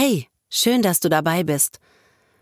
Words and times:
Hey, 0.00 0.28
schön, 0.48 0.80
dass 0.80 1.00
du 1.00 1.08
dabei 1.08 1.42
bist. 1.42 1.80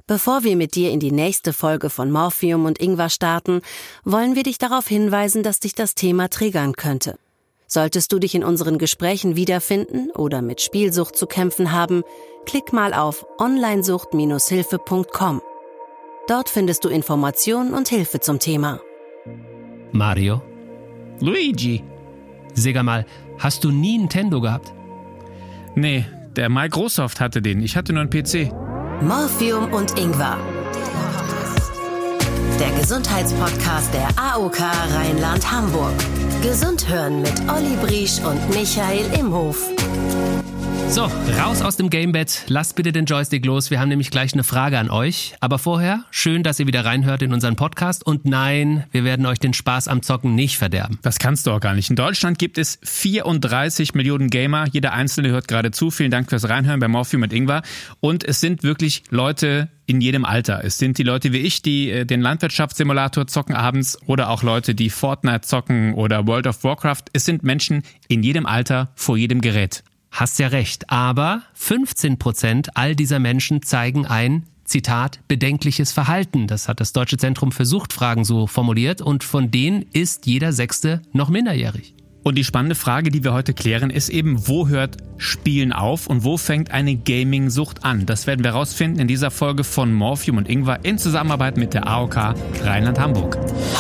Bevor 0.06 0.44
wir 0.44 0.56
mit 0.56 0.74
dir 0.74 0.90
in 0.90 1.00
die 1.00 1.10
nächste 1.10 1.54
Folge 1.54 1.88
von 1.88 2.10
Morphium 2.10 2.66
und 2.66 2.82
Ingwer 2.82 3.08
starten, 3.08 3.62
wollen 4.04 4.36
wir 4.36 4.42
dich 4.42 4.58
darauf 4.58 4.86
hinweisen, 4.86 5.42
dass 5.42 5.58
dich 5.58 5.74
das 5.74 5.94
Thema 5.94 6.28
triggern 6.28 6.74
könnte. 6.74 7.18
Solltest 7.66 8.12
du 8.12 8.18
dich 8.18 8.34
in 8.34 8.44
unseren 8.44 8.76
Gesprächen 8.76 9.36
wiederfinden 9.36 10.10
oder 10.10 10.42
mit 10.42 10.60
Spielsucht 10.60 11.16
zu 11.16 11.26
kämpfen 11.26 11.72
haben, 11.72 12.02
klick 12.44 12.74
mal 12.74 12.92
auf 12.92 13.24
onlinesucht-hilfe.com. 13.38 15.40
Dort 16.28 16.50
findest 16.50 16.84
du 16.84 16.90
Informationen 16.90 17.72
und 17.72 17.88
Hilfe 17.88 18.20
zum 18.20 18.38
Thema. 18.38 18.82
Mario, 19.92 20.42
Luigi. 21.20 21.82
sag 22.52 22.82
mal, 22.82 23.06
hast 23.38 23.64
du 23.64 23.70
nie 23.70 23.96
Nintendo 23.96 24.42
gehabt? 24.42 24.74
Nee, 25.74 26.04
der 26.36 26.48
Microsoft 26.48 27.20
hatte 27.20 27.42
den. 27.42 27.60
Ich 27.60 27.76
hatte 27.76 27.92
nur 27.92 28.02
einen 28.02 28.10
PC. 28.10 28.52
Morphium 29.02 29.72
und 29.72 29.98
Ingwer. 29.98 30.38
Der 32.60 32.70
Gesundheitspodcast 32.78 33.92
der 33.92 34.08
AOK 34.16 34.60
Rheinland-Hamburg. 34.60 35.94
Gesund 36.42 36.88
hören 36.88 37.22
mit 37.22 37.34
Olli 37.48 37.76
Briesch 37.82 38.20
und 38.20 38.48
Michael 38.50 39.06
Imhof. 39.18 39.58
So, 40.88 41.10
raus 41.38 41.62
aus 41.62 41.76
dem 41.76 41.90
Gamebett, 41.90 42.44
lasst 42.46 42.76
bitte 42.76 42.90
den 42.90 43.04
Joystick 43.04 43.44
los, 43.44 43.70
wir 43.70 43.80
haben 43.80 43.88
nämlich 43.88 44.10
gleich 44.10 44.32
eine 44.32 44.44
Frage 44.44 44.78
an 44.78 44.88
euch. 44.88 45.34
Aber 45.40 45.58
vorher, 45.58 46.04
schön, 46.10 46.42
dass 46.42 46.58
ihr 46.58 46.66
wieder 46.66 46.84
reinhört 46.84 47.20
in 47.22 47.34
unseren 47.34 47.56
Podcast 47.56 48.06
und 48.06 48.24
nein, 48.24 48.84
wir 48.92 49.04
werden 49.04 49.26
euch 49.26 49.38
den 49.38 49.52
Spaß 49.52 49.88
am 49.88 50.02
Zocken 50.02 50.34
nicht 50.34 50.56
verderben. 50.56 50.98
Das 51.02 51.18
kannst 51.18 51.46
du 51.46 51.50
auch 51.50 51.60
gar 51.60 51.74
nicht. 51.74 51.90
In 51.90 51.96
Deutschland 51.96 52.38
gibt 52.38 52.56
es 52.56 52.78
34 52.82 53.94
Millionen 53.94 54.30
Gamer. 54.30 54.66
Jeder 54.72 54.92
Einzelne 54.92 55.28
hört 55.28 55.48
gerade 55.48 55.70
zu. 55.70 55.90
Vielen 55.90 56.10
Dank 56.10 56.30
fürs 56.30 56.48
Reinhören 56.48 56.80
bei 56.80 56.88
Morphium 56.88 57.20
mit 57.20 57.32
Ingwer. 57.32 57.62
Und 58.00 58.24
es 58.24 58.40
sind 58.40 58.62
wirklich 58.62 59.02
Leute 59.10 59.68
in 59.86 60.00
jedem 60.00 60.24
Alter. 60.24 60.64
Es 60.64 60.78
sind 60.78 60.98
die 60.98 61.02
Leute 61.02 61.32
wie 61.32 61.38
ich, 61.38 61.62
die 61.62 61.90
äh, 61.90 62.04
den 62.06 62.20
Landwirtschaftssimulator 62.20 63.26
zocken 63.26 63.54
abends 63.54 63.98
oder 64.06 64.30
auch 64.30 64.42
Leute, 64.42 64.74
die 64.74 64.90
Fortnite 64.90 65.42
zocken 65.42 65.94
oder 65.94 66.26
World 66.26 66.46
of 66.46 66.64
Warcraft. 66.64 67.04
Es 67.12 67.24
sind 67.24 67.42
Menschen 67.42 67.82
in 68.08 68.22
jedem 68.22 68.46
Alter 68.46 68.92
vor 68.94 69.16
jedem 69.16 69.40
Gerät. 69.40 69.82
Hast 70.16 70.38
ja 70.38 70.46
recht, 70.46 70.88
aber 70.88 71.42
15 71.52 72.18
Prozent 72.18 72.74
all 72.74 72.96
dieser 72.96 73.18
Menschen 73.18 73.60
zeigen 73.60 74.06
ein, 74.06 74.44
Zitat, 74.64 75.20
bedenkliches 75.28 75.92
Verhalten. 75.92 76.46
Das 76.46 76.68
hat 76.68 76.80
das 76.80 76.94
Deutsche 76.94 77.18
Zentrum 77.18 77.52
für 77.52 77.66
Suchtfragen 77.66 78.24
so 78.24 78.46
formuliert 78.46 79.02
und 79.02 79.24
von 79.24 79.50
denen 79.50 79.84
ist 79.92 80.24
jeder 80.24 80.54
Sechste 80.54 81.02
noch 81.12 81.28
minderjährig. 81.28 81.94
Und 82.26 82.34
die 82.34 82.42
spannende 82.42 82.74
Frage, 82.74 83.12
die 83.12 83.22
wir 83.22 83.32
heute 83.32 83.54
klären, 83.54 83.88
ist 83.88 84.08
eben, 84.08 84.48
wo 84.48 84.66
hört 84.66 84.96
Spielen 85.16 85.72
auf 85.72 86.08
und 86.08 86.24
wo 86.24 86.36
fängt 86.36 86.72
eine 86.72 86.96
Gaming-Sucht 86.96 87.84
an? 87.84 88.04
Das 88.04 88.26
werden 88.26 88.42
wir 88.42 88.52
herausfinden 88.52 88.98
in 88.98 89.06
dieser 89.06 89.30
Folge 89.30 89.62
von 89.62 89.94
Morphium 89.94 90.36
und 90.36 90.48
Ingwer 90.48 90.80
in 90.82 90.98
Zusammenarbeit 90.98 91.56
mit 91.56 91.72
der 91.72 91.86
AOK 91.86 92.34
Rheinland-Hamburg. 92.64 93.38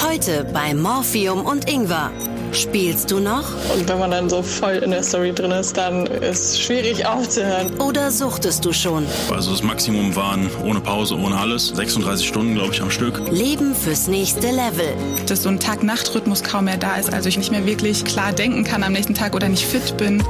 Heute 0.08 0.48
bei 0.54 0.74
Morphium 0.74 1.44
und 1.44 1.68
Ingwer. 1.68 2.12
Spielst 2.52 3.10
du 3.10 3.18
noch 3.18 3.44
Und 3.74 3.88
wenn 3.88 3.98
man 3.98 4.10
dann 4.10 4.30
so 4.30 4.40
voll 4.40 4.76
in 4.76 4.90
der 4.90 5.02
Story 5.02 5.32
drin 5.32 5.50
ist, 5.50 5.76
dann 5.76 6.06
ist 6.06 6.52
es 6.52 6.60
schwierig 6.60 7.04
aufzuhören. 7.04 7.80
oder 7.80 8.10
suchtest 8.10 8.64
du 8.64 8.72
schon? 8.72 9.04
Also 9.30 9.50
das 9.50 9.62
Maximum 9.62 10.14
waren 10.16 10.48
ohne 10.64 10.80
Pause, 10.80 11.16
ohne 11.16 11.36
alles. 11.36 11.68
36 11.68 12.26
Stunden, 12.26 12.54
glaube 12.54 12.72
ich, 12.72 12.80
am 12.80 12.90
Stück. 12.90 13.20
Leben 13.30 13.74
fürs 13.74 14.06
nächste 14.06 14.46
Level. 14.46 14.94
dass 15.26 15.42
so 15.42 15.48
ein 15.48 15.58
Tag-Nacht-Rhythmus 15.58 16.44
kaum 16.44 16.66
mehr 16.66 16.76
da 16.76 16.96
ist, 16.96 17.12
also 17.12 17.28
ich 17.28 17.36
nicht 17.36 17.50
mehr 17.50 17.66
wirklich 17.66 18.04
klar 18.04 18.32
denken 18.36 18.64
kann 18.64 18.82
am 18.82 18.92
nächsten 18.92 19.14
Tag 19.14 19.34
oder 19.34 19.48
nicht 19.48 19.64
fit 19.64 19.96
bin. 19.96 20.22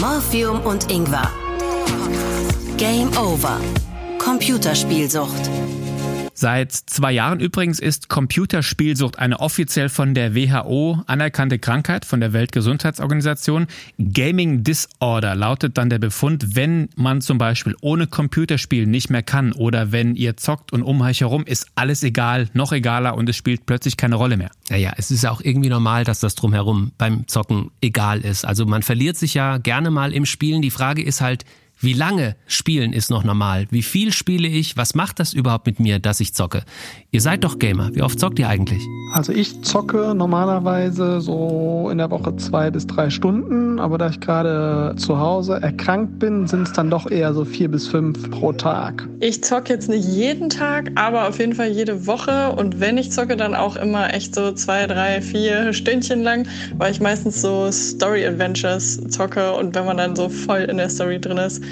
Morphium 0.00 0.60
und 0.60 0.90
Ingwer. 0.90 1.30
Game 2.76 3.10
over. 3.18 3.60
Computerspielsucht. 4.18 5.50
Seit 6.40 6.72
zwei 6.72 7.12
Jahren 7.12 7.38
übrigens 7.38 7.80
ist 7.80 8.08
Computerspielsucht 8.08 9.18
eine 9.18 9.40
offiziell 9.40 9.90
von 9.90 10.14
der 10.14 10.34
WHO 10.34 11.02
anerkannte 11.06 11.58
Krankheit 11.58 12.06
von 12.06 12.18
der 12.18 12.32
Weltgesundheitsorganisation. 12.32 13.66
Gaming 13.98 14.64
Disorder 14.64 15.34
lautet 15.34 15.76
dann 15.76 15.90
der 15.90 15.98
Befund, 15.98 16.56
wenn 16.56 16.88
man 16.96 17.20
zum 17.20 17.36
Beispiel 17.36 17.76
ohne 17.82 18.06
Computerspiel 18.06 18.86
nicht 18.86 19.10
mehr 19.10 19.22
kann 19.22 19.52
oder 19.52 19.92
wenn 19.92 20.16
ihr 20.16 20.38
zockt 20.38 20.72
und 20.72 20.82
um 20.82 21.02
euch 21.02 21.20
herum 21.20 21.44
ist 21.44 21.66
alles 21.74 22.02
egal, 22.02 22.48
noch 22.54 22.72
egaler 22.72 23.18
und 23.18 23.28
es 23.28 23.36
spielt 23.36 23.66
plötzlich 23.66 23.98
keine 23.98 24.14
Rolle 24.14 24.38
mehr. 24.38 24.50
Naja, 24.70 24.94
es 24.96 25.10
ist 25.10 25.24
ja 25.24 25.32
auch 25.32 25.42
irgendwie 25.42 25.68
normal, 25.68 26.04
dass 26.04 26.20
das 26.20 26.36
drumherum 26.36 26.92
beim 26.96 27.28
Zocken 27.28 27.70
egal 27.82 28.22
ist. 28.22 28.46
Also 28.46 28.64
man 28.64 28.82
verliert 28.82 29.18
sich 29.18 29.34
ja 29.34 29.58
gerne 29.58 29.90
mal 29.90 30.14
im 30.14 30.24
Spielen. 30.24 30.62
Die 30.62 30.70
Frage 30.70 31.02
ist 31.02 31.20
halt, 31.20 31.44
wie 31.82 31.94
lange 31.94 32.36
spielen 32.46 32.92
ist 32.92 33.10
noch 33.10 33.24
normal? 33.24 33.66
Wie 33.70 33.82
viel 33.82 34.12
spiele 34.12 34.46
ich? 34.46 34.76
Was 34.76 34.94
macht 34.94 35.18
das 35.18 35.32
überhaupt 35.32 35.64
mit 35.64 35.80
mir, 35.80 35.98
dass 35.98 36.20
ich 36.20 36.34
zocke? 36.34 36.62
Ihr 37.10 37.22
seid 37.22 37.42
doch 37.42 37.58
Gamer. 37.58 37.90
Wie 37.94 38.02
oft 38.02 38.20
zockt 38.20 38.38
ihr 38.38 38.48
eigentlich? 38.48 38.82
Also 39.14 39.32
ich 39.32 39.62
zocke 39.62 40.14
normalerweise 40.14 41.20
so 41.22 41.88
in 41.90 41.98
der 41.98 42.10
Woche 42.10 42.36
zwei 42.36 42.70
bis 42.70 42.86
drei 42.86 43.08
Stunden, 43.08 43.80
aber 43.80 43.96
da 43.96 44.10
ich 44.10 44.20
gerade 44.20 44.94
zu 44.96 45.18
Hause 45.18 45.54
erkrankt 45.62 46.18
bin, 46.18 46.46
sind 46.46 46.68
es 46.68 46.72
dann 46.74 46.90
doch 46.90 47.10
eher 47.10 47.32
so 47.32 47.44
vier 47.44 47.68
bis 47.68 47.88
fünf 47.88 48.30
pro 48.30 48.52
Tag. 48.52 49.08
Ich 49.18 49.42
zocke 49.42 49.72
jetzt 49.72 49.88
nicht 49.88 50.06
jeden 50.06 50.50
Tag, 50.50 50.92
aber 50.94 51.28
auf 51.28 51.38
jeden 51.38 51.54
Fall 51.54 51.70
jede 51.70 52.06
Woche. 52.06 52.52
Und 52.52 52.78
wenn 52.78 52.98
ich 52.98 53.10
zocke, 53.10 53.36
dann 53.36 53.54
auch 53.54 53.76
immer 53.76 54.12
echt 54.12 54.34
so 54.34 54.52
zwei, 54.52 54.86
drei, 54.86 55.22
vier 55.22 55.72
Stündchen 55.72 56.22
lang, 56.22 56.46
weil 56.76 56.92
ich 56.92 57.00
meistens 57.00 57.40
so 57.40 57.72
Story-Adventures 57.72 59.08
zocke. 59.08 59.52
Und 59.54 59.74
wenn 59.74 59.86
man 59.86 59.96
dann 59.96 60.14
so 60.14 60.28
voll 60.28 60.60
in 60.60 60.76
der 60.76 60.88
Story 60.88 61.20
drin 61.20 61.38
ist, 61.38 61.62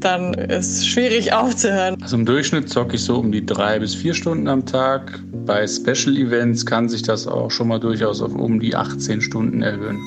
dann 0.00 0.34
ist 0.34 0.78
es 0.78 0.86
schwierig 0.86 1.32
aufzuhören. 1.32 1.96
Also 2.00 2.16
im 2.16 2.24
Durchschnitt 2.24 2.68
zocke 2.68 2.96
ich 2.96 3.02
so 3.02 3.16
um 3.16 3.32
die 3.32 3.44
drei 3.44 3.78
bis 3.78 3.94
vier 3.94 4.14
Stunden 4.14 4.48
am 4.48 4.64
Tag. 4.64 5.20
Bei 5.44 5.66
Special 5.66 6.16
Events 6.16 6.64
kann 6.64 6.88
sich 6.88 7.02
das 7.02 7.26
auch 7.26 7.50
schon 7.50 7.68
mal 7.68 7.80
durchaus 7.80 8.22
auf 8.22 8.34
um 8.34 8.60
die 8.60 8.76
18 8.76 9.20
Stunden 9.20 9.62
erhöhen. 9.62 9.98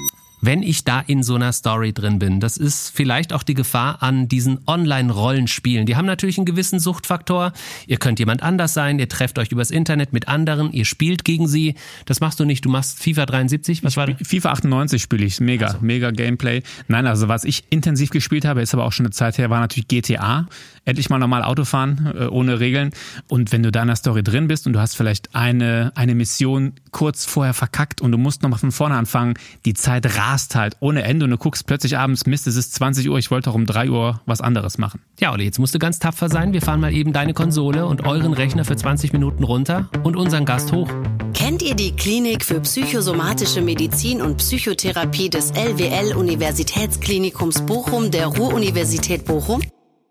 Wenn 0.41 0.63
ich 0.63 0.83
da 0.83 0.99
in 0.99 1.23
so 1.23 1.35
einer 1.35 1.53
Story 1.53 1.93
drin 1.93 2.19
bin. 2.19 2.39
Das 2.39 2.57
ist 2.57 2.89
vielleicht 2.89 3.31
auch 3.31 3.43
die 3.43 3.53
Gefahr 3.53 4.01
an 4.03 4.27
diesen 4.27 4.59
Online-Rollenspielen. 4.67 5.85
Die 5.85 5.95
haben 5.95 6.05
natürlich 6.05 6.37
einen 6.37 6.45
gewissen 6.45 6.79
Suchtfaktor. 6.79 7.53
Ihr 7.87 7.97
könnt 7.97 8.19
jemand 8.19 8.43
anders 8.43 8.73
sein, 8.73 8.99
ihr 8.99 9.07
trefft 9.07 9.39
euch 9.39 9.51
übers 9.51 9.71
Internet 9.71 10.13
mit 10.13 10.27
anderen, 10.27 10.71
ihr 10.73 10.85
spielt 10.85 11.23
gegen 11.23 11.47
sie. 11.47 11.75
Das 12.05 12.19
machst 12.19 12.39
du 12.39 12.45
nicht. 12.45 12.65
Du 12.65 12.69
machst 12.69 13.01
FIFA 13.01 13.25
73. 13.27 13.83
Was 13.83 13.97
war 13.97 14.07
das? 14.07 14.27
FIFA 14.27 14.51
98 14.51 15.01
spiele 15.01 15.25
ich, 15.25 15.39
mega, 15.39 15.77
mega 15.81 16.11
Gameplay. 16.11 16.63
Nein, 16.87 17.05
also 17.07 17.27
was 17.27 17.43
ich 17.43 17.63
intensiv 17.69 18.09
gespielt 18.09 18.45
habe, 18.45 18.61
ist 18.61 18.73
aber 18.73 18.85
auch 18.85 18.91
schon 18.91 19.05
eine 19.05 19.13
Zeit 19.13 19.37
her, 19.37 19.49
war 19.49 19.59
natürlich 19.59 19.87
GTA. 19.87 20.47
Endlich 20.83 21.09
mal 21.09 21.19
normal 21.19 21.43
Auto 21.43 21.63
fahren, 21.63 22.11
äh, 22.17 22.25
ohne 22.25 22.59
Regeln. 22.59 22.89
Und 23.27 23.51
wenn 23.51 23.61
du 23.61 23.71
da 23.71 23.81
in 23.81 23.87
der 23.87 23.95
Story 23.95 24.23
drin 24.23 24.47
bist 24.47 24.65
und 24.65 24.73
du 24.73 24.79
hast 24.79 24.95
vielleicht 24.95 25.35
eine, 25.35 25.91
eine 25.95 26.15
Mission 26.15 26.73
kurz 26.89 27.25
vorher 27.25 27.53
verkackt 27.53 28.01
und 28.01 28.11
du 28.11 28.17
musst 28.17 28.41
nochmal 28.41 28.59
von 28.59 28.71
vorne 28.71 28.95
anfangen, 28.95 29.35
die 29.65 29.75
Zeit 29.75 30.17
rast 30.17 30.55
halt 30.55 30.77
ohne 30.79 31.03
Ende 31.03 31.25
und 31.25 31.31
du 31.31 31.37
guckst 31.37 31.67
plötzlich 31.67 31.97
abends, 31.97 32.25
Mist, 32.25 32.47
es 32.47 32.55
ist 32.55 32.73
20 32.73 33.09
Uhr, 33.09 33.19
ich 33.19 33.29
wollte 33.29 33.51
auch 33.51 33.55
um 33.55 33.65
3 33.67 33.91
Uhr 33.91 34.21
was 34.25 34.41
anderes 34.41 34.79
machen. 34.79 35.01
Ja, 35.19 35.31
Olli, 35.31 35.43
jetzt 35.43 35.59
musst 35.59 35.75
du 35.75 35.79
ganz 35.79 35.99
tapfer 35.99 36.29
sein. 36.29 36.51
Wir 36.51 36.61
fahren 36.61 36.79
mal 36.79 36.93
eben 36.93 37.13
deine 37.13 37.33
Konsole 37.33 37.85
und 37.85 38.05
euren 38.05 38.33
Rechner 38.33 38.65
für 38.65 38.75
20 38.75 39.13
Minuten 39.13 39.43
runter 39.43 39.87
und 40.03 40.15
unseren 40.15 40.45
Gast 40.45 40.71
hoch. 40.71 40.89
Kennt 41.33 41.61
ihr 41.61 41.75
die 41.75 41.95
Klinik 41.95 42.43
für 42.43 42.59
psychosomatische 42.59 43.61
Medizin 43.61 44.21
und 44.21 44.37
Psychotherapie 44.37 45.29
des 45.29 45.51
LWL 45.51 46.15
Universitätsklinikums 46.15 47.65
Bochum 47.65 48.11
der 48.11 48.27
Ruhr-Universität 48.27 49.25
Bochum? 49.25 49.61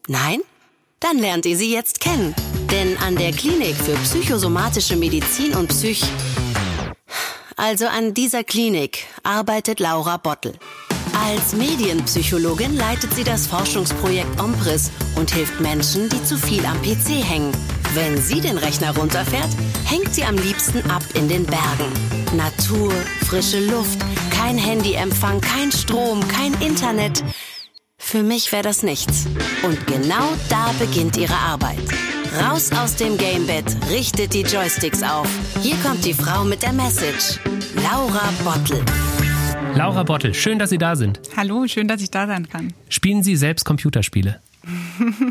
Nein? 0.09 0.41
Dann 1.01 1.19
lernt 1.19 1.47
ihr 1.47 1.57
sie 1.57 1.73
jetzt 1.73 2.01
kennen. 2.01 2.35
Denn 2.71 2.99
an 2.99 3.17
der 3.17 3.33
Klinik 3.33 3.75
für 3.75 3.95
psychosomatische 4.05 4.97
Medizin 4.97 5.55
und 5.55 5.69
Psych... 5.69 6.05
Also 7.57 7.87
an 7.87 8.15
dieser 8.15 8.43
Klinik 8.43 9.07
arbeitet 9.23 9.81
Laura 9.81 10.17
Bottel. 10.17 10.55
Als 11.13 11.53
Medienpsychologin 11.53 12.75
leitet 12.75 13.13
sie 13.13 13.25
das 13.25 13.47
Forschungsprojekt 13.47 14.41
Ompris 14.41 14.91
und 15.17 15.31
hilft 15.31 15.61
Menschen, 15.61 16.09
die 16.09 16.23
zu 16.25 16.39
viel 16.39 16.65
am 16.65 16.81
PC 16.81 17.23
hängen. 17.23 17.53
Wenn 17.93 18.17
sie 18.21 18.41
den 18.41 18.57
Rechner 18.57 18.97
runterfährt, 18.97 19.51
hängt 19.85 20.15
sie 20.15 20.25
am 20.25 20.37
liebsten 20.37 20.91
ab 20.91 21.03
in 21.15 21.29
den 21.29 21.45
Bergen. 21.45 21.93
Natur, 22.35 22.93
frische 23.27 23.61
Luft, 23.67 23.99
kein 24.31 24.57
Handyempfang, 24.57 25.41
kein 25.41 25.71
Strom, 25.73 26.27
kein 26.29 26.55
Internet. 26.63 27.23
Für 28.11 28.25
mich 28.25 28.51
wäre 28.51 28.65
das 28.65 28.83
nichts. 28.83 29.27
Und 29.63 29.87
genau 29.87 30.33
da 30.49 30.73
beginnt 30.81 31.17
ihre 31.17 31.33
Arbeit. 31.33 31.79
Raus 32.43 32.73
aus 32.73 32.97
dem 32.97 33.17
Gamebett, 33.17 33.77
richtet 33.89 34.35
die 34.35 34.41
Joysticks 34.41 35.05
auf. 35.05 35.29
Hier 35.63 35.77
kommt 35.77 36.05
die 36.05 36.13
Frau 36.13 36.43
mit 36.43 36.61
der 36.65 36.73
Message. 36.73 37.39
Laura 37.77 38.33
Bottel. 38.43 38.85
Laura 39.77 40.03
Bottel, 40.03 40.35
schön, 40.35 40.59
dass 40.59 40.71
Sie 40.71 40.79
da 40.79 40.97
sind. 40.97 41.21
Hallo, 41.37 41.69
schön, 41.69 41.87
dass 41.87 42.03
ich 42.03 42.11
da 42.11 42.27
sein 42.27 42.49
kann. 42.49 42.75
Spielen 42.89 43.23
Sie 43.23 43.37
selbst 43.37 43.65
Computerspiele? 43.65 44.41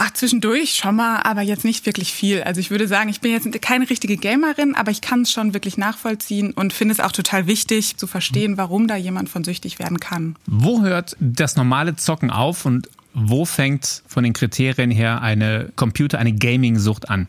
Ach, 0.00 0.12
zwischendurch 0.12 0.74
schon 0.74 0.94
mal, 0.94 1.22
aber 1.22 1.42
jetzt 1.42 1.64
nicht 1.64 1.84
wirklich 1.84 2.12
viel. 2.12 2.44
Also 2.44 2.60
ich 2.60 2.70
würde 2.70 2.86
sagen, 2.86 3.08
ich 3.08 3.20
bin 3.20 3.32
jetzt 3.32 3.50
keine 3.60 3.90
richtige 3.90 4.16
Gamerin, 4.16 4.76
aber 4.76 4.92
ich 4.92 5.00
kann 5.00 5.22
es 5.22 5.32
schon 5.32 5.54
wirklich 5.54 5.76
nachvollziehen 5.76 6.52
und 6.52 6.72
finde 6.72 6.92
es 6.92 7.00
auch 7.00 7.10
total 7.10 7.48
wichtig 7.48 7.96
zu 7.96 8.06
verstehen, 8.06 8.56
warum 8.56 8.86
da 8.86 8.94
jemand 8.94 9.28
von 9.28 9.42
süchtig 9.42 9.80
werden 9.80 9.98
kann. 9.98 10.36
Wo 10.46 10.82
hört 10.82 11.16
das 11.18 11.56
normale 11.56 11.96
Zocken 11.96 12.30
auf 12.30 12.64
und 12.64 12.88
wo 13.12 13.44
fängt 13.44 14.04
von 14.06 14.22
den 14.22 14.34
Kriterien 14.34 14.92
her 14.92 15.20
eine 15.20 15.72
Computer, 15.74 16.20
eine 16.20 16.32
Gaming-Sucht 16.32 17.10
an? 17.10 17.26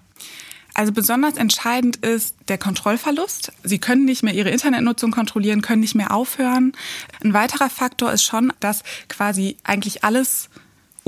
Also 0.76 0.92
besonders 0.92 1.38
entscheidend 1.38 1.96
ist 1.98 2.36
der 2.50 2.60
Kontrollverlust. 2.60 3.52
Sie 3.64 3.80
können 3.80 4.06
nicht 4.06 4.22
mehr 4.22 4.36
ihre 4.36 4.52
Internetnutzung 4.52 5.10
kontrollieren, 5.10 5.64
können 5.64 5.82
nicht 5.82 5.96
mehr 5.96 6.14
aufhören. 6.14 6.74
Ein 7.24 7.34
weiterer 7.34 7.72
Faktor 7.72 8.14
ist 8.14 8.24
schon, 8.24 8.54
dass 8.60 8.84
quasi 9.08 9.58
eigentlich 9.64 10.04
alles 10.04 10.50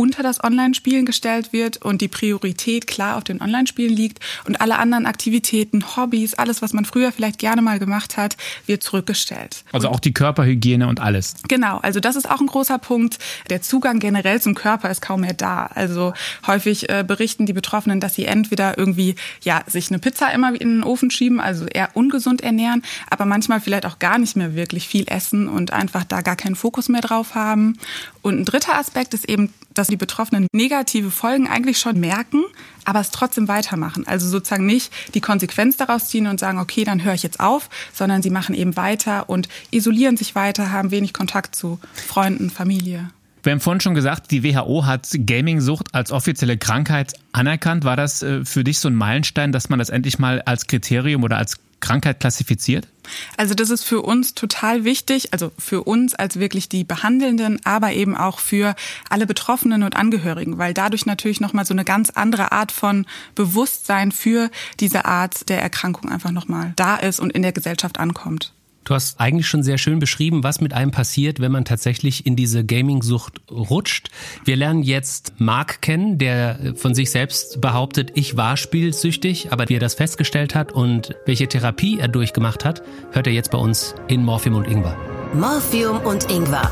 unter 0.01 0.23
das 0.23 0.43
Online-Spielen 0.43 1.05
gestellt 1.05 1.53
wird 1.53 1.77
und 1.77 2.01
die 2.01 2.07
Priorität 2.07 2.87
klar 2.87 3.17
auf 3.17 3.23
den 3.23 3.39
Online-Spielen 3.39 3.95
liegt 3.95 4.19
und 4.47 4.59
alle 4.59 4.79
anderen 4.79 5.05
Aktivitäten, 5.05 5.95
Hobbys, 5.95 6.33
alles, 6.33 6.63
was 6.63 6.73
man 6.73 6.85
früher 6.85 7.11
vielleicht 7.11 7.37
gerne 7.37 7.61
mal 7.61 7.77
gemacht 7.77 8.17
hat, 8.17 8.35
wird 8.65 8.81
zurückgestellt. 8.81 9.63
Also 9.71 9.89
auch 9.89 9.99
die 9.99 10.11
Körperhygiene 10.11 10.87
und 10.87 10.99
alles. 10.99 11.35
Genau, 11.47 11.77
also 11.77 11.99
das 11.99 12.15
ist 12.15 12.27
auch 12.27 12.41
ein 12.41 12.47
großer 12.47 12.79
Punkt. 12.79 13.19
Der 13.51 13.61
Zugang 13.61 13.99
generell 13.99 14.41
zum 14.41 14.55
Körper 14.55 14.89
ist 14.89 15.03
kaum 15.03 15.21
mehr 15.21 15.35
da. 15.35 15.67
Also 15.67 16.13
häufig 16.47 16.89
äh, 16.89 17.03
berichten 17.07 17.45
die 17.45 17.53
Betroffenen, 17.53 17.99
dass 17.99 18.15
sie 18.15 18.25
entweder 18.25 18.79
irgendwie 18.79 19.13
ja 19.43 19.61
sich 19.67 19.91
eine 19.91 19.99
Pizza 19.99 20.33
immer 20.33 20.59
in 20.59 20.77
den 20.77 20.83
Ofen 20.83 21.11
schieben, 21.11 21.39
also 21.39 21.67
eher 21.67 21.89
ungesund 21.93 22.41
ernähren, 22.41 22.81
aber 23.11 23.25
manchmal 23.25 23.61
vielleicht 23.61 23.85
auch 23.85 23.99
gar 23.99 24.17
nicht 24.17 24.35
mehr 24.35 24.55
wirklich 24.55 24.87
viel 24.87 25.05
essen 25.07 25.47
und 25.47 25.73
einfach 25.73 26.05
da 26.05 26.21
gar 26.21 26.35
keinen 26.35 26.55
Fokus 26.55 26.89
mehr 26.89 27.01
drauf 27.01 27.35
haben. 27.35 27.77
Und 28.23 28.39
ein 28.39 28.45
dritter 28.45 28.79
Aspekt 28.79 29.13
ist 29.13 29.29
eben, 29.29 29.53
dass 29.73 29.87
die 29.87 29.97
Betroffenen 29.97 30.47
negative 30.53 31.11
Folgen 31.11 31.47
eigentlich 31.47 31.79
schon 31.79 31.99
merken, 31.99 32.43
aber 32.85 32.99
es 32.99 33.11
trotzdem 33.11 33.47
weitermachen. 33.47 34.07
Also 34.07 34.27
sozusagen 34.27 34.65
nicht 34.65 34.91
die 35.13 35.21
Konsequenz 35.21 35.77
daraus 35.77 36.07
ziehen 36.09 36.27
und 36.27 36.39
sagen, 36.39 36.59
okay, 36.59 36.83
dann 36.83 37.03
höre 37.03 37.13
ich 37.13 37.23
jetzt 37.23 37.39
auf, 37.39 37.69
sondern 37.93 38.21
sie 38.21 38.29
machen 38.29 38.55
eben 38.55 38.75
weiter 38.75 39.29
und 39.29 39.47
isolieren 39.71 40.17
sich 40.17 40.35
weiter, 40.35 40.71
haben 40.71 40.91
wenig 40.91 41.13
Kontakt 41.13 41.55
zu 41.55 41.79
Freunden, 41.93 42.49
Familie. 42.49 43.09
Wir 43.43 43.53
haben 43.53 43.59
vorhin 43.59 43.81
schon 43.81 43.95
gesagt, 43.95 44.29
die 44.29 44.43
WHO 44.43 44.85
hat 44.85 45.07
Gaming-Sucht 45.11 45.95
als 45.95 46.11
offizielle 46.11 46.57
Krankheit 46.57 47.13
anerkannt. 47.31 47.83
War 47.83 47.95
das 47.95 48.21
äh, 48.21 48.45
für 48.45 48.63
dich 48.63 48.77
so 48.77 48.87
ein 48.87 48.95
Meilenstein, 48.95 49.51
dass 49.51 49.69
man 49.69 49.79
das 49.79 49.89
endlich 49.89 50.19
mal 50.19 50.41
als 50.43 50.67
Kriterium 50.67 51.23
oder 51.23 51.37
als 51.37 51.57
Krankheit 51.81 52.19
klassifiziert? 52.19 52.87
Also 53.35 53.53
das 53.53 53.69
ist 53.69 53.83
für 53.83 54.01
uns 54.01 54.33
total 54.35 54.85
wichtig, 54.85 55.33
also 55.33 55.51
für 55.57 55.83
uns 55.83 56.15
als 56.15 56.39
wirklich 56.39 56.69
die 56.69 56.83
Behandelnden, 56.83 57.59
aber 57.65 57.91
eben 57.91 58.15
auch 58.15 58.39
für 58.39 58.75
alle 59.09 59.25
Betroffenen 59.25 59.83
und 59.83 59.95
Angehörigen, 59.95 60.57
weil 60.57 60.73
dadurch 60.73 61.05
natürlich 61.05 61.41
nochmal 61.41 61.65
so 61.65 61.73
eine 61.73 61.83
ganz 61.83 62.11
andere 62.11 62.51
Art 62.51 62.71
von 62.71 63.05
Bewusstsein 63.35 64.11
für 64.11 64.49
diese 64.79 65.05
Art 65.05 65.49
der 65.49 65.61
Erkrankung 65.61 66.09
einfach 66.09 66.31
nochmal 66.31 66.73
da 66.75 66.95
ist 66.95 67.19
und 67.19 67.33
in 67.33 67.41
der 67.41 67.51
Gesellschaft 67.51 67.99
ankommt. 67.99 68.53
Du 68.83 68.95
hast 68.95 69.19
eigentlich 69.19 69.47
schon 69.47 69.61
sehr 69.61 69.77
schön 69.77 69.99
beschrieben, 69.99 70.43
was 70.43 70.59
mit 70.59 70.73
einem 70.73 70.91
passiert, 70.91 71.39
wenn 71.39 71.51
man 71.51 71.65
tatsächlich 71.65 72.25
in 72.25 72.35
diese 72.35 72.65
Gaming-Sucht 72.65 73.41
rutscht. 73.51 74.09
Wir 74.43 74.55
lernen 74.55 74.81
jetzt 74.81 75.33
Mark 75.37 75.81
kennen, 75.81 76.17
der 76.17 76.73
von 76.75 76.95
sich 76.95 77.11
selbst 77.11 77.61
behauptet, 77.61 78.11
ich 78.15 78.37
war 78.37 78.57
spielsüchtig, 78.57 79.51
aber 79.51 79.69
wie 79.69 79.75
er 79.75 79.79
das 79.79 79.93
festgestellt 79.93 80.55
hat 80.55 80.71
und 80.71 81.15
welche 81.25 81.47
Therapie 81.47 81.99
er 81.99 82.07
durchgemacht 82.07 82.65
hat, 82.65 82.81
hört 83.11 83.27
er 83.27 83.33
jetzt 83.33 83.51
bei 83.51 83.57
uns 83.57 83.93
in 84.07 84.25
Morphium 84.25 84.55
und 84.55 84.67
Ingwer. 84.67 84.97
Morphium 85.33 85.97
und 85.99 86.29
Ingwer. 86.31 86.71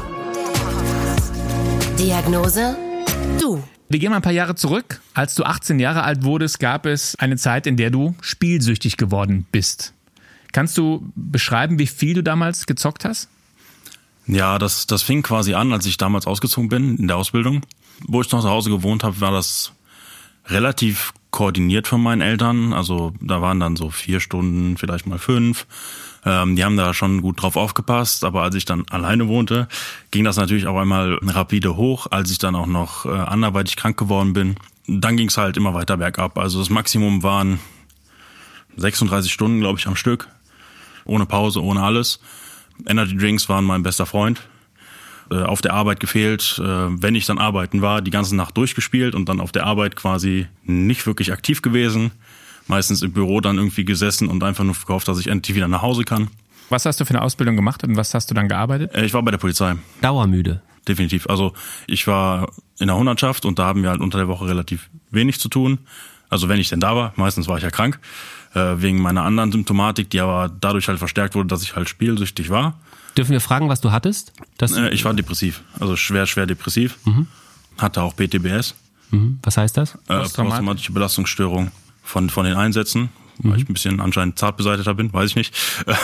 Diagnose? 1.99 2.75
Du. 3.39 3.63
Wir 3.87 3.99
gehen 3.99 4.09
mal 4.09 4.17
ein 4.17 4.21
paar 4.21 4.31
Jahre 4.31 4.55
zurück. 4.55 5.01
Als 5.13 5.35
du 5.35 5.43
18 5.43 5.79
Jahre 5.79 6.03
alt 6.03 6.23
wurdest, 6.23 6.59
gab 6.59 6.85
es 6.85 7.15
eine 7.17 7.37
Zeit, 7.37 7.67
in 7.67 7.75
der 7.75 7.89
du 7.89 8.15
spielsüchtig 8.21 8.97
geworden 8.97 9.45
bist. 9.51 9.93
Kannst 10.51 10.77
du 10.77 11.11
beschreiben, 11.15 11.79
wie 11.79 11.87
viel 11.87 12.13
du 12.13 12.23
damals 12.23 12.65
gezockt 12.65 13.05
hast? 13.05 13.29
Ja, 14.27 14.59
das, 14.59 14.85
das 14.87 15.01
fing 15.01 15.23
quasi 15.23 15.53
an, 15.53 15.73
als 15.73 15.85
ich 15.85 15.97
damals 15.97 16.27
ausgezogen 16.27 16.69
bin 16.69 16.97
in 16.97 17.07
der 17.07 17.17
Ausbildung. 17.17 17.61
Wo 18.01 18.21
ich 18.21 18.31
noch 18.31 18.41
zu 18.41 18.49
Hause 18.49 18.69
gewohnt 18.69 19.03
habe, 19.03 19.19
war 19.21 19.31
das 19.31 19.73
relativ 20.45 21.13
koordiniert 21.31 21.87
von 21.87 22.01
meinen 22.01 22.21
Eltern. 22.21 22.73
Also 22.73 23.13
da 23.21 23.41
waren 23.41 23.59
dann 23.59 23.75
so 23.75 23.89
vier 23.89 24.19
Stunden, 24.19 24.77
vielleicht 24.77 25.07
mal 25.07 25.19
fünf. 25.19 25.67
Ähm, 26.25 26.55
die 26.55 26.63
haben 26.63 26.77
da 26.77 26.93
schon 26.93 27.21
gut 27.21 27.41
drauf 27.41 27.55
aufgepasst. 27.55 28.23
Aber 28.23 28.43
als 28.43 28.55
ich 28.55 28.65
dann 28.65 28.85
alleine 28.89 29.27
wohnte, 29.27 29.67
ging 30.11 30.23
das 30.23 30.37
natürlich 30.37 30.67
auch 30.67 30.77
einmal 30.77 31.19
rapide 31.23 31.75
hoch. 31.75 32.07
Als 32.11 32.31
ich 32.31 32.37
dann 32.37 32.55
auch 32.55 32.67
noch 32.67 33.05
äh, 33.05 33.09
anderweitig 33.09 33.75
krank 33.75 33.97
geworden 33.97 34.33
bin, 34.33 34.55
dann 34.87 35.17
ging 35.17 35.27
es 35.27 35.37
halt 35.37 35.57
immer 35.57 35.73
weiter 35.73 35.97
bergab. 35.97 36.37
Also 36.37 36.59
das 36.59 36.69
Maximum 36.69 37.23
waren 37.23 37.59
36 38.77 39.31
Stunden, 39.31 39.59
glaube 39.59 39.79
ich, 39.79 39.87
am 39.87 39.95
Stück 39.95 40.29
ohne 41.09 41.25
Pause, 41.25 41.61
ohne 41.63 41.81
alles. 41.81 42.19
Energy 42.87 43.17
Drinks 43.17 43.49
waren 43.49 43.65
mein 43.65 43.83
bester 43.83 44.05
Freund. 44.05 44.41
Äh, 45.31 45.43
auf 45.43 45.61
der 45.61 45.73
Arbeit 45.73 45.99
gefehlt, 45.99 46.59
äh, 46.59 46.63
wenn 46.63 47.13
ich 47.13 47.25
dann 47.25 47.37
arbeiten 47.37 47.81
war, 47.81 48.01
die 48.01 48.11
ganze 48.11 48.35
Nacht 48.35 48.57
durchgespielt 48.57 49.13
und 49.13 49.29
dann 49.29 49.39
auf 49.39 49.51
der 49.51 49.65
Arbeit 49.65 49.95
quasi 49.95 50.47
nicht 50.63 51.05
wirklich 51.05 51.31
aktiv 51.31 51.61
gewesen. 51.61 52.11
Meistens 52.67 53.01
im 53.01 53.11
Büro 53.11 53.41
dann 53.41 53.57
irgendwie 53.57 53.85
gesessen 53.85 54.27
und 54.27 54.43
einfach 54.43 54.63
nur 54.63 54.75
verkauft, 54.75 55.07
dass 55.07 55.19
ich 55.19 55.27
endlich 55.27 55.55
wieder 55.55 55.67
nach 55.67 55.81
Hause 55.81 56.03
kann. 56.03 56.29
Was 56.69 56.85
hast 56.85 56.99
du 56.99 57.05
für 57.05 57.15
eine 57.15 57.21
Ausbildung 57.21 57.55
gemacht 57.55 57.83
und 57.83 57.95
was 57.95 58.13
hast 58.13 58.29
du 58.29 58.35
dann 58.35 58.47
gearbeitet? 58.47 58.93
Äh, 58.95 59.05
ich 59.05 59.13
war 59.13 59.21
bei 59.21 59.31
der 59.31 59.37
Polizei. 59.37 59.75
Dauermüde. 60.01 60.61
Definitiv. 60.87 61.29
Also 61.29 61.53
ich 61.85 62.07
war 62.07 62.51
in 62.79 62.87
der 62.87 62.95
Hundertschaft 62.95 63.45
und 63.45 63.59
da 63.59 63.65
haben 63.65 63.83
wir 63.83 63.89
halt 63.89 64.01
unter 64.01 64.17
der 64.17 64.27
Woche 64.27 64.47
relativ 64.47 64.89
wenig 65.11 65.39
zu 65.39 65.49
tun. 65.49 65.79
Also 66.29 66.49
wenn 66.49 66.59
ich 66.59 66.69
denn 66.69 66.79
da 66.79 66.95
war, 66.95 67.13
meistens 67.15 67.47
war 67.47 67.57
ich 67.57 67.63
ja 67.63 67.71
krank 67.71 67.99
äh, 68.53 68.75
wegen 68.77 69.01
meiner 69.01 69.23
anderen 69.23 69.51
Symptomatik, 69.51 70.09
die 70.09 70.19
aber 70.19 70.51
dadurch 70.61 70.87
halt 70.87 70.99
verstärkt 70.99 71.35
wurde, 71.35 71.47
dass 71.47 71.63
ich 71.63 71.75
halt 71.75 71.89
spielsüchtig 71.89 72.49
war. 72.49 72.79
Dürfen 73.17 73.31
wir 73.31 73.41
fragen, 73.41 73.69
was 73.69 73.81
du 73.81 73.91
hattest? 73.91 74.33
Äh, 74.61 74.93
ich 74.93 75.05
war 75.05 75.13
depressiv, 75.13 75.61
also 75.79 75.95
schwer, 75.95 76.25
schwer 76.25 76.45
depressiv. 76.45 76.97
Mhm. 77.05 77.27
Hatte 77.77 78.01
auch 78.01 78.15
PTBS. 78.15 78.75
Mhm. 79.11 79.39
Was 79.43 79.57
heißt 79.57 79.77
das? 79.77 79.95
Äh, 80.07 80.19
posttraumatische 80.19 80.91
Belastungsstörung 80.91 81.71
von, 82.03 82.29
von 82.29 82.45
den 82.45 82.55
Einsätzen 82.55 83.09
weil 83.39 83.57
ich 83.57 83.69
ein 83.69 83.73
bisschen 83.73 83.99
anscheinend 83.99 84.37
zart 84.37 84.57
beseiteter 84.57 84.93
bin, 84.93 85.11
weiß 85.11 85.31
ich 85.31 85.35
nicht. 85.35 85.55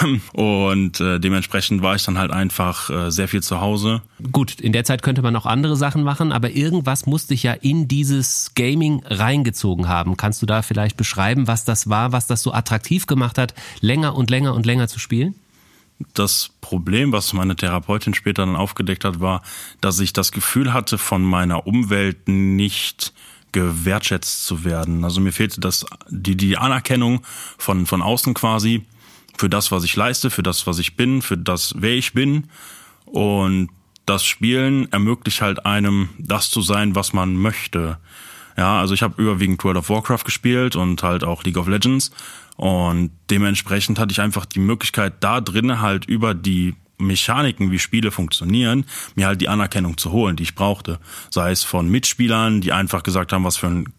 Ähm, 0.03 0.21
und 0.33 0.99
äh, 0.99 1.19
dementsprechend 1.19 1.81
war 1.81 1.95
ich 1.95 2.03
dann 2.03 2.17
halt 2.17 2.31
einfach 2.31 2.89
äh, 2.89 3.11
sehr 3.11 3.27
viel 3.27 3.43
zu 3.43 3.61
Hause. 3.61 4.01
Gut, 4.31 4.59
in 4.59 4.71
der 4.71 4.83
Zeit 4.83 5.03
könnte 5.03 5.21
man 5.21 5.35
auch 5.35 5.45
andere 5.45 5.75
Sachen 5.75 6.03
machen, 6.03 6.31
aber 6.31 6.51
irgendwas 6.51 7.05
musste 7.05 7.33
ich 7.33 7.43
ja 7.43 7.53
in 7.53 7.87
dieses 7.87 8.51
Gaming 8.55 9.03
reingezogen 9.05 9.87
haben. 9.87 10.17
Kannst 10.17 10.41
du 10.41 10.45
da 10.45 10.61
vielleicht 10.61 10.97
beschreiben, 10.97 11.47
was 11.47 11.65
das 11.65 11.89
war, 11.89 12.11
was 12.11 12.27
das 12.27 12.41
so 12.41 12.53
attraktiv 12.53 13.05
gemacht 13.05 13.37
hat, 13.37 13.53
länger 13.81 14.15
und 14.15 14.29
länger 14.29 14.53
und 14.53 14.65
länger 14.65 14.87
zu 14.87 14.99
spielen? 14.99 15.35
Das 16.13 16.51
Problem, 16.59 17.11
was 17.13 17.31
meine 17.31 17.55
Therapeutin 17.55 18.13
später 18.13 18.45
dann 18.45 18.55
aufgedeckt 18.55 19.05
hat, 19.05 19.21
war, 19.21 19.41
dass 19.79 19.99
ich 19.99 20.11
das 20.11 20.31
Gefühl 20.31 20.73
hatte, 20.73 20.97
von 20.97 21.23
meiner 21.23 21.67
Umwelt 21.67 22.27
nicht 22.27 23.13
gewertschätzt 23.55 24.45
zu 24.45 24.65
werden. 24.65 25.05
Also 25.05 25.21
mir 25.21 25.31
fehlte 25.31 25.61
das, 25.61 25.85
die, 26.09 26.35
die 26.35 26.57
Anerkennung 26.57 27.21
von, 27.57 27.85
von 27.85 28.01
außen 28.01 28.33
quasi 28.33 28.83
für 29.37 29.49
das, 29.49 29.71
was 29.71 29.85
ich 29.85 29.95
leiste, 29.95 30.29
für 30.29 30.43
das, 30.43 30.67
was 30.67 30.77
ich 30.77 30.97
bin, 30.97 31.21
für 31.21 31.37
das, 31.37 31.73
wer 31.77 31.93
ich 31.93 32.11
bin. 32.11 32.49
Und 33.05 33.69
das 34.05 34.25
Spielen 34.25 34.91
ermöglicht 34.91 35.41
halt 35.41 35.65
einem, 35.65 36.09
das 36.19 36.49
zu 36.49 36.61
sein, 36.61 36.95
was 36.95 37.13
man 37.13 37.35
möchte. 37.35 37.97
Ja, 38.57 38.77
also 38.81 38.93
ich 38.93 39.01
habe 39.01 39.21
überwiegend 39.21 39.63
World 39.63 39.77
of 39.77 39.89
Warcraft 39.89 40.25
gespielt 40.25 40.75
und 40.75 41.01
halt 41.01 41.23
auch 41.23 41.43
League 41.45 41.57
of 41.57 41.69
Legends. 41.69 42.11
Und 42.57 43.11
dementsprechend 43.29 43.99
hatte 43.99 44.11
ich 44.11 44.19
einfach 44.19 44.45
die 44.45 44.59
Möglichkeit, 44.59 45.13
da 45.21 45.39
drinnen 45.39 45.79
halt 45.79 46.05
über 46.05 46.33
die 46.33 46.75
Mechaniken, 46.97 47.71
wie 47.71 47.79
Spiele 47.79 48.11
funktionieren, 48.11 48.85
mir 49.15 49.27
halt 49.27 49.41
die 49.41 49.49
Anerkennung 49.49 49.97
zu 49.97 50.11
holen, 50.11 50.35
die 50.35 50.43
ich 50.43 50.55
brauchte. 50.55 50.99
Sei 51.29 51.51
es 51.51 51.63
von 51.63 51.89
Mitspielern, 51.89 52.61
die 52.61 52.71
einfach 52.71 53.03
gesagt 53.03 53.33
haben, 53.33 53.43
was 53.43 53.57
für 53.57 53.67
ein 53.67 53.93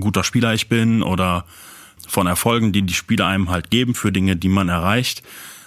guter 0.00 0.24
Spieler 0.24 0.54
ich 0.54 0.68
bin 0.68 1.02
oder 1.02 1.44
von 2.06 2.26
Erfolgen, 2.26 2.72
die 2.72 2.82
die 2.82 2.94
Spieler 2.94 3.26
einem 3.26 3.50
halt 3.50 3.70
geben 3.70 3.94
für 3.94 4.12
Dinge, 4.12 4.36
die 4.36 4.48
man 4.48 4.68
erreicht. 4.68 5.22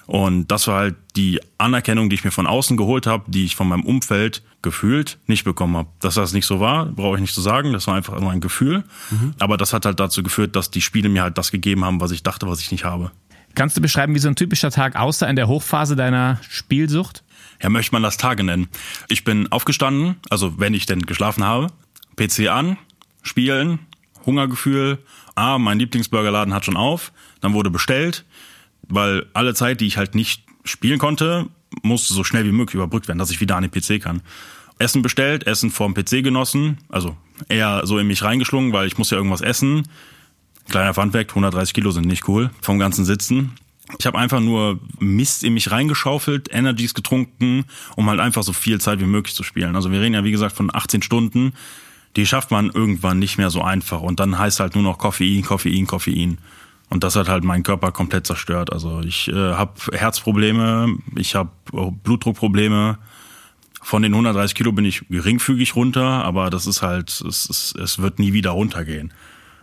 Und 0.07 0.51
das 0.51 0.67
war 0.67 0.79
halt 0.79 0.95
die 1.15 1.39
Anerkennung, 1.57 2.09
die 2.09 2.15
ich 2.15 2.25
mir 2.25 2.31
von 2.31 2.47
außen 2.47 2.75
geholt 2.75 3.07
habe, 3.07 3.23
die 3.27 3.45
ich 3.45 3.55
von 3.55 3.67
meinem 3.67 3.85
Umfeld 3.85 4.43
gefühlt 4.61 5.19
nicht 5.27 5.43
bekommen 5.43 5.77
habe. 5.77 5.89
Dass 5.99 6.15
das 6.15 6.33
nicht 6.33 6.45
so 6.45 6.59
war, 6.59 6.87
brauche 6.87 7.15
ich 7.15 7.21
nicht 7.21 7.33
zu 7.33 7.41
sagen. 7.41 7.71
Das 7.71 7.87
war 7.87 7.95
einfach 7.95 8.19
nur 8.19 8.31
ein 8.31 8.41
Gefühl. 8.41 8.83
Mhm. 9.09 9.33
Aber 9.39 9.57
das 9.57 9.73
hat 9.73 9.85
halt 9.85 9.99
dazu 9.99 10.21
geführt, 10.23 10.55
dass 10.55 10.69
die 10.69 10.81
Spiele 10.81 11.07
mir 11.07 11.21
halt 11.21 11.37
das 11.37 11.51
gegeben 11.51 11.85
haben, 11.85 12.01
was 12.01 12.11
ich 12.11 12.23
dachte, 12.23 12.47
was 12.47 12.59
ich 12.59 12.71
nicht 12.71 12.83
habe. 12.83 13.11
Kannst 13.55 13.75
du 13.77 13.81
beschreiben, 13.81 14.15
wie 14.15 14.19
so 14.19 14.27
ein 14.27 14.35
typischer 14.35 14.71
Tag 14.71 14.95
aussah 14.95 15.27
in 15.27 15.35
der 15.35 15.47
Hochphase 15.47 15.95
deiner 15.95 16.39
Spielsucht? 16.49 17.23
Ja, 17.61 17.69
möchte 17.69 17.93
man 17.93 18.03
das 18.03 18.17
Tage 18.17 18.43
nennen. 18.43 18.69
Ich 19.07 19.23
bin 19.23 19.51
aufgestanden, 19.51 20.15
also 20.29 20.59
wenn 20.59 20.73
ich 20.73 20.85
denn 20.85 21.01
geschlafen 21.01 21.43
habe, 21.43 21.67
PC 22.15 22.49
an, 22.49 22.77
spielen, 23.21 23.79
Hungergefühl, 24.25 24.99
ah, 25.35 25.57
mein 25.57 25.79
Lieblingsburgerladen 25.79 26.53
hat 26.53 26.65
schon 26.65 26.77
auf, 26.77 27.11
dann 27.39 27.53
wurde 27.53 27.69
bestellt, 27.69 28.25
weil 28.87 29.25
alle 29.33 29.53
Zeit, 29.53 29.81
die 29.81 29.87
ich 29.87 29.97
halt 29.97 30.15
nicht 30.15 30.43
spielen 30.63 30.99
konnte, 30.99 31.47
musste 31.81 32.13
so 32.13 32.23
schnell 32.23 32.45
wie 32.45 32.51
möglich 32.51 32.75
überbrückt 32.75 33.07
werden, 33.07 33.19
dass 33.19 33.31
ich 33.31 33.41
wieder 33.41 33.55
an 33.55 33.67
den 33.67 33.71
PC 33.71 34.01
kann. 34.01 34.21
Essen 34.77 35.01
bestellt, 35.01 35.45
Essen 35.45 35.69
vorm 35.69 35.93
PC 35.93 36.23
genossen, 36.23 36.79
also 36.89 37.15
eher 37.49 37.81
so 37.85 37.99
in 37.99 38.07
mich 38.07 38.23
reingeschlungen, 38.23 38.73
weil 38.73 38.87
ich 38.87 38.97
muss 38.97 39.11
ja 39.11 39.17
irgendwas 39.17 39.41
essen. 39.41 39.87
Kleiner 40.71 40.93
Funfact, 40.93 41.31
130 41.31 41.73
Kilo 41.73 41.91
sind 41.91 42.07
nicht 42.07 42.29
cool 42.29 42.49
vom 42.61 42.79
ganzen 42.79 43.03
Sitzen. 43.03 43.51
Ich 43.99 44.05
habe 44.05 44.17
einfach 44.17 44.39
nur 44.39 44.79
Mist 44.99 45.43
in 45.43 45.53
mich 45.53 45.69
reingeschaufelt, 45.69 46.47
Energies 46.49 46.93
getrunken, 46.93 47.65
um 47.97 48.09
halt 48.09 48.21
einfach 48.21 48.43
so 48.43 48.53
viel 48.53 48.79
Zeit 48.79 49.01
wie 49.01 49.05
möglich 49.05 49.35
zu 49.35 49.43
spielen. 49.43 49.75
Also 49.75 49.91
wir 49.91 49.99
reden 49.99 50.13
ja 50.13 50.23
wie 50.23 50.31
gesagt 50.31 50.55
von 50.55 50.73
18 50.73 51.01
Stunden. 51.01 51.51
die 52.15 52.25
schafft 52.25 52.51
man 52.51 52.69
irgendwann 52.69 53.19
nicht 53.19 53.37
mehr 53.37 53.49
so 53.49 53.61
einfach. 53.61 54.01
Und 54.01 54.21
dann 54.21 54.39
heißt 54.39 54.61
halt 54.61 54.75
nur 54.75 54.83
noch 54.83 54.97
Koffein, 54.97 55.43
Koffein, 55.43 55.87
Koffein. 55.87 56.37
Und 56.89 57.03
das 57.03 57.17
hat 57.17 57.27
halt 57.27 57.43
meinen 57.43 57.63
Körper 57.63 57.91
komplett 57.91 58.25
zerstört. 58.25 58.71
Also 58.71 59.01
ich 59.01 59.27
äh, 59.27 59.33
habe 59.33 59.73
Herzprobleme, 59.91 60.95
ich 61.17 61.35
habe 61.35 61.49
Blutdruckprobleme. 62.03 62.97
Von 63.81 64.03
den 64.03 64.13
130 64.13 64.55
Kilo 64.55 64.71
bin 64.71 64.85
ich 64.85 65.05
geringfügig 65.09 65.75
runter, 65.75 66.23
aber 66.23 66.49
das 66.49 66.65
ist 66.65 66.81
halt, 66.81 67.09
es, 67.09 67.49
es, 67.49 67.73
es 67.81 67.99
wird 67.99 68.19
nie 68.19 68.31
wieder 68.31 68.51
runtergehen. 68.51 69.11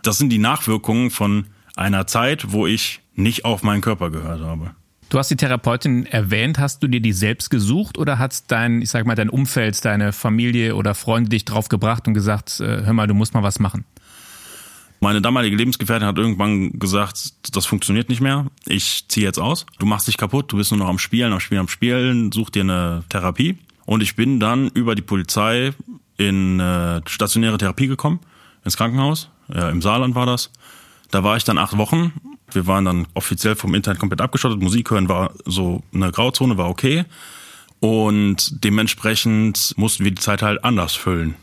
Das 0.03 0.17
sind 0.17 0.29
die 0.29 0.37
Nachwirkungen 0.37 1.09
von 1.11 1.45
einer 1.75 2.07
Zeit, 2.07 2.51
wo 2.51 2.67
ich 2.67 3.01
nicht 3.15 3.45
auf 3.45 3.63
meinen 3.63 3.81
Körper 3.81 4.09
gehört 4.09 4.41
habe. 4.41 4.71
Du 5.09 5.17
hast 5.17 5.31
die 5.31 5.35
Therapeutin 5.35 6.05
erwähnt. 6.05 6.59
Hast 6.59 6.83
du 6.83 6.87
dir 6.87 7.01
die 7.01 7.13
selbst 7.13 7.49
gesucht 7.49 7.97
oder 7.97 8.19
hat 8.19 8.51
dein, 8.51 8.81
ich 8.81 8.91
sag 8.91 9.07
mal, 9.07 9.15
dein 9.15 9.29
Umfeld, 9.29 9.83
deine 9.83 10.13
Familie 10.13 10.75
oder 10.75 10.93
Freunde 10.93 11.29
dich 11.29 11.45
drauf 11.45 11.67
gebracht 11.67 12.07
und 12.07 12.13
gesagt, 12.13 12.59
äh, 12.59 12.83
hör 12.85 12.93
mal, 12.93 13.07
du 13.07 13.15
musst 13.15 13.33
mal 13.33 13.41
was 13.41 13.59
machen? 13.59 13.85
Meine 15.01 15.21
damalige 15.21 15.55
Lebensgefährtin 15.55 16.07
hat 16.07 16.17
irgendwann 16.17 16.77
gesagt, 16.77 17.55
das 17.55 17.65
funktioniert 17.65 18.09
nicht 18.09 18.21
mehr. 18.21 18.47
Ich 18.67 19.05
ziehe 19.07 19.25
jetzt 19.25 19.39
aus. 19.39 19.65
Du 19.79 19.85
machst 19.85 20.07
dich 20.07 20.17
kaputt. 20.17 20.51
Du 20.51 20.57
bist 20.57 20.71
nur 20.71 20.79
noch 20.79 20.89
am 20.89 20.99
Spielen, 20.99 21.33
am 21.33 21.39
Spielen, 21.39 21.61
am 21.61 21.67
Spielen. 21.69 22.31
Such 22.31 22.49
dir 22.49 22.63
eine 22.63 23.03
Therapie. 23.09 23.57
Und 23.85 24.03
ich 24.03 24.15
bin 24.15 24.39
dann 24.39 24.67
über 24.67 24.93
die 24.93 25.01
Polizei 25.01 25.71
in 26.17 26.59
äh, 26.59 27.01
stationäre 27.07 27.57
Therapie 27.57 27.87
gekommen, 27.87 28.19
ins 28.63 28.77
Krankenhaus. 28.77 29.31
Ja, 29.53 29.69
Im 29.69 29.81
Saarland 29.81 30.15
war 30.15 30.25
das. 30.25 30.51
Da 31.11 31.23
war 31.23 31.37
ich 31.37 31.43
dann 31.43 31.57
acht 31.57 31.77
Wochen 31.77 32.13
wir 32.53 32.67
waren 32.67 32.85
dann 32.85 33.07
offiziell 33.13 33.55
vom 33.55 33.75
Internet 33.75 33.99
komplett 33.99 34.21
abgeschottet. 34.21 34.61
Musik 34.61 34.91
hören 34.91 35.09
war 35.09 35.31
so 35.45 35.83
eine 35.93 36.11
Grauzone, 36.11 36.57
war 36.57 36.69
okay. 36.69 37.05
Und 37.79 38.63
dementsprechend 38.63 39.73
mussten 39.77 40.03
wir 40.03 40.11
die 40.11 40.21
Zeit 40.21 40.41
halt 40.41 40.63
anders 40.63 40.95
füllen. 40.95 41.35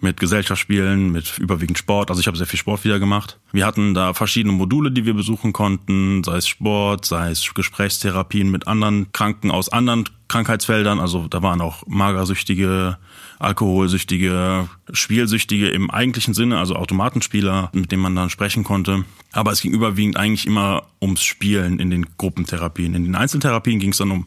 Mit 0.00 0.20
Gesellschaftsspielen, 0.20 1.10
mit 1.10 1.38
überwiegend 1.38 1.78
Sport. 1.78 2.10
Also 2.10 2.20
ich 2.20 2.26
habe 2.26 2.36
sehr 2.36 2.46
viel 2.46 2.58
Sport 2.58 2.84
wieder 2.84 2.98
gemacht. 2.98 3.38
Wir 3.52 3.64
hatten 3.64 3.94
da 3.94 4.12
verschiedene 4.12 4.54
Module, 4.54 4.90
die 4.90 5.06
wir 5.06 5.14
besuchen 5.14 5.52
konnten, 5.52 6.22
sei 6.22 6.36
es 6.36 6.48
Sport, 6.48 7.06
sei 7.06 7.30
es 7.30 7.54
Gesprächstherapien 7.54 8.50
mit 8.50 8.68
anderen 8.68 9.10
Kranken 9.12 9.50
aus 9.50 9.70
anderen 9.70 10.04
Krankheitsfeldern. 10.28 11.00
Also 11.00 11.28
da 11.28 11.42
waren 11.42 11.60
auch 11.60 11.82
Magersüchtige, 11.86 12.98
Alkoholsüchtige, 13.38 14.68
Spielsüchtige 14.92 15.68
im 15.68 15.90
eigentlichen 15.90 16.34
Sinne, 16.34 16.58
also 16.58 16.76
Automatenspieler, 16.76 17.70
mit 17.72 17.92
denen 17.92 18.02
man 18.02 18.16
dann 18.16 18.30
sprechen 18.30 18.64
konnte. 18.64 19.04
Aber 19.32 19.52
es 19.52 19.60
ging 19.60 19.72
überwiegend 19.72 20.16
eigentlich 20.16 20.46
immer 20.46 20.84
ums 21.00 21.22
Spielen 21.22 21.78
in 21.78 21.90
den 21.90 22.06
Gruppentherapien. 22.16 22.94
In 22.94 23.04
den 23.04 23.14
Einzeltherapien 23.14 23.78
ging 23.78 23.90
es 23.90 23.98
dann 23.98 24.10
um 24.10 24.26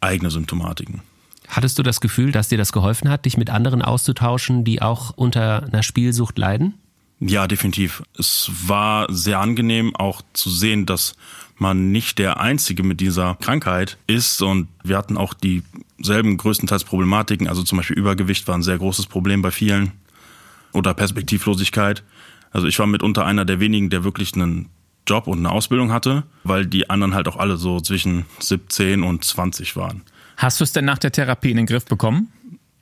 eigene 0.00 0.30
Symptomatiken. 0.30 1.02
Hattest 1.48 1.78
du 1.78 1.82
das 1.82 2.00
Gefühl, 2.00 2.30
dass 2.30 2.48
dir 2.48 2.58
das 2.58 2.72
geholfen 2.72 3.08
hat, 3.08 3.24
dich 3.24 3.36
mit 3.36 3.50
anderen 3.50 3.82
auszutauschen, 3.82 4.64
die 4.64 4.80
auch 4.82 5.10
unter 5.16 5.64
einer 5.64 5.82
Spielsucht 5.82 6.38
leiden? 6.38 6.74
Ja, 7.18 7.46
definitiv. 7.46 8.02
Es 8.18 8.50
war 8.66 9.06
sehr 9.12 9.40
angenehm 9.40 9.94
auch 9.94 10.22
zu 10.32 10.48
sehen, 10.48 10.86
dass 10.86 11.16
man 11.60 11.92
nicht 11.92 12.18
der 12.18 12.40
Einzige 12.40 12.82
mit 12.82 13.00
dieser 13.00 13.36
Krankheit 13.36 13.98
ist. 14.06 14.42
Und 14.42 14.68
wir 14.82 14.96
hatten 14.96 15.16
auch 15.16 15.34
dieselben 15.34 16.36
größtenteils 16.36 16.84
Problematiken. 16.84 17.48
Also 17.48 17.62
zum 17.62 17.78
Beispiel 17.78 17.98
Übergewicht 17.98 18.48
war 18.48 18.56
ein 18.56 18.62
sehr 18.62 18.78
großes 18.78 19.06
Problem 19.06 19.42
bei 19.42 19.50
vielen. 19.50 19.92
Oder 20.72 20.94
Perspektivlosigkeit. 20.94 22.04
Also 22.52 22.66
ich 22.66 22.78
war 22.78 22.86
mitunter 22.86 23.26
einer 23.26 23.44
der 23.44 23.60
wenigen, 23.60 23.90
der 23.90 24.04
wirklich 24.04 24.34
einen 24.34 24.68
Job 25.06 25.26
und 25.26 25.38
eine 25.38 25.50
Ausbildung 25.50 25.92
hatte, 25.92 26.24
weil 26.44 26.66
die 26.66 26.88
anderen 26.88 27.14
halt 27.14 27.26
auch 27.26 27.36
alle 27.36 27.56
so 27.56 27.80
zwischen 27.80 28.26
17 28.38 29.02
und 29.02 29.24
20 29.24 29.74
waren. 29.76 30.02
Hast 30.36 30.60
du 30.60 30.64
es 30.64 30.72
denn 30.72 30.84
nach 30.84 30.98
der 30.98 31.12
Therapie 31.12 31.50
in 31.50 31.56
den 31.56 31.66
Griff 31.66 31.84
bekommen? 31.84 32.28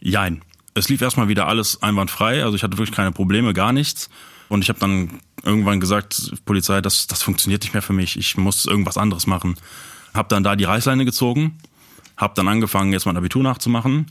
Jein. 0.00 0.42
Es 0.74 0.88
lief 0.88 1.00
erstmal 1.00 1.28
wieder 1.28 1.48
alles 1.48 1.82
einwandfrei, 1.82 2.44
also 2.44 2.54
ich 2.54 2.62
hatte 2.62 2.78
wirklich 2.78 2.94
keine 2.94 3.12
Probleme, 3.12 3.52
gar 3.52 3.72
nichts. 3.72 4.10
Und 4.48 4.62
ich 4.62 4.68
habe 4.68 4.78
dann 4.78 5.20
irgendwann 5.42 5.80
gesagt, 5.80 6.32
Polizei, 6.44 6.80
das, 6.80 7.06
das 7.06 7.22
funktioniert 7.22 7.62
nicht 7.62 7.72
mehr 7.72 7.82
für 7.82 7.92
mich, 7.92 8.16
ich 8.16 8.36
muss 8.36 8.66
irgendwas 8.66 8.98
anderes 8.98 9.26
machen. 9.26 9.56
Hab 10.14 10.28
dann 10.28 10.42
da 10.42 10.56
die 10.56 10.64
Reißleine 10.64 11.04
gezogen, 11.04 11.58
hab 12.16 12.34
dann 12.34 12.48
angefangen, 12.48 12.92
jetzt 12.92 13.06
mein 13.06 13.16
Abitur 13.16 13.42
nachzumachen. 13.42 14.10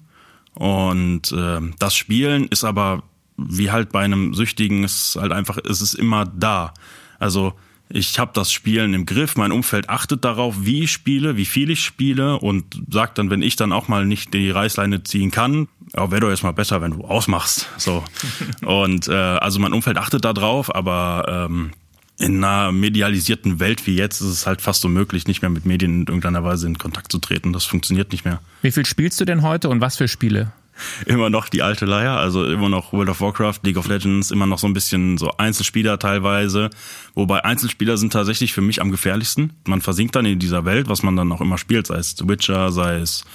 Und 0.54 1.32
äh, 1.32 1.60
das 1.80 1.96
Spielen 1.96 2.48
ist 2.48 2.64
aber 2.64 3.04
wie 3.38 3.72
halt 3.72 3.92
bei 3.92 4.02
einem 4.02 4.34
Süchtigen, 4.34 4.84
ist 4.84 5.16
halt 5.16 5.32
einfach, 5.32 5.60
es 5.64 5.82
ist 5.82 5.94
immer 5.94 6.26
da. 6.26 6.74
Also 7.20 7.54
ich 7.90 8.20
habe 8.20 8.32
das 8.34 8.52
Spielen 8.52 8.94
im 8.94 9.06
Griff, 9.06 9.36
mein 9.36 9.52
Umfeld 9.52 9.90
achtet 9.90 10.26
darauf, 10.26 10.56
wie 10.60 10.84
ich 10.84 10.92
spiele, 10.92 11.38
wie 11.38 11.46
viel 11.46 11.70
ich 11.70 11.84
spiele 11.84 12.38
und 12.38 12.82
sagt 12.90 13.18
dann, 13.18 13.30
wenn 13.30 13.42
ich 13.42 13.56
dann 13.56 13.72
auch 13.72 13.88
mal 13.88 14.06
nicht 14.06 14.34
die 14.34 14.50
Reißleine 14.50 15.04
ziehen 15.04 15.32
kann, 15.32 15.68
ja, 15.96 16.12
wäre 16.12 16.22
doch 16.22 16.30
jetzt 16.30 16.44
mal 16.44 16.52
besser, 16.52 16.82
wenn 16.82 16.92
du 16.92 17.06
ausmachst. 17.06 17.70
So. 17.78 18.04
und 18.66 19.08
äh, 19.08 19.14
also 19.14 19.60
mein 19.60 19.74
Umfeld 19.74 19.98
achtet 19.98 20.26
darauf, 20.26 20.74
aber 20.74 21.48
ähm, 21.48 21.72
in 22.20 22.44
einer 22.44 22.72
medialisierten 22.72 23.60
Welt 23.60 23.86
wie 23.86 23.96
jetzt 23.96 24.22
ist 24.22 24.28
es 24.28 24.48
halt 24.48 24.62
fast 24.62 24.84
unmöglich, 24.84 25.28
nicht 25.28 25.42
mehr 25.42 25.52
mit 25.52 25.66
Medien 25.66 26.02
in 26.02 26.08
irgendeiner 26.08 26.44
Weise 26.44 26.68
in 26.68 26.78
Kontakt 26.78 27.12
zu 27.12 27.20
treten. 27.20 27.54
Das 27.54 27.64
funktioniert 27.64 28.12
nicht 28.12 28.26
mehr. 28.26 28.42
Wie 28.62 28.72
viel 28.72 28.86
spielst 28.86 29.22
du 29.22 29.26
denn 29.26 29.44
heute 29.44 29.70
und 29.70 29.82
was 29.82 29.98
für 29.98 30.08
Spiele? 30.08 30.52
immer 31.06 31.30
noch 31.30 31.50
die 31.50 31.62
alte 31.62 31.86
Leier, 31.86 32.18
also 32.18 32.46
immer 32.46 32.70
noch 32.70 32.94
World 32.94 33.10
of 33.10 33.22
Warcraft, 33.22 33.60
League 33.64 33.78
of 33.78 33.88
Legends, 33.88 34.32
immer 34.32 34.46
noch 34.46 34.60
so 34.60 34.68
ein 34.68 34.74
bisschen 34.74 35.18
so 35.18 35.32
Einzelspieler 35.38 36.00
teilweise. 36.00 36.70
Wobei 37.14 37.44
Einzelspieler 37.44 37.98
sind 37.98 38.14
tatsächlich 38.14 38.54
für 38.54 38.62
mich 38.62 38.82
am 38.82 38.92
gefährlichsten. 38.92 39.54
Man 39.66 39.82
versinkt 39.82 40.16
dann 40.16 40.26
in 40.26 40.40
dieser 40.40 40.66
Welt, 40.66 40.90
was 40.90 41.04
man 41.04 41.16
dann 41.16 41.32
auch 41.32 41.42
immer 41.42 41.58
spielt, 41.58 41.88
sei 41.88 41.98
es 41.98 42.16
The 42.18 42.28
Witcher, 42.28 42.72
sei 42.72 42.98
es 42.98 43.26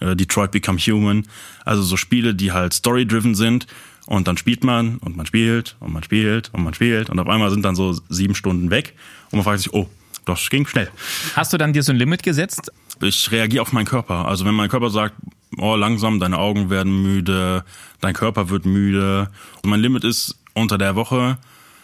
äh, 0.00 0.16
Detroit 0.16 0.50
Become 0.50 0.78
Human. 0.78 1.24
Also 1.64 1.82
so 1.82 1.96
Spiele, 1.96 2.34
die 2.34 2.52
halt 2.52 2.72
story-driven 2.72 3.34
sind. 3.34 3.66
Und 4.06 4.26
dann 4.26 4.38
spielt 4.38 4.64
man 4.64 4.96
und 4.98 5.18
man 5.18 5.26
spielt 5.26 5.76
und 5.80 5.92
man 5.92 6.02
spielt 6.02 6.48
und 6.54 6.64
man 6.64 6.72
spielt 6.72 7.10
und 7.10 7.18
auf 7.18 7.28
einmal 7.28 7.50
sind 7.50 7.62
dann 7.62 7.76
so 7.76 7.92
sieben 8.08 8.34
Stunden 8.34 8.70
weg 8.70 8.94
und 9.30 9.36
man 9.36 9.44
fragt 9.44 9.58
sich, 9.58 9.74
oh, 9.74 9.86
das 10.24 10.48
ging 10.48 10.66
schnell. 10.66 10.90
Hast 11.34 11.52
du 11.52 11.58
dann 11.58 11.74
dir 11.74 11.82
so 11.82 11.92
ein 11.92 11.96
Limit 11.96 12.22
gesetzt? 12.22 12.72
Ich 13.02 13.30
reagiere 13.30 13.62
auf 13.62 13.72
meinen 13.72 13.84
Körper. 13.84 14.26
Also 14.26 14.44
wenn 14.46 14.54
mein 14.54 14.70
Körper 14.70 14.88
sagt, 14.88 15.14
oh, 15.56 15.76
langsam, 15.76 16.20
deine 16.20 16.38
Augen 16.38 16.70
werden 16.70 17.02
müde, 17.02 17.64
dein 18.00 18.14
Körper 18.14 18.50
wird 18.50 18.66
müde. 18.66 19.30
Und 19.62 19.70
mein 19.70 19.80
Limit 19.80 20.04
ist 20.04 20.38
unter 20.54 20.78
der 20.78 20.96
Woche 20.96 21.38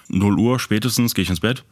0 0.09 0.38
Uhr 0.38 0.61
spätestens 0.61 1.14
gehe 1.14 1.23
ich 1.23 1.30
ins 1.30 1.40
Bett 1.40 1.64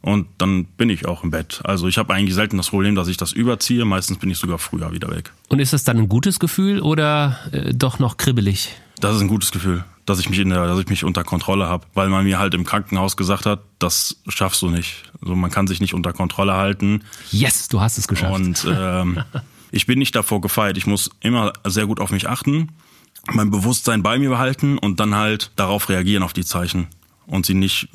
und 0.00 0.26
dann 0.38 0.64
bin 0.64 0.90
ich 0.90 1.06
auch 1.06 1.24
im 1.24 1.30
Bett. 1.30 1.60
Also 1.64 1.88
ich 1.88 1.98
habe 1.98 2.14
eigentlich 2.14 2.34
selten 2.34 2.56
das 2.56 2.70
Problem, 2.70 2.94
dass 2.94 3.08
ich 3.08 3.16
das 3.16 3.32
überziehe. 3.32 3.84
Meistens 3.84 4.18
bin 4.18 4.30
ich 4.30 4.38
sogar 4.38 4.58
früher 4.58 4.92
wieder 4.92 5.10
weg. 5.10 5.32
Und 5.48 5.58
ist 5.58 5.72
das 5.72 5.84
dann 5.84 5.98
ein 5.98 6.08
gutes 6.08 6.38
Gefühl 6.38 6.80
oder 6.80 7.38
äh, 7.52 7.74
doch 7.74 7.98
noch 7.98 8.16
kribbelig? 8.16 8.74
Das 9.00 9.16
ist 9.16 9.22
ein 9.22 9.28
gutes 9.28 9.52
Gefühl, 9.52 9.84
dass 10.06 10.18
ich 10.18 10.28
mich 10.28 10.38
in 10.38 10.50
der, 10.50 10.66
dass 10.66 10.78
ich 10.78 10.88
mich 10.88 11.04
unter 11.04 11.24
Kontrolle 11.24 11.68
habe, 11.68 11.86
weil 11.94 12.08
man 12.08 12.24
mir 12.24 12.38
halt 12.38 12.54
im 12.54 12.64
Krankenhaus 12.64 13.16
gesagt 13.16 13.46
hat, 13.46 13.60
das 13.78 14.16
schaffst 14.28 14.62
du 14.62 14.70
nicht. 14.70 15.04
Also 15.20 15.34
man 15.34 15.50
kann 15.50 15.66
sich 15.66 15.80
nicht 15.80 15.94
unter 15.94 16.12
Kontrolle 16.12 16.54
halten. 16.54 17.02
Yes, 17.30 17.68
du 17.68 17.80
hast 17.80 17.98
es 17.98 18.08
geschafft. 18.08 18.34
Und 18.34 18.66
ähm, 18.68 19.22
ich 19.70 19.86
bin 19.86 19.98
nicht 19.98 20.14
davor 20.14 20.40
gefeit. 20.40 20.76
Ich 20.76 20.86
muss 20.86 21.10
immer 21.20 21.52
sehr 21.64 21.86
gut 21.86 22.00
auf 22.00 22.10
mich 22.10 22.28
achten, 22.28 22.68
mein 23.30 23.50
Bewusstsein 23.50 24.02
bei 24.02 24.18
mir 24.18 24.30
behalten 24.30 24.78
und 24.78 25.00
dann 25.00 25.14
halt 25.14 25.50
darauf 25.56 25.88
reagieren 25.88 26.22
auf 26.22 26.32
die 26.32 26.44
Zeichen 26.44 26.86
und 27.26 27.46
sie 27.46 27.54
nicht 27.54 27.88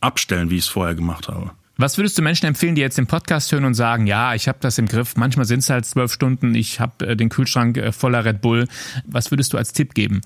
abstellen, 0.00 0.50
wie 0.50 0.56
ich 0.56 0.64
es 0.64 0.68
vorher 0.68 0.94
gemacht 0.94 1.28
habe. 1.28 1.52
Was 1.76 1.96
würdest 1.96 2.18
du 2.18 2.22
Menschen 2.22 2.46
empfehlen, 2.46 2.74
die 2.74 2.82
jetzt 2.82 2.98
den 2.98 3.06
Podcast 3.06 3.50
hören 3.50 3.64
und 3.64 3.74
sagen, 3.74 4.06
ja, 4.06 4.34
ich 4.34 4.46
habe 4.46 4.58
das 4.60 4.78
im 4.78 4.86
Griff, 4.86 5.16
manchmal 5.16 5.46
sind 5.46 5.60
es 5.60 5.70
halt 5.70 5.86
zwölf 5.86 6.12
Stunden, 6.12 6.54
ich 6.54 6.80
habe 6.80 7.06
äh, 7.06 7.16
den 7.16 7.28
Kühlschrank 7.28 7.76
äh, 7.78 7.92
voller 7.92 8.24
Red 8.24 8.42
Bull. 8.42 8.68
Was 9.06 9.30
würdest 9.30 9.52
du 9.52 9.56
als 9.56 9.72
Tipp 9.72 9.94
geben? 9.94 10.20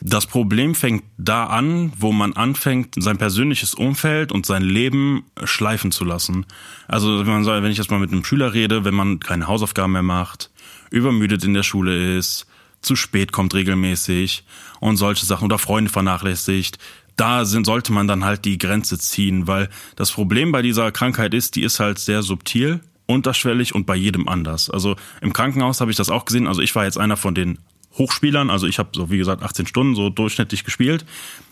Das 0.00 0.26
Problem 0.26 0.74
fängt 0.74 1.04
da 1.16 1.44
an, 1.44 1.92
wo 1.96 2.12
man 2.12 2.34
anfängt, 2.34 2.94
sein 2.98 3.16
persönliches 3.16 3.74
Umfeld 3.74 4.30
und 4.30 4.46
sein 4.46 4.62
Leben 4.62 5.24
schleifen 5.44 5.90
zu 5.90 6.04
lassen. 6.04 6.46
Also 6.86 7.26
wenn, 7.26 7.70
ich 7.70 7.78
jetzt 7.78 7.90
mal 7.90 7.98
mit 7.98 8.12
einem 8.12 8.24
Schüler 8.24 8.52
rede, 8.52 8.84
wenn 8.84 8.94
man 8.94 9.20
keine 9.20 9.46
Hausaufgaben 9.46 9.92
mehr 9.92 10.02
macht, 10.02 10.50
übermüdet 10.90 11.44
in 11.44 11.54
der 11.54 11.62
Schule 11.62 12.16
ist, 12.16 12.46
zu 12.82 12.94
spät 12.94 13.32
kommt 13.32 13.54
regelmäßig 13.54 14.44
und 14.80 14.96
solche 14.96 15.26
Sachen 15.26 15.46
oder 15.46 15.58
Freunde 15.58 15.90
vernachlässigt, 15.90 16.78
da 17.16 17.46
sind, 17.46 17.64
sollte 17.64 17.92
man 17.92 18.06
dann 18.06 18.24
halt 18.24 18.44
die 18.44 18.58
Grenze 18.58 18.98
ziehen, 18.98 19.46
weil 19.46 19.70
das 19.96 20.12
Problem 20.12 20.52
bei 20.52 20.62
dieser 20.62 20.92
Krankheit 20.92 21.32
ist, 21.32 21.56
die 21.56 21.62
ist 21.62 21.80
halt 21.80 21.98
sehr 21.98 22.22
subtil, 22.22 22.80
unterschwellig 23.06 23.74
und 23.74 23.86
bei 23.86 23.96
jedem 23.96 24.28
anders. 24.28 24.68
Also 24.68 24.96
im 25.20 25.32
Krankenhaus 25.32 25.80
habe 25.80 25.90
ich 25.90 25.96
das 25.96 26.10
auch 26.10 26.26
gesehen. 26.26 26.46
Also 26.46 26.60
ich 26.60 26.74
war 26.74 26.84
jetzt 26.84 26.98
einer 26.98 27.16
von 27.16 27.34
den 27.34 27.58
Hochspielern. 27.98 28.50
Also 28.50 28.66
ich 28.66 28.78
habe 28.78 28.90
so, 28.94 29.10
wie 29.10 29.18
gesagt, 29.18 29.42
18 29.42 29.66
Stunden 29.66 29.94
so 29.94 30.10
durchschnittlich 30.10 30.64
gespielt. 30.64 31.04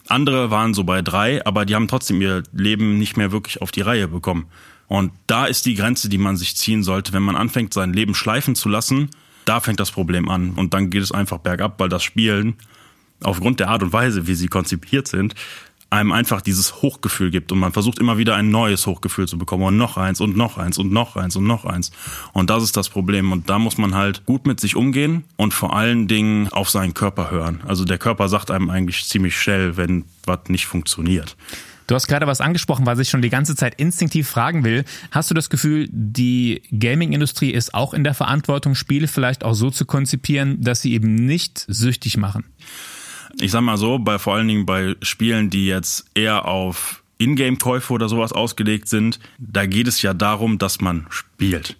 Andere 0.08 0.50
waren 0.50 0.74
so 0.74 0.84
bei 0.84 1.02
drei, 1.02 1.44
aber 1.46 1.64
die 1.64 1.74
haben 1.74 1.88
trotzdem 1.88 2.20
ihr 2.20 2.42
Leben 2.52 2.98
nicht 2.98 3.16
mehr 3.16 3.32
wirklich 3.32 3.62
auf 3.62 3.70
die 3.70 3.80
Reihe 3.80 4.08
bekommen. 4.08 4.46
Und 4.86 5.12
da 5.26 5.46
ist 5.46 5.66
die 5.66 5.74
Grenze, 5.74 6.08
die 6.08 6.18
man 6.18 6.36
sich 6.36 6.56
ziehen 6.56 6.82
sollte. 6.82 7.12
Wenn 7.12 7.22
man 7.22 7.36
anfängt, 7.36 7.72
sein 7.72 7.92
Leben 7.92 8.14
schleifen 8.14 8.54
zu 8.54 8.68
lassen, 8.68 9.08
da 9.44 9.60
fängt 9.60 9.80
das 9.80 9.90
Problem 9.90 10.28
an. 10.28 10.50
Und 10.52 10.74
dann 10.74 10.90
geht 10.90 11.02
es 11.02 11.12
einfach 11.12 11.38
bergab, 11.38 11.80
weil 11.80 11.88
das 11.88 12.02
Spielen 12.02 12.56
aufgrund 13.22 13.60
der 13.60 13.68
Art 13.68 13.82
und 13.82 13.92
Weise, 13.92 14.26
wie 14.26 14.34
sie 14.34 14.48
konzipiert 14.48 15.08
sind, 15.08 15.34
einem 15.90 16.12
einfach 16.12 16.40
dieses 16.40 16.82
Hochgefühl 16.82 17.30
gibt 17.30 17.52
und 17.52 17.58
man 17.58 17.72
versucht 17.72 17.98
immer 17.98 18.18
wieder 18.18 18.34
ein 18.34 18.50
neues 18.50 18.86
Hochgefühl 18.86 19.28
zu 19.28 19.38
bekommen 19.38 19.64
und 19.64 19.76
noch 19.76 19.96
eins 19.96 20.20
und 20.20 20.36
noch 20.36 20.58
eins 20.58 20.78
und 20.78 20.92
noch 20.92 21.16
eins 21.16 21.36
und 21.36 21.46
noch 21.46 21.64
eins. 21.64 21.92
Und 22.32 22.50
das 22.50 22.62
ist 22.62 22.76
das 22.76 22.88
Problem 22.88 23.32
und 23.32 23.48
da 23.48 23.58
muss 23.58 23.78
man 23.78 23.94
halt 23.94 24.24
gut 24.26 24.46
mit 24.46 24.60
sich 24.60 24.76
umgehen 24.76 25.24
und 25.36 25.54
vor 25.54 25.76
allen 25.76 26.08
Dingen 26.08 26.48
auf 26.48 26.70
seinen 26.70 26.94
Körper 26.94 27.30
hören. 27.30 27.60
Also 27.66 27.84
der 27.84 27.98
Körper 27.98 28.28
sagt 28.28 28.50
einem 28.50 28.70
eigentlich 28.70 29.04
ziemlich 29.06 29.38
schnell, 29.38 29.76
wenn 29.76 30.04
was 30.24 30.40
nicht 30.48 30.66
funktioniert. 30.66 31.36
Du 31.86 31.94
hast 31.94 32.06
gerade 32.06 32.26
was 32.26 32.40
angesprochen, 32.40 32.86
was 32.86 32.98
ich 32.98 33.10
schon 33.10 33.20
die 33.20 33.28
ganze 33.28 33.54
Zeit 33.56 33.74
instinktiv 33.74 34.26
fragen 34.26 34.64
will. 34.64 34.84
Hast 35.10 35.30
du 35.30 35.34
das 35.34 35.50
Gefühl, 35.50 35.88
die 35.90 36.62
Gaming-Industrie 36.72 37.50
ist 37.50 37.74
auch 37.74 37.92
in 37.92 38.04
der 38.04 38.14
Verantwortung, 38.14 38.74
Spiele 38.74 39.06
vielleicht 39.06 39.44
auch 39.44 39.54
so 39.54 39.70
zu 39.70 39.84
konzipieren, 39.84 40.62
dass 40.62 40.80
sie 40.80 40.94
eben 40.94 41.14
nicht 41.14 41.64
süchtig 41.68 42.16
machen? 42.16 42.44
Ich 43.40 43.50
sag 43.50 43.62
mal 43.62 43.76
so, 43.76 43.98
bei 43.98 44.18
vor 44.18 44.34
allen 44.34 44.48
Dingen 44.48 44.66
bei 44.66 44.94
Spielen, 45.02 45.50
die 45.50 45.66
jetzt 45.66 46.06
eher 46.14 46.46
auf 46.46 47.02
Ingame-Käufe 47.18 47.92
oder 47.92 48.08
sowas 48.08 48.32
ausgelegt 48.32 48.88
sind, 48.88 49.18
da 49.38 49.66
geht 49.66 49.88
es 49.88 50.02
ja 50.02 50.14
darum, 50.14 50.58
dass 50.58 50.80
man 50.80 51.06
spielt. 51.10 51.76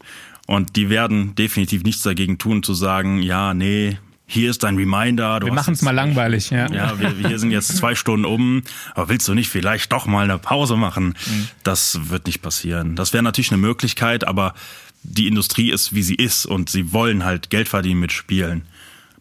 Und 0.47 0.77
die 0.77 0.91
werden 0.91 1.35
definitiv 1.35 1.83
nichts 1.85 2.03
dagegen 2.03 2.39
tun, 2.39 2.63
zu 2.63 2.75
sagen, 2.75 3.23
ja, 3.23 3.55
nee, 3.55 3.99
hier 4.27 4.51
ist 4.51 4.63
dein 4.63 4.77
Reminder. 4.77 5.41
wir 5.43 5.53
machen 5.53 5.75
es 5.75 5.83
mal 5.83 5.91
langweilig, 5.91 6.51
ja. 6.51 6.71
Ja, 6.73 6.99
wir, 6.99 7.19
wir 7.19 7.39
sind 7.39 7.51
jetzt 7.51 7.77
zwei 7.77 7.95
Stunden 7.95 8.25
um, 8.25 8.63
aber 8.95 9.09
willst 9.09 9.29
du 9.29 9.35
nicht 9.35 9.49
vielleicht 9.49 9.93
doch 9.93 10.07
mal 10.07 10.25
eine 10.25 10.39
Pause 10.39 10.77
machen? 10.77 11.15
Mhm. 11.27 11.49
Das 11.63 12.11
wird 12.11 12.27
nicht 12.27 12.43
passieren. 12.43 12.97
Das 12.97 13.13
wäre 13.13 13.23
natürlich 13.23 13.53
eine 13.53 13.61
Möglichkeit, 13.61 14.27
aber 14.27 14.55
die 15.03 15.29
Industrie 15.29 15.71
ist, 15.71 15.95
wie 15.95 16.03
sie 16.03 16.15
ist 16.15 16.47
und 16.47 16.71
sie 16.71 16.93
wollen 16.93 17.25
halt 17.25 17.51
Geld 17.51 17.69
verdienen 17.69 18.01
mit 18.01 18.13
Spielen 18.13 18.63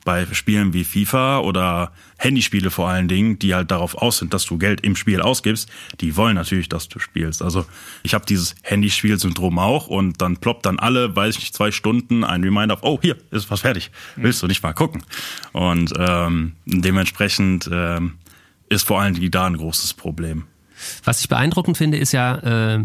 bei 0.05 0.25
Spielen 0.33 0.74
wie 0.74 0.83
FIFA 0.83 1.39
oder 1.39 1.91
Handyspiele 2.17 2.72
vor 2.72 2.89
allen 2.89 3.07
Dingen, 3.07 3.39
die 3.39 3.55
halt 3.55 3.72
darauf 3.72 3.95
aus 3.95 4.17
sind, 4.17 4.33
dass 4.33 4.45
du 4.45 4.57
Geld 4.57 4.81
im 4.81 4.95
Spiel 4.95 5.22
ausgibst, 5.22 5.69
die 6.01 6.15
wollen 6.15 6.36
natürlich, 6.36 6.69
dass 6.69 6.89
du 6.89 7.00
spielst. 7.00 7.41
Also 7.41 7.65
ich 8.03 8.13
habe 8.13 8.25
dieses 8.25 8.55
Handyspiel-Syndrom 8.63 9.60
auch 9.60 9.88
und 9.88 10.22
dann 10.22 10.38
ploppt 10.38 10.65
dann 10.65 10.79
alle, 10.79 11.15
weiß 11.15 11.36
ich 11.36 11.41
nicht, 11.41 11.55
zwei 11.55 11.72
Stunden 11.72 12.24
ein 12.24 12.43
Reminder 12.43 12.75
auf, 12.75 12.83
oh, 12.83 13.00
hier 13.01 13.17
ist 13.31 13.50
was 13.51 13.62
fertig, 13.62 13.91
willst 14.15 14.41
du 14.41 14.48
nicht 14.48 14.63
mal 14.63 14.74
gucken? 14.74 15.03
Und 15.51 15.93
ähm, 15.98 16.53
dementsprechend 16.65 17.69
ähm, 17.72 18.15
ist 18.69 18.88
vor 18.88 19.01
allen 19.01 19.13
Dingen 19.13 19.31
da 19.31 19.45
ein 19.45 19.57
großes 19.57 19.93
Problem. 19.93 20.45
Was 21.03 21.22
ich 21.22 21.29
beeindruckend 21.29 21.77
finde, 21.77 21.98
ist 21.98 22.12
ja, 22.12 22.75
äh, 22.75 22.83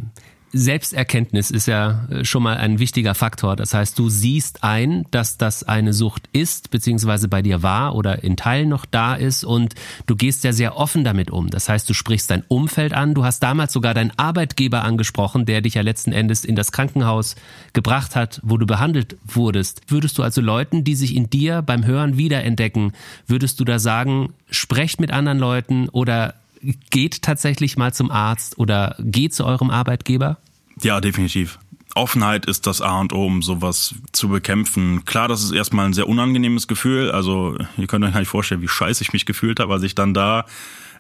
Selbsterkenntnis 0.53 1.51
ist 1.51 1.67
ja 1.67 2.07
äh, 2.11 2.25
schon 2.25 2.43
mal 2.43 2.57
ein 2.57 2.79
wichtiger 2.79 3.15
Faktor. 3.15 3.57
Das 3.57 3.75
heißt, 3.75 3.99
du 3.99 4.09
siehst 4.09 4.65
ein, 4.65 5.05
dass 5.11 5.39
das 5.39 5.63
eine 5.63 5.93
Sucht 5.93 6.29
ist, 6.33 6.71
beziehungsweise 6.71 7.29
bei 7.29 7.43
dir 7.43 7.63
war 7.63 7.95
oder 7.95 8.23
in 8.25 8.37
Teilen 8.37 8.69
noch 8.69 8.87
da 8.87 9.15
ist 9.15 9.45
und 9.45 9.75
du 10.07 10.17
gehst 10.17 10.45
ja 10.45 10.53
sehr 10.53 10.77
offen 10.77 11.05
damit 11.05 11.31
um. 11.31 11.51
Das 11.51 11.69
heißt, 11.69 11.89
du 11.89 11.95
sprichst 11.95 12.31
dein 12.31 12.45
Umfeld 12.49 12.95
an. 12.95 13.15
Du 13.15 13.25
hast 13.25 13.43
damals 13.43 13.73
sogar 13.73 13.95
deinen 13.95 14.13
Arbeitgeber 14.17 14.85
angesprochen, 14.85 15.45
der 15.45 15.61
dich 15.61 15.75
ja 15.75 15.83
letzten 15.83 16.13
Endes 16.13 16.45
in 16.45 16.57
das 16.57 16.73
Krankenhaus 16.73 17.37
gebracht 17.73 18.17
hat, 18.17 18.41
wo 18.43 18.57
du 18.57 18.67
behandelt 18.67 19.17
wurdest. 19.27 19.83
Würdest 19.89 20.19
du 20.19 20.23
also 20.23 20.41
Leuten, 20.41 20.85
die 20.85 20.95
sich 20.95 21.15
in 21.15 21.29
dir 21.31 21.63
beim 21.63 21.85
Hören 21.85 22.17
wiederentdecken, 22.17 22.93
würdest 23.27 23.61
du 23.61 23.65
da 23.65 23.79
sagen, 23.79 24.33
sprecht 24.51 25.01
mit 25.01 25.11
anderen 25.11 25.39
Leuten 25.39 25.89
oder 25.89 26.35
geht 26.91 27.23
tatsächlich 27.23 27.77
mal 27.77 27.93
zum 27.93 28.11
Arzt 28.11 28.59
oder 28.59 28.97
geht 28.99 29.35
zu 29.35 29.45
eurem 29.45 29.71
Arbeitgeber? 29.71 30.39
Ja, 30.83 31.01
definitiv. 31.01 31.59
Offenheit 31.95 32.47
ist 32.47 32.67
das 32.67 32.81
A 32.81 33.01
und 33.01 33.13
O, 33.13 33.27
um 33.27 33.43
sowas 33.43 33.95
zu 34.13 34.29
bekämpfen. 34.29 35.05
Klar, 35.05 35.27
das 35.27 35.43
ist 35.43 35.53
erstmal 35.53 35.87
ein 35.87 35.95
sehr 35.95 36.09
unangenehmes 36.09 36.69
Gefühl. 36.69 37.11
Also, 37.11 37.57
ihr 37.77 37.87
könnt 37.87 38.05
euch 38.05 38.13
gar 38.13 38.21
nicht 38.21 38.29
vorstellen, 38.29 38.63
wie 38.63 38.69
scheiße 38.69 39.03
ich 39.03 39.13
mich 39.13 39.27
gefühlt 39.27 39.59
habe, 39.59 39.73
als 39.73 39.83
ich 39.83 39.95
dann 39.95 40.15
da 40.15 40.45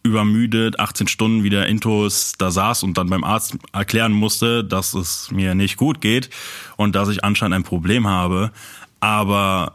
übermüdet 0.02 0.80
18 0.80 1.08
Stunden 1.08 1.42
wieder 1.42 1.66
Intos 1.66 2.34
da 2.38 2.50
saß 2.50 2.82
und 2.82 2.96
dann 2.98 3.10
beim 3.10 3.24
Arzt 3.24 3.58
erklären 3.72 4.12
musste, 4.12 4.64
dass 4.64 4.94
es 4.94 5.30
mir 5.30 5.54
nicht 5.54 5.76
gut 5.76 6.00
geht 6.00 6.30
und 6.76 6.94
dass 6.94 7.08
ich 7.08 7.24
anscheinend 7.24 7.56
ein 7.56 7.64
Problem 7.64 8.06
habe. 8.06 8.52
Aber 9.00 9.74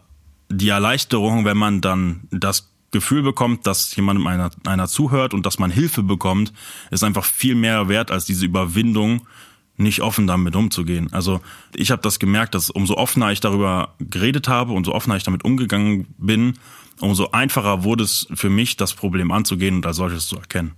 die 0.50 0.70
Erleichterung, 0.70 1.46
wenn 1.46 1.58
man 1.58 1.82
dann 1.82 2.22
das 2.32 2.73
Gefühl 2.94 3.24
bekommt, 3.24 3.68
dass 3.68 3.94
jemandem 3.96 4.26
einer, 4.28 4.52
einer 4.66 4.88
zuhört 4.88 5.34
und 5.34 5.46
dass 5.46 5.60
man 5.60 5.70
Hilfe 5.70 6.04
bekommt, 6.04 6.54
ist 6.92 7.04
einfach 7.04 7.26
viel 7.26 7.56
mehr 7.56 7.90
wert 7.90 8.12
als 8.12 8.24
diese 8.24 8.46
Überwindung, 8.46 9.28
nicht 9.76 10.02
offen 10.02 10.28
damit 10.28 10.56
umzugehen. 10.56 11.12
Also 11.12 11.42
ich 11.76 11.92
habe 11.92 12.02
das 12.02 12.20
gemerkt, 12.20 12.56
dass 12.56 12.70
umso 12.70 12.96
offener 12.96 13.32
ich 13.32 13.42
darüber 13.42 13.96
geredet 14.00 14.48
habe, 14.48 14.72
umso 14.72 14.94
offener 14.94 15.18
ich 15.18 15.24
damit 15.24 15.44
umgegangen 15.44 16.08
bin, 16.18 16.54
umso 17.02 17.32
einfacher 17.32 17.84
wurde 17.84 18.04
es 18.04 18.28
für 18.34 18.50
mich, 18.50 18.78
das 18.78 18.94
Problem 18.94 19.32
anzugehen 19.32 19.76
und 19.76 19.86
als 19.86 19.98
solches 19.98 20.28
zu 20.28 20.38
erkennen. 20.38 20.74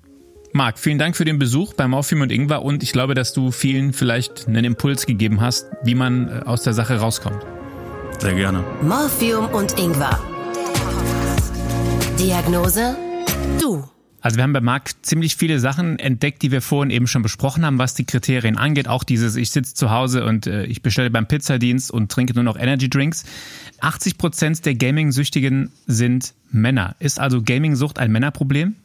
Marc, 0.53 0.79
vielen 0.79 0.97
Dank 0.97 1.17
für 1.17 1.25
den 1.25 1.37
Besuch 1.37 1.73
bei 1.73 1.85
Morphium 1.85 2.21
und 2.21 2.31
Ingwer 2.31 2.61
und 2.61 2.81
ich 2.81 2.93
glaube, 2.93 3.13
dass 3.13 3.33
du 3.33 3.51
vielen 3.51 3.91
vielleicht 3.91 4.47
einen 4.47 4.63
Impuls 4.63 5.05
gegeben 5.05 5.41
hast, 5.41 5.67
wie 5.83 5.95
man 5.95 6.29
äh, 6.29 6.41
aus 6.45 6.63
der 6.63 6.73
Sache 6.73 6.97
rauskommt. 6.97 7.45
Sehr 8.19 8.33
gerne. 8.33 8.63
Morphium 8.81 9.47
und 9.47 9.77
Ingwer 9.77 10.17
Diagnose? 12.19 12.95
Du. 13.59 13.83
Also 14.21 14.37
wir 14.37 14.43
haben 14.43 14.53
bei 14.53 14.61
Marc 14.61 14.91
ziemlich 15.05 15.35
viele 15.35 15.59
Sachen 15.59 15.99
entdeckt, 15.99 16.41
die 16.41 16.51
wir 16.51 16.61
vorhin 16.61 16.89
eben 16.89 17.07
schon 17.07 17.21
besprochen 17.21 17.65
haben, 17.65 17.77
was 17.77 17.93
die 17.93 18.05
Kriterien 18.05 18.57
angeht. 18.57 18.87
Auch 18.87 19.03
dieses, 19.03 19.35
ich 19.35 19.51
sitze 19.51 19.75
zu 19.75 19.91
Hause 19.91 20.25
und 20.25 20.47
äh, 20.47 20.65
ich 20.65 20.81
bestelle 20.81 21.09
beim 21.09 21.27
Pizzadienst 21.27 21.91
und 21.91 22.11
trinke 22.11 22.33
nur 22.33 22.43
noch 22.43 22.57
Energy 22.57 22.89
Drinks. 22.89 23.25
80 23.81 24.17
Prozent 24.17 24.65
der 24.65 24.75
Gaming-Süchtigen 24.75 25.71
sind 25.87 26.33
Männer. 26.51 26.95
Ist 26.99 27.19
also 27.19 27.41
Gaming-Sucht 27.43 27.99
ein 27.99 28.11
Männerproblem? 28.11 28.75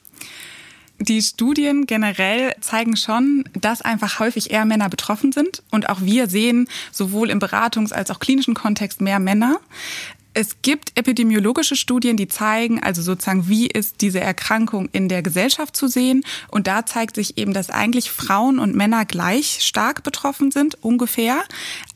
Die 0.98 1.22
Studien 1.22 1.86
generell 1.86 2.54
zeigen 2.60 2.94
schon, 2.96 3.44
dass 3.58 3.80
einfach 3.80 4.18
häufig 4.18 4.50
eher 4.50 4.66
Männer 4.66 4.90
betroffen 4.90 5.32
sind. 5.32 5.62
Und 5.70 5.88
auch 5.88 6.02
wir 6.02 6.28
sehen 6.28 6.68
sowohl 6.92 7.30
im 7.30 7.38
Beratungs- 7.38 7.92
als 7.94 8.10
auch 8.10 8.18
klinischen 8.18 8.52
Kontext 8.52 9.00
mehr 9.00 9.18
Männer. 9.18 9.60
Es 10.32 10.62
gibt 10.62 10.92
epidemiologische 10.96 11.74
Studien, 11.74 12.16
die 12.16 12.28
zeigen, 12.28 12.80
also 12.80 13.02
sozusagen, 13.02 13.48
wie 13.48 13.66
ist 13.66 14.00
diese 14.00 14.20
Erkrankung 14.20 14.88
in 14.92 15.08
der 15.08 15.22
Gesellschaft 15.22 15.74
zu 15.74 15.88
sehen. 15.88 16.22
Und 16.48 16.68
da 16.68 16.86
zeigt 16.86 17.16
sich 17.16 17.36
eben, 17.36 17.52
dass 17.52 17.68
eigentlich 17.68 18.12
Frauen 18.12 18.60
und 18.60 18.76
Männer 18.76 19.04
gleich 19.04 19.58
stark 19.60 20.04
betroffen 20.04 20.52
sind, 20.52 20.78
ungefähr. 20.82 21.42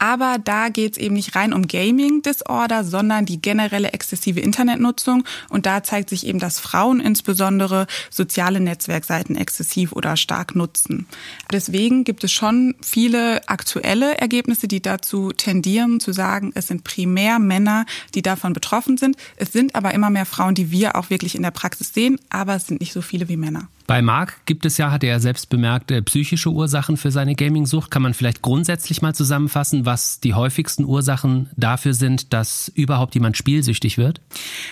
Aber 0.01 0.39
da 0.43 0.69
geht 0.69 0.93
es 0.93 0.99
eben 0.99 1.15
nicht 1.15 1.37
rein 1.37 1.53
um 1.53 1.69
Gaming-Disorder, 1.69 2.83
sondern 2.83 3.25
die 3.25 3.41
generelle 3.41 3.93
exzessive 3.93 4.41
Internetnutzung. 4.41 5.25
Und 5.49 5.67
da 5.67 5.85
zeigt 5.85 6.11
sich 6.11 6.27
eben, 6.27 6.41
dass 6.41 6.59
Frauen 6.59 6.99
insbesondere 6.99 7.87
soziale 8.11 8.59
Netzwerkseiten 8.59 9.37
exzessiv 9.37 9.93
oder 9.93 10.17
stark 10.17 10.57
nutzen. 10.57 11.07
Deswegen 11.53 12.03
gibt 12.03 12.25
es 12.25 12.33
schon 12.33 12.75
viele 12.83 13.49
aktuelle 13.49 14.19
Ergebnisse, 14.19 14.67
die 14.67 14.83
dazu 14.83 15.31
tendieren 15.31 16.01
zu 16.01 16.13
sagen, 16.13 16.51
es 16.57 16.67
sind 16.67 16.83
primär 16.83 17.39
Männer, 17.39 17.87
die 18.17 18.24
davon 18.27 18.53
betroffen 18.53 18.97
sind. 18.97 19.17
Es 19.37 19.53
sind 19.53 19.75
aber 19.75 19.95
immer 19.95 20.11
mehr 20.11 20.27
Frauen, 20.27 20.55
die 20.55 20.71
wir 20.71 20.97
auch 20.97 21.11
wirklich 21.11 21.35
in 21.35 21.43
der 21.43 21.51
Praxis 21.51 21.93
sehen, 21.95 22.19
aber 22.31 22.57
es 22.57 22.67
sind 22.67 22.81
nicht 22.81 22.93
so 22.93 23.03
viele 23.03 23.29
wie 23.29 23.37
Männer. 23.37 23.69
Bei 23.87 24.01
Marc 24.01 24.47
gibt 24.47 24.65
es 24.65 24.79
ja, 24.79 24.91
hat 24.91 25.05
er 25.05 25.21
selbst 25.21 25.51
bemerkt, 25.51 25.91
äh, 25.91 26.01
psychische 26.01 26.51
Ursachen 26.51 26.97
für 26.97 27.11
seine 27.11 27.35
Gaming-Sucht. 27.35 27.91
Kann 27.91 28.01
man 28.01 28.15
vielleicht 28.15 28.41
grundsätzlich 28.41 29.03
mal 29.03 29.15
zusammenfassen, 29.15 29.85
was 29.85 30.21
die 30.21 30.33
häufigsten 30.33 30.87
Ursachen 30.87 31.51
dafür 31.57 31.93
sind, 31.93 32.33
dass 32.33 32.73
überhaupt 32.75 33.15
jemand 33.15 33.37
spielsüchtig 33.37 33.99
wird? 33.99 34.23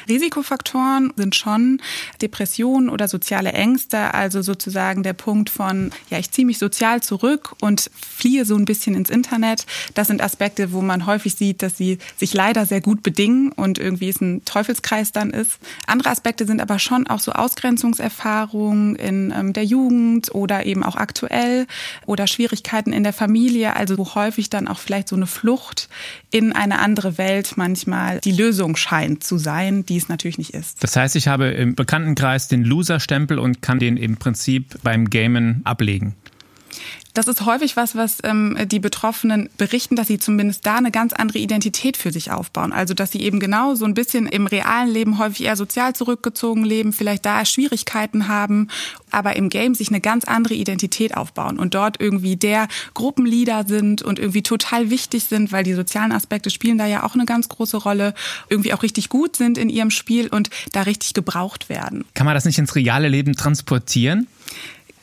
Risikofaktoren 0.09 1.12
sind 1.16 1.35
schon 1.35 1.81
Depressionen 2.22 2.88
oder 2.88 3.07
soziale 3.07 3.53
Ängste, 3.53 4.14
also 4.14 4.40
sozusagen 4.40 5.03
der 5.03 5.12
Punkt 5.12 5.51
von, 5.51 5.90
ja, 6.09 6.18
ich 6.18 6.31
ziehe 6.31 6.46
mich 6.46 6.57
sozial 6.59 7.03
zurück 7.03 7.55
und 7.61 7.90
fliehe 7.94 8.46
so 8.46 8.57
ein 8.57 8.64
bisschen 8.64 8.94
ins 8.94 9.11
Internet. 9.11 9.66
Das 9.92 10.07
sind 10.07 10.22
Aspekte, 10.22 10.72
wo 10.72 10.81
man 10.81 11.05
häufig 11.05 11.35
sieht, 11.35 11.62
dass 11.62 11.77
sie 11.77 11.98
sich 12.16 12.33
leider 12.33 12.64
sehr 12.64 12.81
gut 12.81 13.03
bedingen 13.03 13.53
und 13.53 13.79
irgendwie 13.79 14.09
es 14.09 14.22
ein 14.22 14.42
Teufelskreis 14.46 15.12
dann 15.12 15.31
ist. 15.31 15.59
Andere 15.87 16.09
Aspekte 16.09 16.46
sind 16.46 16.62
aber 16.62 16.79
schon 16.79 17.07
auch 17.07 17.20
so 17.20 17.33
Ausgrenzungserfahrungen, 17.33 19.01
in 19.02 19.32
ähm, 19.36 19.52
der 19.52 19.64
Jugend 19.64 20.34
oder 20.34 20.64
eben 20.66 20.82
auch 20.82 20.96
aktuell 20.96 21.66
oder 22.06 22.26
Schwierigkeiten 22.26 22.92
in 22.92 23.02
der 23.02 23.12
Familie, 23.12 23.76
also 23.76 23.98
wo 23.98 24.14
häufig 24.14 24.50
dann 24.50 24.68
auch 24.68 24.78
vielleicht 24.78 25.08
so 25.08 25.16
eine 25.16 25.26
Flucht 25.26 25.88
in 26.30 26.52
eine 26.52 26.78
andere 26.78 27.18
Welt 27.18 27.54
manchmal 27.56 28.20
die 28.20 28.32
Lösung 28.32 28.76
scheint 28.76 29.24
zu 29.24 29.38
sein, 29.38 29.84
die 29.84 29.96
es 29.96 30.08
natürlich 30.08 30.38
nicht 30.38 30.54
ist. 30.54 30.82
Das 30.82 30.96
heißt, 30.96 31.16
ich 31.16 31.28
habe 31.28 31.48
im 31.48 31.74
Bekanntenkreis 31.74 32.48
den 32.48 32.64
Loser-Stempel 32.64 33.38
und 33.38 33.62
kann 33.62 33.78
den 33.78 33.96
im 33.96 34.16
Prinzip 34.16 34.78
beim 34.82 35.10
Gamen 35.10 35.60
ablegen. 35.64 36.14
Das 37.14 37.29
ist 37.29 37.44
häufig 37.44 37.77
was, 37.77 37.94
was 37.94 38.18
ähm, 38.25 38.57
die 38.66 38.79
Betroffenen 38.79 39.51
berichten, 39.59 39.96
dass 39.96 40.07
sie 40.07 40.18
zumindest 40.18 40.64
da 40.64 40.77
eine 40.77 40.90
ganz 40.90 41.12
andere 41.12 41.38
Identität 41.38 41.98
für 41.98 42.11
sich 42.11 42.31
aufbauen. 42.31 42.72
Also 42.72 42.94
dass 42.94 43.11
sie 43.11 43.20
eben 43.20 43.38
genau 43.38 43.75
so 43.75 43.85
ein 43.85 43.92
bisschen 43.92 44.27
im 44.27 44.46
realen 44.46 44.88
Leben 44.88 45.18
häufig 45.18 45.44
eher 45.44 45.57
sozial 45.57 45.94
zurückgezogen 45.94 46.64
leben, 46.64 46.92
vielleicht 46.92 47.27
da 47.27 47.44
Schwierigkeiten 47.44 48.29
haben, 48.29 48.68
aber 49.11 49.37
im 49.37 49.51
Game 49.51 49.75
sich 49.75 49.88
eine 49.88 50.01
ganz 50.01 50.25
andere 50.25 50.55
Identität 50.55 51.14
aufbauen 51.16 51.59
und 51.59 51.75
dort 51.75 52.01
irgendwie 52.01 52.37
der 52.37 52.68
Gruppenleader 52.94 53.64
sind 53.66 54.01
und 54.01 54.18
irgendwie 54.18 54.42
total 54.42 54.88
wichtig 54.88 55.25
sind, 55.25 55.53
weil 55.53 55.64
die 55.64 55.75
sozialen 55.75 56.12
Aspekte 56.12 56.48
spielen 56.48 56.79
da 56.79 56.87
ja 56.87 57.03
auch 57.03 57.14
eine 57.14 57.27
ganz 57.27 57.48
große 57.48 57.77
Rolle, 57.77 58.14
irgendwie 58.48 58.72
auch 58.72 58.83
richtig 58.83 59.11
gut 59.11 59.37
sind 59.37 59.59
in 59.59 59.68
ihrem 59.68 59.90
Spiel 59.90 60.29
und 60.29 60.48
da 60.72 60.83
richtig 60.83 61.12
gebraucht 61.12 61.68
werden. 61.68 62.07
Kann 62.14 62.25
man 62.25 62.35
das 62.35 62.46
nicht 62.46 62.59
ins 62.59 62.75
reale 62.75 63.09
Leben 63.09 63.35
transportieren? 63.35 64.29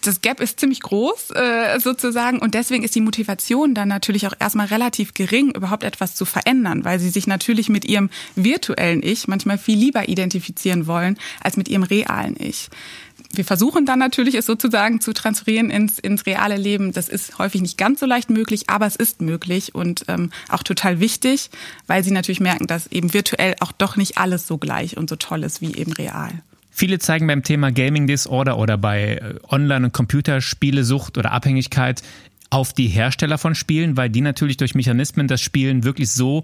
Das 0.02 0.22
Gap 0.22 0.40
ist 0.40 0.60
ziemlich 0.60 0.82
groß 0.82 1.32
äh, 1.32 1.80
sozusagen 1.80 2.40
und 2.40 2.54
deswegen 2.54 2.84
ist 2.84 2.96
die 2.96 3.02
Motivation 3.02 3.74
dann 3.74 3.90
natürlich 3.90 4.28
auch 4.28 4.34
erstmal 4.40 4.68
relativ 4.68 5.14
gering, 5.14 5.52
überhaupt 5.52 5.84
etwas 5.84 6.16
zu 6.16 6.26
verändern, 6.26 6.86
weil 6.86 7.00
sie 7.00 7.10
sich 7.10 7.28
natürlich 7.28 7.70
mit 7.70 7.86
ihrem 7.86 8.10
virtuellen 8.36 9.04
Ich 9.04 9.28
manchmal 9.28 9.58
viel 9.58 9.78
lieber 9.78 10.08
identifizieren 10.08 10.88
wollen 10.88 11.18
als 11.42 11.58
mit 11.58 11.68
ihrem 11.68 11.84
realen 11.84 12.36
Ich. 12.40 12.70
Wir 13.32 13.46
versuchen 13.46 13.86
dann 13.86 14.00
natürlich, 14.00 14.36
es 14.36 14.46
sozusagen 14.46 15.02
zu 15.02 15.14
transferieren 15.14 15.70
ins, 15.70 16.00
ins 16.00 16.26
reale 16.26 16.58
Leben. 16.58 16.94
Das 16.94 17.10
ist 17.10 17.38
häufig 17.38 17.62
nicht 17.62 17.78
ganz 17.78 18.00
so 18.00 18.06
leicht 18.06 18.30
möglich, 18.30 18.70
aber 18.70 18.88
es 18.88 18.96
ist 18.96 19.22
möglich 19.22 19.76
und 19.76 20.06
ähm, 20.08 20.32
auch 20.48 20.64
total 20.64 21.00
wichtig, 21.00 21.52
weil 21.86 22.04
sie 22.04 22.12
natürlich 22.12 22.40
merken, 22.40 22.66
dass 22.66 22.88
eben 22.88 23.14
virtuell 23.14 23.56
auch 23.60 23.72
doch 23.72 23.98
nicht 23.98 24.18
alles 24.18 24.48
so 24.48 24.58
gleich 24.58 24.98
und 24.98 25.10
so 25.10 25.16
toll 25.16 25.44
ist 25.44 25.62
wie 25.62 25.76
eben 25.76 25.92
real. 25.92 26.42
Viele 26.80 26.98
zeigen 26.98 27.28
beim 27.28 27.44
Thema 27.44 27.74
Gaming 27.74 28.08
Disorder 28.08 28.58
oder 28.58 28.78
bei 28.78 29.16
äh, 29.16 29.36
Online- 29.50 29.88
und 29.88 29.92
Computerspielesucht 29.92 31.18
oder 31.18 31.34
Abhängigkeit 31.34 32.02
auf 32.52 32.72
die 32.72 32.88
Hersteller 32.88 33.38
von 33.38 33.54
Spielen, 33.54 33.98
weil 33.98 34.10
die 34.10 34.22
natürlich 34.22 34.56
durch 34.56 34.76
Mechanismen 34.76 35.28
das 35.28 35.42
Spielen 35.42 35.84
wirklich 35.84 36.10
so 36.10 36.44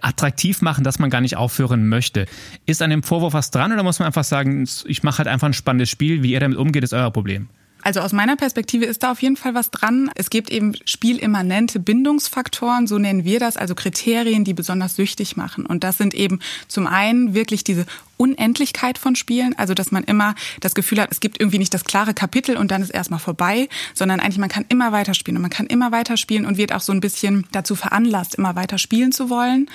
attraktiv 0.00 0.60
machen, 0.60 0.82
dass 0.82 0.98
man 0.98 1.08
gar 1.08 1.20
nicht 1.20 1.36
aufhören 1.36 1.88
möchte. 1.88 2.26
Ist 2.66 2.82
an 2.82 2.90
dem 2.90 3.04
Vorwurf 3.04 3.32
was 3.32 3.52
dran 3.52 3.72
oder 3.72 3.84
muss 3.84 4.00
man 4.00 4.06
einfach 4.06 4.24
sagen, 4.24 4.68
ich 4.86 5.04
mache 5.04 5.18
halt 5.18 5.28
einfach 5.28 5.46
ein 5.46 5.52
spannendes 5.52 5.88
Spiel, 5.88 6.24
wie 6.24 6.32
ihr 6.32 6.40
damit 6.40 6.58
umgeht, 6.58 6.82
ist 6.82 6.92
euer 6.92 7.12
Problem? 7.12 7.48
Also 7.86 8.00
aus 8.00 8.12
meiner 8.12 8.34
Perspektive 8.34 8.84
ist 8.86 9.04
da 9.04 9.12
auf 9.12 9.22
jeden 9.22 9.36
Fall 9.36 9.54
was 9.54 9.70
dran. 9.70 10.10
Es 10.16 10.28
gibt 10.28 10.50
eben 10.50 10.74
spielimmanente 10.86 11.78
Bindungsfaktoren, 11.78 12.88
so 12.88 12.98
nennen 12.98 13.24
wir 13.24 13.38
das, 13.38 13.56
also 13.56 13.76
Kriterien, 13.76 14.42
die 14.42 14.54
besonders 14.54 14.96
süchtig 14.96 15.36
machen. 15.36 15.64
Und 15.64 15.84
das 15.84 15.96
sind 15.96 16.12
eben 16.12 16.40
zum 16.66 16.88
einen 16.88 17.34
wirklich 17.34 17.62
diese 17.62 17.86
Unendlichkeit 18.16 18.98
von 18.98 19.16
Spielen, 19.16 19.56
also 19.58 19.74
dass 19.74 19.92
man 19.92 20.04
immer 20.04 20.34
das 20.60 20.74
Gefühl 20.74 21.00
hat, 21.00 21.10
es 21.12 21.20
gibt 21.20 21.40
irgendwie 21.40 21.58
nicht 21.58 21.74
das 21.74 21.84
klare 21.84 22.14
Kapitel 22.14 22.56
und 22.56 22.70
dann 22.70 22.82
ist 22.82 22.90
erstmal 22.90 23.20
vorbei, 23.20 23.68
sondern 23.94 24.20
eigentlich 24.20 24.38
man 24.38 24.48
kann 24.48 24.64
immer 24.68 24.92
weiterspielen 24.92 25.36
und 25.36 25.42
man 25.42 25.50
kann 25.50 25.66
immer 25.66 25.92
weiterspielen 25.92 26.46
und 26.46 26.56
wird 26.56 26.72
auch 26.72 26.80
so 26.80 26.92
ein 26.92 27.00
bisschen 27.00 27.46
dazu 27.52 27.74
veranlasst, 27.74 28.36
immer 28.36 28.56
weiter 28.56 28.78
spielen 28.78 29.12
zu 29.12 29.30
wollen. 29.30 29.68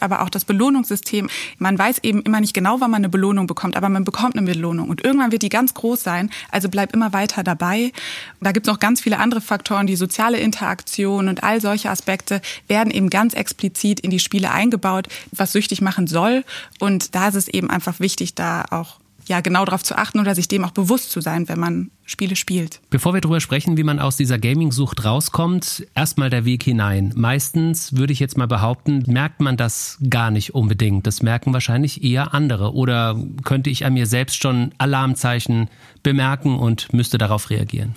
Aber 0.00 0.22
auch 0.22 0.30
das 0.30 0.44
Belohnungssystem, 0.44 1.28
man 1.58 1.78
weiß 1.78 2.00
eben 2.02 2.22
immer 2.22 2.40
nicht 2.40 2.54
genau, 2.54 2.80
wann 2.80 2.90
man 2.90 3.00
eine 3.00 3.08
Belohnung 3.08 3.46
bekommt, 3.46 3.76
aber 3.76 3.88
man 3.88 4.04
bekommt 4.04 4.36
eine 4.36 4.46
Belohnung 4.46 4.88
und 4.88 5.04
irgendwann 5.04 5.32
wird 5.32 5.42
die 5.42 5.48
ganz 5.48 5.74
groß 5.74 6.02
sein, 6.02 6.30
also 6.50 6.68
bleib 6.68 6.94
immer 6.94 7.12
weiter 7.12 7.42
dabei. 7.42 7.92
Da 8.40 8.52
gibt 8.52 8.66
es 8.66 8.72
noch 8.72 8.80
ganz 8.80 9.00
viele 9.00 9.18
andere 9.18 9.40
Faktoren, 9.40 9.86
die 9.86 9.96
soziale 9.96 10.38
Interaktion 10.38 11.28
und 11.28 11.42
all 11.42 11.60
solche 11.60 11.90
Aspekte 11.90 12.40
werden 12.68 12.90
eben 12.90 13.10
ganz 13.10 13.34
explizit 13.34 14.00
in 14.00 14.10
die 14.10 14.18
Spiele 14.18 14.50
eingebaut, 14.50 15.08
was 15.32 15.52
süchtig 15.52 15.80
machen 15.80 16.06
soll 16.06 16.44
und 16.78 17.14
da 17.14 17.28
ist 17.28 17.34
es 17.34 17.48
eben 17.48 17.70
einfach 17.70 17.85
einfach 17.86 18.00
wichtig, 18.00 18.34
da 18.34 18.64
auch 18.70 18.98
ja 19.28 19.40
genau 19.40 19.64
darauf 19.64 19.82
zu 19.82 19.96
achten 19.96 20.20
oder 20.20 20.34
sich 20.34 20.48
dem 20.48 20.64
auch 20.64 20.70
bewusst 20.70 21.10
zu 21.10 21.20
sein, 21.20 21.48
wenn 21.48 21.58
man 21.58 21.90
Spiele 22.04 22.36
spielt. 22.36 22.80
Bevor 22.90 23.14
wir 23.14 23.20
darüber 23.20 23.40
sprechen, 23.40 23.76
wie 23.76 23.82
man 23.82 23.98
aus 23.98 24.16
dieser 24.16 24.38
Gaming-Sucht 24.38 25.04
rauskommt, 25.04 25.84
erstmal 25.94 26.30
der 26.30 26.44
Weg 26.44 26.62
hinein. 26.62 27.12
Meistens 27.16 27.96
würde 27.96 28.12
ich 28.12 28.20
jetzt 28.20 28.38
mal 28.38 28.46
behaupten, 28.46 29.02
merkt 29.08 29.40
man 29.40 29.56
das 29.56 29.98
gar 30.08 30.30
nicht 30.30 30.54
unbedingt. 30.54 31.06
Das 31.08 31.22
merken 31.22 31.52
wahrscheinlich 31.52 32.04
eher 32.04 32.32
andere. 32.32 32.74
Oder 32.74 33.20
könnte 33.42 33.70
ich 33.70 33.84
an 33.84 33.94
mir 33.94 34.06
selbst 34.06 34.40
schon 34.40 34.72
Alarmzeichen 34.78 35.68
bemerken 36.04 36.56
und 36.56 36.92
müsste 36.92 37.18
darauf 37.18 37.50
reagieren? 37.50 37.96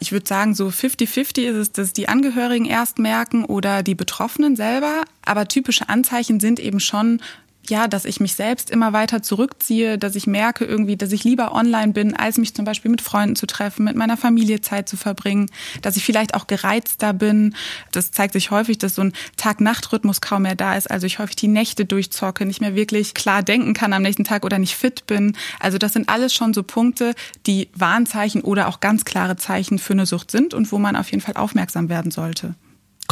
Ich 0.00 0.12
würde 0.12 0.26
sagen, 0.26 0.54
so 0.54 0.68
50-50 0.68 1.42
ist 1.42 1.56
es, 1.56 1.72
dass 1.72 1.92
die 1.92 2.08
Angehörigen 2.08 2.64
erst 2.64 2.98
merken 2.98 3.44
oder 3.44 3.82
die 3.82 3.94
Betroffenen 3.94 4.56
selber. 4.56 5.02
Aber 5.26 5.46
typische 5.46 5.90
Anzeichen 5.90 6.40
sind 6.40 6.58
eben 6.58 6.80
schon 6.80 7.20
ja, 7.68 7.86
dass 7.86 8.04
ich 8.04 8.20
mich 8.20 8.34
selbst 8.34 8.70
immer 8.70 8.92
weiter 8.92 9.22
zurückziehe, 9.22 9.96
dass 9.96 10.16
ich 10.16 10.26
merke 10.26 10.64
irgendwie, 10.64 10.96
dass 10.96 11.12
ich 11.12 11.24
lieber 11.24 11.54
online 11.54 11.92
bin, 11.92 12.16
als 12.16 12.38
mich 12.38 12.54
zum 12.54 12.64
Beispiel 12.64 12.90
mit 12.90 13.00
Freunden 13.00 13.36
zu 13.36 13.46
treffen, 13.46 13.84
mit 13.84 13.96
meiner 13.96 14.16
Familie 14.16 14.60
Zeit 14.60 14.88
zu 14.88 14.96
verbringen, 14.96 15.50
dass 15.80 15.96
ich 15.96 16.04
vielleicht 16.04 16.34
auch 16.34 16.46
gereizter 16.46 17.12
bin. 17.12 17.54
Das 17.92 18.10
zeigt 18.10 18.32
sich 18.32 18.50
häufig, 18.50 18.78
dass 18.78 18.96
so 18.96 19.02
ein 19.02 19.12
Tag-Nacht-Rhythmus 19.36 20.20
kaum 20.20 20.42
mehr 20.42 20.56
da 20.56 20.76
ist. 20.76 20.90
Also 20.90 21.06
ich 21.06 21.18
häufig 21.18 21.36
die 21.36 21.48
Nächte 21.48 21.84
durchzocke, 21.84 22.44
nicht 22.46 22.60
mehr 22.60 22.74
wirklich 22.74 23.14
klar 23.14 23.42
denken 23.42 23.74
kann 23.74 23.92
am 23.92 24.02
nächsten 24.02 24.24
Tag 24.24 24.44
oder 24.44 24.58
nicht 24.58 24.76
fit 24.76 25.06
bin. 25.06 25.36
Also 25.60 25.78
das 25.78 25.92
sind 25.92 26.08
alles 26.08 26.34
schon 26.34 26.54
so 26.54 26.62
Punkte, 26.62 27.14
die 27.46 27.68
Warnzeichen 27.74 28.42
oder 28.42 28.68
auch 28.68 28.80
ganz 28.80 29.04
klare 29.04 29.36
Zeichen 29.36 29.78
für 29.78 29.92
eine 29.92 30.06
Sucht 30.06 30.30
sind 30.30 30.52
und 30.52 30.72
wo 30.72 30.78
man 30.78 30.96
auf 30.96 31.10
jeden 31.10 31.22
Fall 31.22 31.36
aufmerksam 31.36 31.88
werden 31.88 32.10
sollte. 32.10 32.54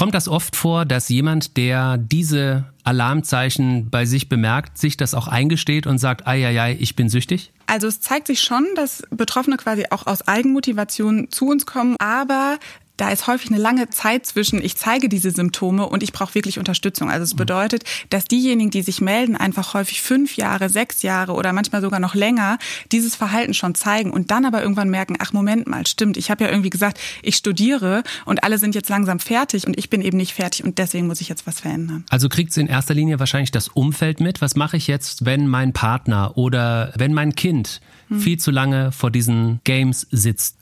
Kommt 0.01 0.15
das 0.15 0.29
oft 0.29 0.57
vor, 0.57 0.87
dass 0.87 1.11
jemand, 1.11 1.59
der 1.59 1.99
diese 1.99 2.65
Alarmzeichen 2.85 3.91
bei 3.91 4.07
sich 4.07 4.31
bemerkt, 4.31 4.79
sich 4.79 4.97
das 4.97 5.13
auch 5.13 5.29
eingesteht 5.29 5.87
und 5.87 5.99
sagt, 5.99 6.27
ei, 6.27 6.75
ich 6.81 6.97
bin 6.97 7.11
süchtig? 7.11 7.53
Also 7.67 7.87
es 7.87 8.01
zeigt 8.01 8.27
sich 8.29 8.41
schon, 8.41 8.67
dass 8.77 9.03
Betroffene 9.11 9.59
quasi 9.59 9.85
auch 9.91 10.07
aus 10.07 10.27
Eigenmotivation 10.27 11.31
zu 11.31 11.49
uns 11.49 11.67
kommen, 11.67 11.97
aber 11.99 12.59
da 13.01 13.11
ist 13.11 13.27
häufig 13.27 13.51
eine 13.51 13.61
lange 13.61 13.89
Zeit 13.89 14.27
zwischen, 14.27 14.63
ich 14.63 14.77
zeige 14.77 15.09
diese 15.09 15.31
Symptome 15.31 15.89
und 15.89 16.03
ich 16.03 16.13
brauche 16.13 16.35
wirklich 16.35 16.59
Unterstützung. 16.59 17.11
Also 17.11 17.25
es 17.25 17.35
bedeutet, 17.35 17.85
dass 18.11 18.27
diejenigen, 18.27 18.71
die 18.71 18.83
sich 18.83 19.01
melden, 19.01 19.37
einfach 19.37 19.73
häufig 19.73 20.03
fünf 20.03 20.37
Jahre, 20.37 20.69
sechs 20.69 21.01
Jahre 21.03 21.33
oder 21.33 21.53
manchmal 21.55 21.81
sogar 21.81 21.99
noch 21.99 22.15
länger 22.15 22.59
dieses 22.93 23.17
Verhalten 23.17 23.55
schon 23.55 23.75
zeigen 23.75 24.11
und 24.11 24.31
dann 24.31 24.45
aber 24.45 24.61
irgendwann 24.61 24.91
merken, 24.91 25.17
ach 25.19 25.33
Moment 25.33 25.67
mal, 25.67 25.87
stimmt, 25.87 26.19
ich 26.19 26.31
habe 26.31 26.45
ja 26.45 26.51
irgendwie 26.51 26.69
gesagt, 26.69 27.01
ich 27.23 27.37
studiere 27.37 28.03
und 28.27 28.45
alle 28.45 28.59
sind 28.59 28.75
jetzt 28.75 28.91
langsam 28.91 29.19
fertig 29.19 29.67
und 29.67 29.79
ich 29.79 29.89
bin 29.89 30.03
eben 30.03 30.19
nicht 30.19 30.35
fertig 30.35 30.65
und 30.65 30.77
deswegen 30.77 31.07
muss 31.07 31.23
ich 31.23 31.29
jetzt 31.29 31.47
was 31.47 31.61
verändern. 31.61 32.05
Also 32.11 32.29
kriegt 32.29 32.51
es 32.51 32.59
in 32.59 32.67
erster 32.67 32.93
Linie 32.93 33.19
wahrscheinlich 33.19 33.51
das 33.51 33.69
Umfeld 33.69 34.21
mit. 34.21 34.43
Was 34.43 34.57
mache 34.57 34.77
ich 34.77 34.87
jetzt, 34.87 35.25
wenn 35.25 35.47
mein 35.47 35.73
Partner 35.73 36.37
oder 36.37 36.93
wenn 36.97 37.15
mein 37.15 37.35
Kind 37.35 37.81
hm. 38.11 38.21
viel 38.21 38.39
zu 38.39 38.51
lange 38.51 38.93
vor 38.93 39.11
diesen 39.11 39.61
Games 39.65 40.07
sitzt? 40.11 40.57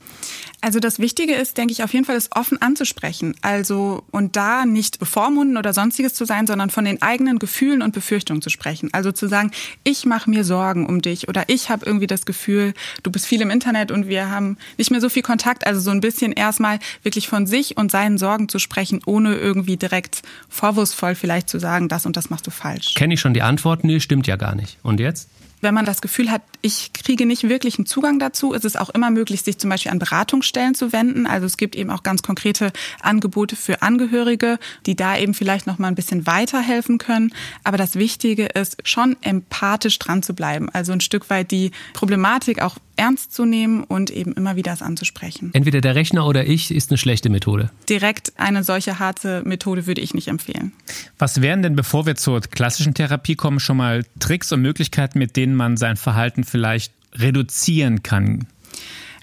Also 0.61 0.79
das 0.79 0.99
Wichtige 0.99 1.35
ist, 1.35 1.57
denke 1.57 1.71
ich, 1.71 1.83
auf 1.83 1.93
jeden 1.93 2.05
Fall 2.05 2.17
es 2.17 2.29
offen 2.33 2.61
anzusprechen. 2.61 3.35
Also 3.41 4.03
und 4.11 4.35
da 4.35 4.65
nicht 4.65 4.99
bevormunden 4.99 5.57
oder 5.57 5.73
sonstiges 5.73 6.13
zu 6.13 6.25
sein, 6.25 6.47
sondern 6.47 6.69
von 6.69 6.83
den 6.83 7.01
eigenen 7.01 7.39
Gefühlen 7.39 7.81
und 7.81 7.93
Befürchtungen 7.93 8.41
zu 8.41 8.49
sprechen. 8.49 8.89
Also 8.91 9.11
zu 9.11 9.27
sagen, 9.27 9.51
ich 9.83 10.05
mache 10.05 10.29
mir 10.29 10.43
Sorgen 10.43 10.85
um 10.85 11.01
dich 11.01 11.29
oder 11.29 11.45
ich 11.47 11.69
habe 11.69 11.85
irgendwie 11.85 12.07
das 12.07 12.25
Gefühl, 12.25 12.73
du 13.03 13.11
bist 13.11 13.25
viel 13.25 13.41
im 13.41 13.49
Internet 13.49 13.91
und 13.91 14.07
wir 14.07 14.29
haben 14.29 14.57
nicht 14.77 14.91
mehr 14.91 14.99
so 14.99 15.07
viel 15.07 15.23
Kontakt. 15.23 15.65
Also 15.65 15.79
so 15.79 15.91
ein 15.91 16.01
bisschen 16.01 16.33
erstmal 16.33 16.79
wirklich 17.03 17.29
von 17.29 17.47
sich 17.47 17.77
und 17.77 17.89
seinen 17.89 18.17
Sorgen 18.17 18.49
zu 18.49 18.59
sprechen, 18.59 18.99
ohne 19.05 19.35
irgendwie 19.35 19.77
direkt 19.77 20.23
vorwurfsvoll 20.49 21.15
vielleicht 21.15 21.49
zu 21.49 21.59
sagen, 21.59 21.87
das 21.87 22.05
und 22.05 22.17
das 22.17 22.29
machst 22.29 22.47
du 22.47 22.51
falsch. 22.51 22.95
Kenne 22.95 23.13
ich 23.13 23.21
schon 23.21 23.33
die 23.33 23.41
Antwort? 23.41 23.85
Nee, 23.85 24.01
stimmt 24.01 24.27
ja 24.27 24.35
gar 24.35 24.55
nicht. 24.55 24.77
Und 24.83 24.99
jetzt? 24.99 25.29
Wenn 25.61 25.73
man 25.73 25.85
das 25.85 26.01
Gefühl 26.01 26.31
hat, 26.31 26.41
ich 26.61 26.93
kriege 26.93 27.25
nicht 27.25 27.47
wirklich 27.47 27.77
einen 27.77 27.85
Zugang 27.85 28.19
dazu, 28.19 28.53
ist 28.53 28.65
es 28.65 28.75
auch 28.75 28.89
immer 28.89 29.09
möglich, 29.11 29.41
sich 29.41 29.57
zum 29.57 29.69
Beispiel 29.69 29.91
an 29.91 29.99
Beratungsstellen 29.99 30.75
zu 30.75 30.91
wenden. 30.93 31.27
Also 31.27 31.45
es 31.45 31.57
gibt 31.57 31.75
eben 31.75 31.89
auch 31.89 32.03
ganz 32.03 32.21
konkrete 32.21 32.71
Angebote 33.01 33.55
für 33.55 33.81
Angehörige, 33.81 34.59
die 34.85 34.95
da 34.95 35.17
eben 35.17 35.33
vielleicht 35.33 35.67
noch 35.67 35.77
mal 35.77 35.87
ein 35.87 35.95
bisschen 35.95 36.25
weiterhelfen 36.25 36.97
können. 36.97 37.33
Aber 37.63 37.77
das 37.77 37.95
Wichtige 37.95 38.45
ist, 38.45 38.77
schon 38.83 39.17
empathisch 39.21 39.99
dran 39.99 40.23
zu 40.23 40.33
bleiben. 40.33 40.69
Also 40.69 40.91
ein 40.91 41.01
Stück 41.01 41.29
weit 41.29 41.51
die 41.51 41.71
Problematik 41.93 42.61
auch 42.61 42.77
ernst 42.99 43.33
zu 43.33 43.45
nehmen 43.45 43.83
und 43.83 44.11
eben 44.11 44.33
immer 44.33 44.55
wieder 44.55 44.73
es 44.73 44.81
anzusprechen. 44.81 45.51
Entweder 45.53 45.81
der 45.81 45.95
Rechner 45.95 46.27
oder 46.27 46.45
ich 46.45 46.69
ist 46.69 46.91
eine 46.91 46.97
schlechte 46.97 47.29
Methode. 47.29 47.71
Direkt 47.87 48.33
eine 48.37 48.63
solche 48.63 48.99
harte 48.99 49.41
Methode 49.45 49.87
würde 49.87 50.01
ich 50.01 50.13
nicht 50.13 50.27
empfehlen. 50.27 50.73
Was 51.17 51.41
wären 51.41 51.63
denn, 51.63 51.75
bevor 51.75 52.05
wir 52.05 52.15
zur 52.15 52.41
klassischen 52.41 52.93
Therapie 52.93 53.35
kommen, 53.35 53.59
schon 53.59 53.77
mal 53.77 54.05
Tricks 54.19 54.51
und 54.51 54.61
Möglichkeiten, 54.61 55.17
mit 55.17 55.37
denen 55.37 55.55
man 55.55 55.77
sein 55.77 55.95
Verhalten 55.95 56.43
vielleicht 56.43 56.93
reduzieren 57.13 58.03
kann? 58.03 58.47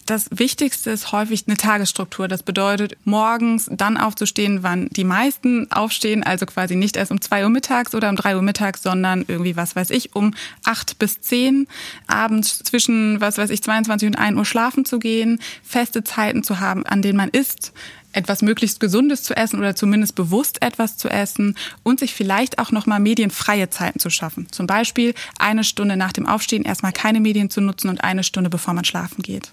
Das 0.06 0.28
Wichtigste 0.30 0.90
ist 0.90 1.10
häufig 1.10 1.44
eine 1.48 1.56
Tagesstruktur. 1.56 2.28
Das 2.28 2.44
bedeutet, 2.44 2.96
morgens 3.04 3.68
dann 3.72 3.96
aufzustehen, 3.96 4.62
wann 4.62 4.88
die 4.90 5.02
meisten 5.02 5.70
aufstehen, 5.72 6.22
also 6.22 6.46
quasi 6.46 6.76
nicht 6.76 6.96
erst 6.96 7.10
um 7.10 7.20
zwei 7.20 7.42
Uhr 7.42 7.50
mittags 7.50 7.92
oder 7.92 8.08
um 8.08 8.14
drei 8.14 8.36
Uhr 8.36 8.42
mittags, 8.42 8.84
sondern 8.84 9.24
irgendwie, 9.26 9.56
was 9.56 9.74
weiß 9.74 9.90
ich, 9.90 10.14
um 10.14 10.34
acht 10.64 11.00
bis 11.00 11.20
zehn, 11.22 11.66
abends 12.06 12.60
zwischen, 12.60 13.20
was 13.20 13.36
weiß 13.36 13.50
ich, 13.50 13.64
22 13.64 14.10
und 14.10 14.14
1 14.14 14.38
Uhr 14.38 14.44
schlafen 14.44 14.84
zu 14.84 15.00
gehen, 15.00 15.40
feste 15.64 16.04
Zeiten 16.04 16.44
zu 16.44 16.60
haben, 16.60 16.86
an 16.86 17.02
denen 17.02 17.16
man 17.16 17.30
isst, 17.30 17.72
etwas 18.12 18.42
möglichst 18.42 18.80
Gesundes 18.80 19.22
zu 19.22 19.36
essen 19.36 19.58
oder 19.58 19.74
zumindest 19.74 20.14
bewusst 20.14 20.62
etwas 20.62 20.96
zu 20.96 21.08
essen 21.08 21.56
und 21.82 22.00
sich 22.00 22.14
vielleicht 22.14 22.58
auch 22.58 22.72
nochmal 22.72 23.00
medienfreie 23.00 23.70
Zeiten 23.70 23.98
zu 23.98 24.10
schaffen. 24.10 24.48
Zum 24.50 24.66
Beispiel 24.66 25.14
eine 25.38 25.64
Stunde 25.64 25.96
nach 25.96 26.12
dem 26.12 26.26
Aufstehen 26.26 26.64
erstmal 26.64 26.92
keine 26.92 27.20
Medien 27.20 27.50
zu 27.50 27.60
nutzen 27.60 27.88
und 27.88 28.02
eine 28.02 28.24
Stunde 28.24 28.50
bevor 28.50 28.74
man 28.74 28.84
schlafen 28.84 29.22
geht. 29.22 29.52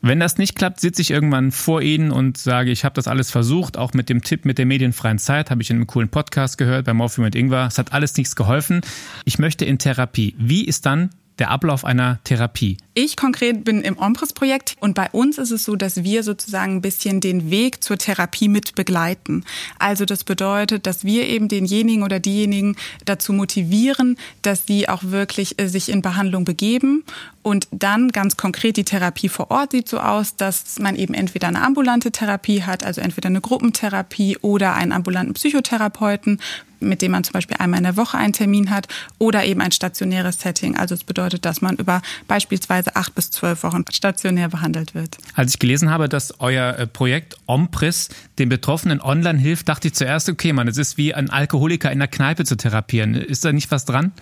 Wenn 0.00 0.20
das 0.20 0.36
nicht 0.36 0.56
klappt, 0.56 0.80
sitze 0.80 1.00
ich 1.00 1.10
irgendwann 1.10 1.52
vor 1.52 1.80
Ihnen 1.80 2.10
und 2.10 2.36
sage, 2.36 2.70
ich 2.70 2.84
habe 2.84 2.94
das 2.94 3.06
alles 3.06 3.30
versucht, 3.30 3.76
auch 3.76 3.92
mit 3.92 4.08
dem 4.08 4.22
Tipp 4.22 4.44
mit 4.44 4.58
der 4.58 4.66
medienfreien 4.66 5.18
Zeit, 5.18 5.50
habe 5.50 5.62
ich 5.62 5.70
in 5.70 5.76
einem 5.76 5.86
coolen 5.86 6.08
Podcast 6.08 6.58
gehört 6.58 6.86
bei 6.86 6.92
Morphium 6.92 7.26
und 7.26 7.34
Ingwer. 7.34 7.66
Es 7.66 7.78
hat 7.78 7.92
alles 7.92 8.16
nichts 8.16 8.34
geholfen. 8.34 8.80
Ich 9.24 9.38
möchte 9.38 9.64
in 9.64 9.78
Therapie. 9.78 10.34
Wie 10.38 10.64
ist 10.64 10.86
dann 10.86 11.10
der 11.38 11.50
Ablauf 11.50 11.84
einer 11.84 12.18
Therapie? 12.24 12.76
Ich 12.94 13.16
konkret 13.16 13.64
bin 13.64 13.80
im 13.80 13.98
Ompres-Projekt 13.98 14.76
und 14.80 14.94
bei 14.94 15.08
uns 15.12 15.38
ist 15.38 15.50
es 15.50 15.64
so, 15.64 15.76
dass 15.76 16.04
wir 16.04 16.22
sozusagen 16.22 16.76
ein 16.76 16.82
bisschen 16.82 17.20
den 17.20 17.50
Weg 17.50 17.82
zur 17.82 17.96
Therapie 17.96 18.48
mit 18.48 18.74
begleiten. 18.74 19.44
Also 19.78 20.04
das 20.04 20.24
bedeutet, 20.24 20.86
dass 20.86 21.04
wir 21.04 21.26
eben 21.26 21.48
denjenigen 21.48 22.02
oder 22.02 22.20
diejenigen 22.20 22.76
dazu 23.04 23.32
motivieren, 23.32 24.18
dass 24.42 24.66
sie 24.66 24.88
auch 24.88 25.04
wirklich 25.04 25.58
äh, 25.58 25.68
sich 25.68 25.88
in 25.88 26.02
Behandlung 26.02 26.44
begeben 26.44 27.04
und 27.42 27.66
dann 27.72 28.10
ganz 28.10 28.36
konkret 28.36 28.76
die 28.76 28.84
Therapie 28.84 29.28
vor 29.28 29.50
Ort 29.50 29.72
sieht 29.72 29.88
so 29.88 29.98
aus, 29.98 30.36
dass 30.36 30.78
man 30.78 30.94
eben 30.96 31.12
entweder 31.12 31.48
eine 31.48 31.62
ambulante 31.62 32.12
Therapie 32.12 32.62
hat, 32.62 32.84
also 32.84 33.00
entweder 33.00 33.28
eine 33.28 33.40
Gruppentherapie 33.40 34.38
oder 34.42 34.74
einen 34.74 34.92
ambulanten 34.92 35.34
Psychotherapeuten, 35.34 36.40
mit 36.82 37.02
dem 37.02 37.12
man 37.12 37.24
zum 37.24 37.32
Beispiel 37.32 37.56
einmal 37.58 37.78
in 37.78 37.84
der 37.84 37.96
Woche 37.96 38.18
einen 38.18 38.32
Termin 38.32 38.70
hat 38.70 38.88
oder 39.18 39.44
eben 39.44 39.60
ein 39.60 39.72
stationäres 39.72 40.40
Setting. 40.40 40.76
Also 40.76 40.94
es 40.94 41.04
bedeutet, 41.04 41.44
dass 41.44 41.60
man 41.60 41.76
über 41.76 42.02
beispielsweise 42.28 42.96
acht 42.96 43.14
bis 43.14 43.30
zwölf 43.30 43.62
Wochen 43.62 43.84
stationär 43.90 44.48
behandelt 44.48 44.94
wird. 44.94 45.18
Als 45.34 45.54
ich 45.54 45.58
gelesen 45.58 45.90
habe, 45.90 46.08
dass 46.08 46.40
euer 46.40 46.78
äh, 46.78 46.86
Projekt 46.86 47.36
Ompris 47.46 48.08
den 48.38 48.48
Betroffenen 48.48 49.00
online 49.00 49.38
hilft, 49.38 49.68
dachte 49.68 49.88
ich 49.88 49.94
zuerst, 49.94 50.28
okay, 50.28 50.52
man, 50.52 50.68
es 50.68 50.78
ist 50.78 50.96
wie 50.96 51.14
ein 51.14 51.30
Alkoholiker 51.30 51.90
in 51.90 51.98
der 51.98 52.08
Kneipe 52.08 52.44
zu 52.44 52.56
therapieren. 52.56 53.14
Ist 53.14 53.44
da 53.44 53.52
nicht 53.52 53.70
was 53.70 53.84
dran? 53.84 54.12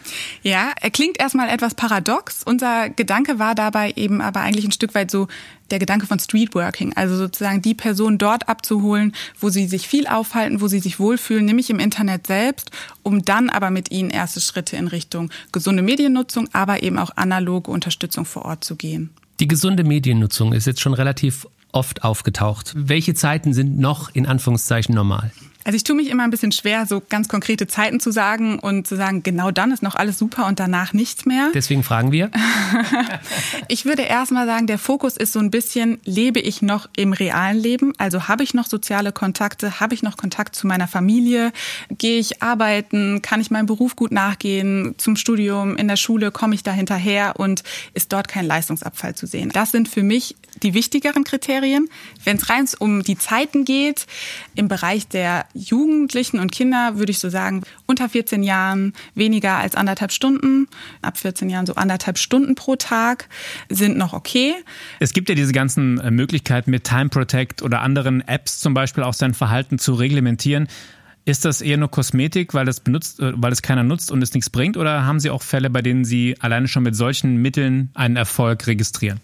Ja, 0.42 0.72
er 0.80 0.90
klingt 0.90 1.20
erstmal 1.20 1.48
etwas 1.48 1.74
paradox. 1.74 2.42
Unser 2.44 2.90
Gedanke 2.90 3.38
war 3.38 3.54
dabei 3.54 3.92
eben 3.96 4.20
aber 4.20 4.40
eigentlich 4.40 4.64
ein 4.64 4.72
Stück 4.72 4.94
weit 4.94 5.10
so, 5.10 5.28
der 5.70 5.78
Gedanke 5.78 6.06
von 6.06 6.18
Streetworking, 6.18 6.96
also 6.96 7.16
sozusagen 7.16 7.62
die 7.62 7.74
Person 7.74 8.18
dort 8.18 8.48
abzuholen, 8.48 9.14
wo 9.38 9.48
sie 9.48 9.66
sich 9.66 9.88
viel 9.88 10.06
aufhalten, 10.06 10.60
wo 10.60 10.68
sie 10.68 10.80
sich 10.80 10.98
wohlfühlen, 10.98 11.44
nämlich 11.44 11.70
im 11.70 11.78
Internet 11.78 12.26
selbst, 12.26 12.70
um 13.02 13.24
dann 13.24 13.50
aber 13.50 13.70
mit 13.70 13.90
ihnen 13.90 14.10
erste 14.10 14.40
Schritte 14.40 14.76
in 14.76 14.88
Richtung 14.88 15.30
gesunde 15.52 15.82
Mediennutzung, 15.82 16.48
aber 16.52 16.82
eben 16.82 16.98
auch 16.98 17.10
analoge 17.16 17.70
Unterstützung 17.70 18.24
vor 18.24 18.44
Ort 18.44 18.64
zu 18.64 18.76
gehen. 18.76 19.10
Die 19.40 19.48
gesunde 19.48 19.84
Mediennutzung 19.84 20.52
ist 20.52 20.66
jetzt 20.66 20.80
schon 20.80 20.94
relativ 20.94 21.46
oft 21.72 22.04
aufgetaucht. 22.04 22.72
Welche 22.76 23.14
Zeiten 23.14 23.54
sind 23.54 23.78
noch 23.78 24.14
in 24.14 24.26
Anführungszeichen 24.26 24.94
normal? 24.94 25.32
Also 25.64 25.76
ich 25.76 25.84
tue 25.84 25.94
mich 25.94 26.08
immer 26.08 26.24
ein 26.24 26.30
bisschen 26.30 26.52
schwer, 26.52 26.86
so 26.86 27.02
ganz 27.06 27.28
konkrete 27.28 27.66
Zeiten 27.66 28.00
zu 28.00 28.10
sagen 28.10 28.58
und 28.58 28.86
zu 28.86 28.96
sagen, 28.96 29.22
genau 29.22 29.50
dann 29.50 29.72
ist 29.72 29.82
noch 29.82 29.94
alles 29.94 30.18
super 30.18 30.46
und 30.46 30.58
danach 30.58 30.94
nichts 30.94 31.26
mehr. 31.26 31.50
Deswegen 31.52 31.82
fragen 31.82 32.12
wir. 32.12 32.30
ich 33.68 33.84
würde 33.84 34.02
erstmal 34.02 34.46
sagen, 34.46 34.66
der 34.66 34.78
Fokus 34.78 35.18
ist 35.18 35.32
so 35.32 35.38
ein 35.38 35.50
bisschen, 35.50 35.98
lebe 36.04 36.40
ich 36.40 36.62
noch 36.62 36.88
im 36.96 37.12
realen 37.12 37.58
Leben? 37.58 37.92
Also 37.98 38.26
habe 38.26 38.42
ich 38.42 38.54
noch 38.54 38.66
soziale 38.66 39.12
Kontakte? 39.12 39.80
Habe 39.80 39.94
ich 39.94 40.02
noch 40.02 40.16
Kontakt 40.16 40.56
zu 40.56 40.66
meiner 40.66 40.88
Familie? 40.88 41.52
Gehe 41.90 42.18
ich 42.18 42.42
arbeiten? 42.42 43.20
Kann 43.20 43.40
ich 43.40 43.50
meinem 43.50 43.66
Beruf 43.66 43.96
gut 43.96 44.12
nachgehen? 44.12 44.94
Zum 44.96 45.16
Studium, 45.16 45.76
in 45.76 45.88
der 45.88 45.96
Schule 45.96 46.30
komme 46.30 46.54
ich 46.54 46.62
da 46.62 46.72
hinterher 46.72 47.34
und 47.38 47.64
ist 47.92 48.12
dort 48.12 48.28
kein 48.28 48.46
Leistungsabfall 48.46 49.14
zu 49.14 49.26
sehen? 49.26 49.50
Das 49.52 49.72
sind 49.72 49.88
für 49.88 50.02
mich 50.02 50.36
die 50.62 50.74
wichtigeren 50.74 51.24
Kriterien. 51.24 51.88
Wenn 52.24 52.36
es 52.36 52.48
rein 52.48 52.60
um 52.78 53.02
die 53.02 53.16
Zeiten 53.16 53.64
geht, 53.64 54.06
im 54.54 54.68
Bereich 54.68 55.08
der 55.08 55.46
Jugendlichen 55.54 56.38
und 56.38 56.52
Kinder 56.52 56.96
würde 56.96 57.10
ich 57.10 57.18
so 57.18 57.28
sagen, 57.28 57.62
unter 57.86 58.08
14 58.08 58.42
Jahren 58.42 58.92
weniger 59.14 59.56
als 59.56 59.74
anderthalb 59.74 60.12
Stunden, 60.12 60.68
ab 61.02 61.18
14 61.18 61.50
Jahren 61.50 61.66
so 61.66 61.74
anderthalb 61.74 62.18
Stunden 62.18 62.54
pro 62.54 62.76
Tag 62.76 63.28
sind 63.68 63.96
noch 63.96 64.12
okay. 64.12 64.54
Es 65.00 65.12
gibt 65.12 65.28
ja 65.28 65.34
diese 65.34 65.52
ganzen 65.52 65.98
äh, 66.00 66.10
Möglichkeiten 66.10 66.70
mit 66.70 66.84
Time 66.84 67.08
Protect 67.08 67.62
oder 67.62 67.80
anderen 67.82 68.26
Apps 68.26 68.60
zum 68.60 68.74
Beispiel 68.74 69.02
auch 69.02 69.14
sein 69.14 69.34
Verhalten 69.34 69.78
zu 69.78 69.94
reglementieren. 69.94 70.68
Ist 71.24 71.44
das 71.44 71.60
eher 71.60 71.76
nur 71.76 71.90
Kosmetik, 71.90 72.54
weil 72.54 72.64
das 72.64 72.80
benutzt, 72.80 73.20
äh, 73.20 73.32
weil 73.36 73.52
es 73.52 73.62
keiner 73.62 73.82
nutzt 73.82 74.10
und 74.10 74.22
es 74.22 74.32
nichts 74.34 74.50
bringt, 74.50 74.76
oder 74.76 75.04
haben 75.04 75.20
Sie 75.20 75.30
auch 75.30 75.42
Fälle, 75.42 75.70
bei 75.70 75.82
denen 75.82 76.04
Sie 76.04 76.36
alleine 76.40 76.68
schon 76.68 76.82
mit 76.82 76.96
solchen 76.96 77.36
Mitteln 77.36 77.90
einen 77.94 78.16
Erfolg 78.16 78.66
registrieren? 78.66 79.20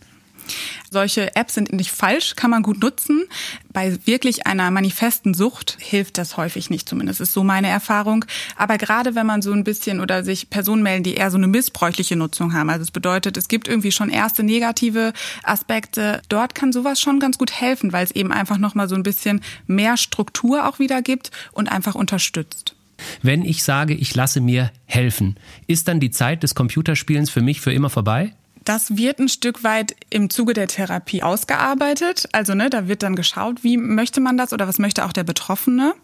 Solche 0.91 1.35
Apps 1.37 1.55
sind 1.55 1.73
nicht 1.73 1.91
falsch, 1.91 2.37
kann 2.37 2.51
man 2.51 2.63
gut 2.63 2.81
nutzen. 2.81 3.25
Bei 3.73 3.97
wirklich 4.07 4.47
einer 4.47 4.71
manifesten 4.71 5.35
Sucht 5.35 5.77
hilft 5.81 6.19
das 6.19 6.37
häufig 6.37 6.71
nicht, 6.71 6.89
zumindest 6.89 7.21
ist 7.21 7.33
so 7.33 7.45
meine 7.45 7.69
Erfahrung. 7.69 8.25
Aber 8.57 8.79
gerade 8.79 9.15
wenn 9.15 9.27
man 9.27 9.43
so 9.43 9.53
ein 9.53 9.65
bisschen 9.65 10.01
oder 10.01 10.25
sich 10.25 10.49
Personen 10.51 10.83
melden, 10.83 11.05
die 11.05 11.15
eher 11.15 11.31
so 11.31 11.37
eine 11.37 11.47
missbräuchliche 11.47 12.17
Nutzung 12.17 12.53
haben, 12.53 12.71
also 12.71 12.83
es 12.83 12.91
bedeutet, 12.91 13.37
es 13.37 13.49
gibt 13.49 13.69
irgendwie 13.69 13.93
schon 13.93 14.11
erste 14.11 14.43
negative 14.43 15.13
Aspekte, 15.43 16.23
dort 16.29 16.55
kann 16.55 16.73
sowas 16.73 17.01
schon 17.01 17.21
ganz 17.21 17.39
gut 17.39 17.53
helfen, 17.53 17.93
weil 17.93 18.05
es 18.05 18.13
eben 18.13 18.33
einfach 18.33 18.59
nochmal 18.59 18.89
so 18.89 18.95
ein 18.95 19.03
bisschen 19.03 19.43
mehr 19.67 19.97
Struktur 19.97 20.67
auch 20.69 20.79
wieder 20.79 21.03
gibt 21.03 21.31
und 21.53 21.69
einfach 21.69 21.95
unterstützt. 21.95 22.75
Wenn 23.23 23.45
ich 23.45 23.63
sage, 23.63 23.95
ich 23.95 24.15
lasse 24.15 24.41
mir 24.41 24.71
helfen, 24.87 25.37
ist 25.67 25.89
dann 25.89 26.01
die 26.01 26.11
Zeit 26.11 26.43
des 26.43 26.55
Computerspielens 26.55 27.31
für 27.31 27.43
mich 27.43 27.61
für 27.61 27.73
immer 27.73 27.91
vorbei? 27.91 28.33
Das 28.67 28.97
wird 28.97 29.21
ein 29.21 29.29
Stück 29.29 29.63
weit 29.63 29.95
im 30.11 30.29
Zuge 30.29 30.53
der 30.53 30.67
Therapie 30.67 31.23
ausgearbeitet. 31.23 32.29
Also 32.33 32.55
ne, 32.55 32.69
da 32.69 32.89
wird 32.89 33.05
dann 33.05 33.15
geschaut, 33.15 33.63
wie 33.63 33.77
möchte 33.77 34.21
man 34.21 34.37
das 34.37 34.53
oder 34.53 34.67
was 34.67 34.81
möchte 34.81 35.05
auch 35.05 35.13
der 35.13 35.23
Betroffene. 35.23 35.95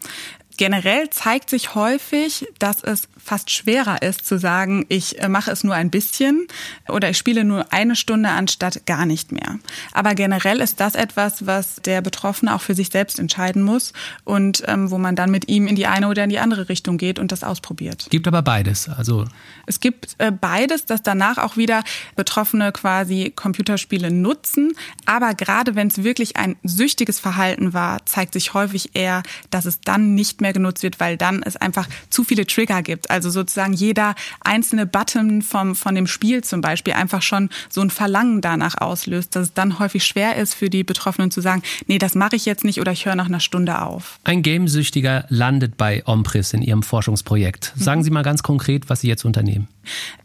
Generell 0.57 1.09
zeigt 1.09 1.49
sich 1.49 1.75
häufig, 1.75 2.47
dass 2.59 2.83
es 2.83 3.07
fast 3.23 3.49
schwerer 3.51 4.01
ist 4.01 4.25
zu 4.25 4.37
sagen, 4.37 4.85
ich 4.89 5.19
äh, 5.19 5.29
mache 5.29 5.51
es 5.51 5.63
nur 5.63 5.75
ein 5.75 5.89
bisschen 5.89 6.47
oder 6.89 7.09
ich 7.09 7.17
spiele 7.17 7.43
nur 7.43 7.71
eine 7.71 7.95
Stunde 7.95 8.29
anstatt 8.29 8.85
gar 8.85 9.05
nicht 9.05 9.31
mehr. 9.31 9.59
Aber 9.93 10.13
generell 10.13 10.59
ist 10.59 10.79
das 10.79 10.95
etwas, 10.95 11.47
was 11.47 11.77
der 11.77 12.01
Betroffene 12.01 12.53
auch 12.53 12.61
für 12.61 12.75
sich 12.75 12.89
selbst 12.89 13.19
entscheiden 13.19 13.63
muss 13.63 13.93
und 14.25 14.63
ähm, 14.67 14.91
wo 14.91 14.97
man 14.97 15.15
dann 15.15 15.31
mit 15.31 15.47
ihm 15.47 15.67
in 15.67 15.75
die 15.75 15.87
eine 15.87 16.09
oder 16.09 16.25
in 16.25 16.29
die 16.29 16.39
andere 16.39 16.69
Richtung 16.69 16.97
geht 16.97 17.17
und 17.17 17.31
das 17.31 17.43
ausprobiert. 17.43 18.07
Gibt 18.09 18.27
aber 18.27 18.41
beides. 18.41 18.89
Also 18.89 19.25
es 19.65 19.79
gibt 19.79 20.15
äh, 20.17 20.31
beides, 20.31 20.85
dass 20.85 21.01
danach 21.01 21.37
auch 21.37 21.55
wieder 21.55 21.83
Betroffene 22.15 22.71
quasi 22.73 23.31
Computerspiele 23.33 24.11
nutzen. 24.11 24.73
Aber 25.05 25.33
gerade 25.33 25.75
wenn 25.75 25.87
es 25.87 26.03
wirklich 26.03 26.35
ein 26.35 26.57
süchtiges 26.63 27.19
Verhalten 27.19 27.73
war, 27.73 28.05
zeigt 28.05 28.33
sich 28.33 28.53
häufig 28.53 28.95
eher, 28.95 29.23
dass 29.49 29.65
es 29.65 29.79
dann 29.79 30.13
nicht 30.13 30.41
mehr 30.43 30.53
genutzt 30.53 30.83
wird, 30.83 30.99
weil 30.99 31.17
dann 31.17 31.41
es 31.41 31.55
einfach 31.55 31.87
zu 32.11 32.23
viele 32.23 32.45
Trigger 32.45 32.83
gibt. 32.83 33.09
Also 33.09 33.31
sozusagen 33.31 33.73
jeder 33.73 34.13
einzelne 34.41 34.85
Button 34.85 35.41
vom, 35.41 35.75
von 35.75 35.95
dem 35.95 36.05
Spiel 36.05 36.43
zum 36.43 36.61
Beispiel 36.61 36.93
einfach 36.93 37.23
schon 37.23 37.49
so 37.69 37.81
ein 37.81 37.89
Verlangen 37.89 38.41
danach 38.41 38.75
auslöst, 38.79 39.35
dass 39.35 39.47
es 39.47 39.53
dann 39.53 39.79
häufig 39.79 40.03
schwer 40.05 40.35
ist 40.35 40.53
für 40.53 40.69
die 40.69 40.83
Betroffenen 40.83 41.31
zu 41.31 41.41
sagen, 41.41 41.63
nee, 41.87 41.97
das 41.97 42.13
mache 42.13 42.35
ich 42.35 42.45
jetzt 42.45 42.63
nicht 42.63 42.79
oder 42.79 42.91
ich 42.91 43.05
höre 43.05 43.15
nach 43.15 43.27
einer 43.27 43.39
Stunde 43.39 43.81
auf. 43.81 44.19
Ein 44.23 44.43
Gamesüchtiger 44.43 45.25
landet 45.29 45.77
bei 45.77 46.03
Ompris 46.05 46.53
in 46.53 46.61
Ihrem 46.61 46.83
Forschungsprojekt. 46.83 47.73
Sagen 47.75 48.01
mhm. 48.01 48.03
Sie 48.03 48.11
mal 48.11 48.23
ganz 48.23 48.43
konkret, 48.43 48.89
was 48.89 49.01
Sie 49.01 49.07
jetzt 49.07 49.25
unternehmen. 49.25 49.67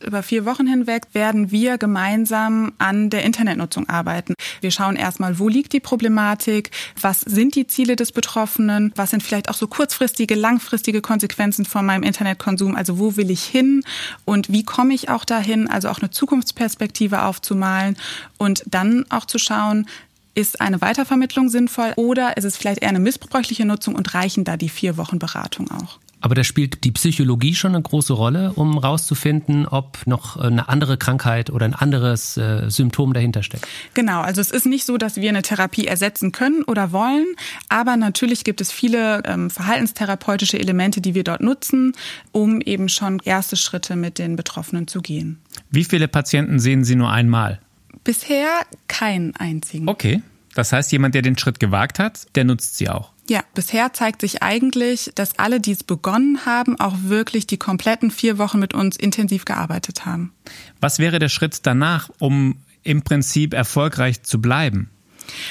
Über 0.05 0.23
vier 0.23 0.45
Wochen 0.45 0.67
hinweg 0.67 1.07
werden 1.13 1.51
wir 1.51 1.79
gemeinsam 1.79 2.73
an 2.79 3.11
der 3.11 3.25
Internetnutzung 3.25 3.89
arbeiten. 3.89 4.35
Wir 4.61 4.71
schauen 4.71 4.97
erstmal, 4.97 5.39
wo 5.39 5.49
liegt 5.49 5.73
die 5.73 5.81
Problematik, 5.81 6.71
was 7.01 7.21
sind 7.21 7.55
die 7.55 7.67
Ziele 7.67 7.97
des 7.97 8.13
Betroffenen, 8.13 8.93
was 8.95 9.11
sind 9.11 9.23
vielleicht 9.23 9.49
auch 9.49 9.55
so 9.55 9.67
kurzfristige, 10.09 10.37
langfristige 10.37 11.03
Konsequenzen 11.03 11.67
von 11.67 11.85
meinem 11.85 12.03
Internetkonsum, 12.03 12.75
also 12.75 12.99
wo 12.99 13.17
will 13.17 13.31
ich 13.31 13.45
hin? 13.45 13.85
Und 14.25 14.51
wie 14.51 14.65
komme 14.65 14.95
ich 14.95 15.11
auch 15.11 15.27
dahin, 15.27 15.69
also 15.69 15.91
auch 15.91 15.99
eine 15.99 16.11
Zukunftsperspektive 16.11 17.25
aufzumalen 17.25 17.95
und 18.39 18.63
dann 18.67 19.05
auch 19.11 19.27
zu 19.27 19.39
schauen, 19.39 19.87
ist 20.35 20.63
eine 20.63 20.81
Weitervermittlung 20.81 21.51
sinnvoll 21.51 21.93
oder 21.97 22.39
ist 22.39 22.45
es 22.45 22.57
vielleicht 22.57 22.81
eher 22.81 22.89
eine 22.89 23.01
missbräuchliche 23.01 23.67
Nutzung 23.67 23.97
und 23.97 24.15
reichen 24.15 24.45
da 24.45 24.57
die 24.57 24.71
vier 24.71 24.97
Wochen 24.97 25.19
Beratung 25.19 25.71
auch? 25.71 25.99
Aber 26.21 26.35
da 26.35 26.45
spielt 26.45 26.85
die 26.85 26.91
Psychologie 26.91 27.55
schon 27.55 27.75
eine 27.75 27.83
große 27.83 28.13
Rolle, 28.13 28.53
um 28.55 28.79
rauszufinden, 28.79 29.67
ob 29.67 30.07
noch 30.07 30.37
eine 30.37 30.69
andere 30.69 30.97
Krankheit 30.97 31.51
oder 31.51 31.65
ein 31.65 31.75
anderes 31.75 32.37
äh, 32.37 32.69
Symptom 32.69 33.13
dahinter 33.13 33.43
steckt. 33.43 33.67
Genau, 33.95 34.21
also 34.21 34.41
es 34.41 34.51
ist 34.51 34.67
nicht 34.67 34.85
so, 34.85 34.99
dass 34.99 35.17
wir 35.17 35.29
eine 35.29 35.43
Therapie 35.43 35.87
ersetzen 35.87 36.33
können 36.33 36.65
oder 36.65 36.93
wollen, 36.93 37.27
aber 37.69 37.97
natürlich 37.97 38.45
gibt 38.45 38.61
es 38.61 38.73
viele 38.73 39.23
ähm, 39.25 39.51
verhaltenstherapeutische 39.51 40.59
Elemente, 40.59 41.01
die 41.01 41.15
wir 41.15 41.25
dort 41.25 41.41
nutzen, 41.41 41.93
um 42.33 42.61
eben 42.61 42.89
schon 42.89 43.21
erste 43.25 43.57
Schritte 43.57 43.97
mit 43.97 44.19
den 44.19 44.37
Betroffenen 44.37 44.89
zu 44.89 45.01
gehen. 45.01 45.39
Wie 45.71 45.85
viele 45.85 46.09
Patienten 46.09 46.59
sehen 46.59 46.85
Sie 46.85 46.97
nur 46.97 47.11
einmal? 47.11 47.61
Bisher 48.05 48.49
keinen 48.89 49.37
einzigen. 49.37 49.89
Okay. 49.89 50.23
Das 50.55 50.73
heißt, 50.73 50.91
jemand, 50.91 51.15
der 51.15 51.23
den 51.23 51.39
Schritt 51.39 51.61
gewagt 51.61 51.99
hat, 51.99 52.27
der 52.35 52.45
nutzt 52.45 52.79
sie 52.79 52.89
auch. 52.89 53.13
Ja, 53.29 53.45
bisher 53.55 53.93
zeigt 53.93 54.23
sich 54.23 54.43
eigentlich, 54.43 55.11
dass 55.15 55.39
alle, 55.39 55.61
die 55.61 55.73
es 55.73 55.85
begonnen 55.85 56.47
haben, 56.47 56.81
auch 56.81 56.95
wirklich 57.03 57.47
die 57.47 57.59
kompletten 57.59 58.11
vier 58.11 58.39
Wochen 58.39 58.59
mit 58.59 58.73
uns 58.73 58.97
intensiv 58.97 59.45
gearbeitet 59.45 60.07
haben. 60.07 60.33
Was 60.81 60.99
wäre 60.99 61.19
der 61.19 61.29
Schritt 61.29 61.67
danach, 61.67 62.11
um 62.19 62.57
im 62.83 63.03
Prinzip 63.03 63.53
erfolgreich 63.53 64.23
zu 64.23 64.41
bleiben? 64.41 64.91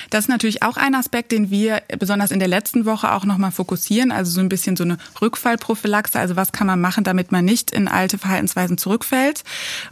Das 0.09 0.25
ist 0.25 0.29
natürlich 0.29 0.63
auch 0.63 0.77
ein 0.77 0.95
Aspekt, 0.95 1.31
den 1.31 1.49
wir 1.49 1.81
besonders 1.99 2.31
in 2.31 2.39
der 2.39 2.47
letzten 2.47 2.85
Woche 2.85 3.11
auch 3.11 3.25
nochmal 3.25 3.51
fokussieren. 3.51 4.11
Also 4.11 4.31
so 4.31 4.39
ein 4.39 4.49
bisschen 4.49 4.75
so 4.75 4.83
eine 4.83 4.97
Rückfallprophylaxe. 5.21 6.19
Also 6.19 6.35
was 6.35 6.51
kann 6.51 6.67
man 6.67 6.81
machen, 6.81 7.03
damit 7.03 7.31
man 7.31 7.45
nicht 7.45 7.71
in 7.71 7.87
alte 7.87 8.17
Verhaltensweisen 8.17 8.77
zurückfällt? 8.77 9.43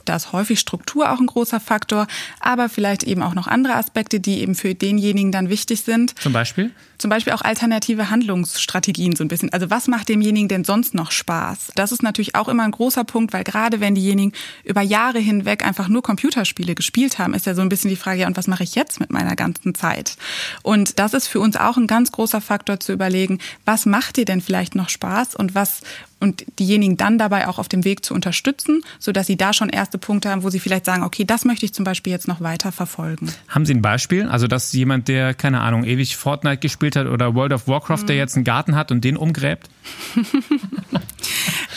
Da 0.06 0.16
ist 0.16 0.32
häufig 0.32 0.60
Struktur 0.60 1.12
auch 1.12 1.20
ein 1.20 1.28
großer 1.28 1.60
Faktor, 1.60 2.08
aber 2.40 2.70
vielleicht 2.70 3.04
eben 3.04 3.22
auch 3.22 3.34
noch 3.34 3.48
andere 3.48 3.76
Aspekte, 3.76 4.20
die 4.20 4.40
eben 4.40 4.56
für 4.56 4.76
denjenigen 4.76 5.32
dann 5.32 5.50
wichtig 5.50 5.82
sind. 5.82 6.20
Zum 6.20 6.34
Beispiel? 6.34 6.72
Zum 6.98 7.10
Beispiel 7.10 7.34
auch 7.34 7.42
alternative 7.42 8.10
Handlungsstrategien 8.10 9.16
so 9.16 9.24
ein 9.24 9.28
bisschen. 9.28 9.52
Also 9.52 9.70
was 9.70 9.88
macht 9.88 10.10
demjenigen 10.10 10.48
denn 10.48 10.64
sonst 10.64 10.94
noch 10.94 11.12
Spaß? 11.12 11.74
Das 11.76 11.92
ist 11.92 12.04
natürlich 12.04 12.36
auch 12.36 12.48
immer 12.48 12.64
ein 12.64 12.72
großer 12.72 13.04
Punkt, 13.04 13.34
weil 13.34 13.44
gerade 13.44 13.80
wenn 13.80 13.96
diejenigen 13.96 14.32
über 14.64 14.82
Jahre 14.82 15.20
hinweg 15.20 15.66
einfach 15.66 15.90
nur 15.90 16.02
Computerspiele 16.02 16.74
gespielt 16.74 17.20
haben, 17.20 17.34
ist 17.34 17.46
ja 17.46 17.54
so 17.54 17.62
ein 17.62 17.70
bisschen 17.70 17.90
die 17.90 17.96
Frage, 17.96 18.22
ja, 18.22 18.28
und 18.28 18.38
was 18.38 18.48
mache 18.48 18.64
ich 18.64 18.76
jetzt 18.76 19.00
mit 19.00 19.12
meiner 19.12 19.36
ganzen 19.36 19.75
Zeit? 19.76 20.18
Und 20.64 21.00
das 21.00 21.14
ist 21.14 21.28
für 21.28 21.40
uns 21.40 21.56
auch 21.56 21.78
ein 21.78 21.88
ganz 21.88 22.12
großer 22.12 22.42
Faktor 22.42 22.80
zu 22.80 22.94
überlegen, 22.94 23.40
was 23.66 23.86
macht 23.86 24.18
dir 24.18 24.26
denn 24.26 24.42
vielleicht 24.42 24.76
noch 24.76 24.90
Spaß 24.90 25.36
und 25.36 25.56
was 25.56 25.82
und 26.20 26.46
diejenigen 26.60 26.98
dann 26.98 27.18
dabei 27.18 27.48
auch 27.48 27.60
auf 27.60 27.68
dem 27.68 27.84
Weg 27.84 28.04
zu 28.04 28.14
unterstützen, 28.14 28.82
sodass 29.00 29.28
sie 29.28 29.38
da 29.38 29.54
schon 29.54 29.70
erste 29.70 29.98
Punkte 29.98 30.30
haben, 30.30 30.44
wo 30.44 30.50
sie 30.50 30.60
vielleicht 30.60 30.86
sagen, 30.86 31.04
okay, 31.04 31.26
das 31.26 31.46
möchte 31.46 31.66
ich 31.66 31.74
zum 31.74 31.86
Beispiel 31.86 32.12
jetzt 32.12 32.28
noch 32.28 32.42
weiter 32.42 32.72
verfolgen. 32.72 33.32
Haben 33.48 33.66
Sie 33.66 33.74
ein 33.74 33.82
Beispiel? 33.82 34.28
Also, 34.28 34.48
dass 34.48 34.72
jemand, 34.74 35.08
der, 35.08 35.34
keine 35.34 35.62
Ahnung, 35.62 35.84
ewig 35.84 36.16
Fortnite 36.16 36.58
gespielt 36.58 36.96
hat 36.96 37.08
oder 37.08 37.36
World 37.36 37.54
of 37.54 37.68
Warcraft, 37.68 38.04
mhm. 38.04 38.08
der 38.08 38.16
jetzt 38.16 38.36
einen 38.36 38.46
Garten 38.46 38.76
hat 38.76 38.92
und 38.92 39.04
den 39.04 39.18
umgräbt? 39.18 39.70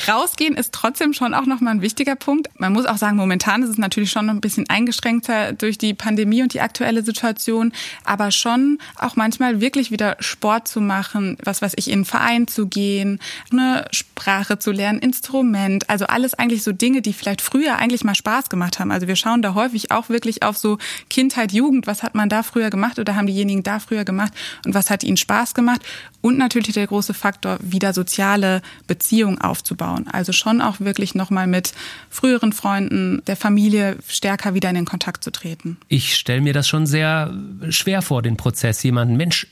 Rausgehen 0.09 0.57
ist 0.57 0.73
trotzdem 0.73 1.13
schon 1.13 1.35
auch 1.35 1.45
nochmal 1.45 1.75
ein 1.75 1.83
wichtiger 1.83 2.17
Punkt. 2.17 2.49
Man 2.59 2.73
muss 2.73 2.87
auch 2.87 2.97
sagen, 2.97 3.17
momentan 3.17 3.63
ist 3.63 3.69
es 3.69 3.79
natürlich 3.79 4.11
schon 4.11 4.31
ein 4.31 4.41
bisschen 4.41 4.69
eingeschränkter 4.69 5.53
durch 5.53 5.77
die 5.77 5.93
Pandemie 5.93 6.43
und 6.43 6.55
die 6.55 6.61
aktuelle 6.61 7.03
Situation, 7.03 7.73
aber 8.05 8.31
schon 8.31 8.79
auch 8.97 9.17
manchmal 9.17 9.61
wirklich 9.61 9.91
wieder 9.91 10.17
Sport 10.21 10.67
zu 10.67 10.81
machen, 10.81 11.37
was 11.45 11.61
weiß 11.61 11.75
ich, 11.77 11.89
in 11.89 11.95
einen 11.95 12.05
Verein 12.05 12.49
zu 12.49 12.69
gehen, 12.69 13.21
eine 13.53 13.85
Sprache 13.91 14.59
zu 14.59 14.73
lernen, 14.73 14.99
Instrument, 14.99 15.91
also 15.91 16.07
alles 16.07 16.35
eigentlich 16.35 16.63
so 16.63 16.73
Dinge, 16.73 17.03
die 17.03 17.13
vielleicht 17.13 17.43
früher 17.43 17.77
eigentlich 17.77 18.05
mal 18.05 18.15
Spaß 18.15 18.49
gemacht 18.49 18.79
haben. 18.79 18.91
Also 18.91 19.09
wir 19.09 19.17
schauen 19.17 19.43
da 19.43 19.55
häufig 19.55 19.91
auch 19.91 20.09
wirklich 20.09 20.43
auf 20.43 20.57
so 20.57 20.79
Kindheit, 21.11 21.53
Jugend, 21.53 21.87
was 21.87 22.03
hat 22.03 22.15
man 22.15 22.29
da 22.29 22.43
früher 22.43 22.71
gemacht 22.71 22.99
oder 22.99 23.15
haben 23.15 23.27
diejenigen 23.27 23.63
da 23.63 23.79
früher 23.79 24.05
gemacht 24.05 24.33
und 24.65 24.75
was 24.75 24.91
hat 24.91 25.05
ihnen 25.05 25.17
Spaß 25.17 25.55
gemacht 25.55 25.83
und 26.21 26.39
natürlich 26.39 26.75
der 26.75 26.87
große 26.87 27.15
Faktor, 27.15 27.59
wieder 27.61 27.93
soziale 27.93 28.63
Beziehungen 28.87 29.41
aufzubauen. 29.41 29.98
Also 30.07 30.33
schon 30.33 30.61
auch 30.61 30.81
wirklich 30.81 31.15
nochmal 31.15 31.47
mit 31.47 31.73
früheren 32.11 32.53
Freunden, 32.53 33.23
der 33.27 33.37
Familie 33.37 33.97
stärker 34.07 34.55
wieder 34.55 34.69
in 34.69 34.77
den 34.77 34.85
Kontakt 34.85 35.25
zu 35.25 35.31
treten. 35.31 35.79
Ich 35.89 36.15
stelle 36.15 36.41
mir 36.41 36.53
das 36.53 36.69
schon 36.69 36.87
sehr 36.87 37.35
schwer 37.71 38.03
vor, 38.03 38.23
den 38.23 38.37
Prozess. 38.37 38.83
Jemanden, 38.83 39.17
Mensch, 39.17 39.49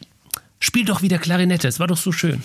spiel 0.60 0.84
doch 0.84 1.02
wieder 1.02 1.18
Klarinette, 1.18 1.66
es 1.66 1.80
war 1.80 1.86
doch 1.86 1.96
so 1.96 2.12
schön. 2.12 2.42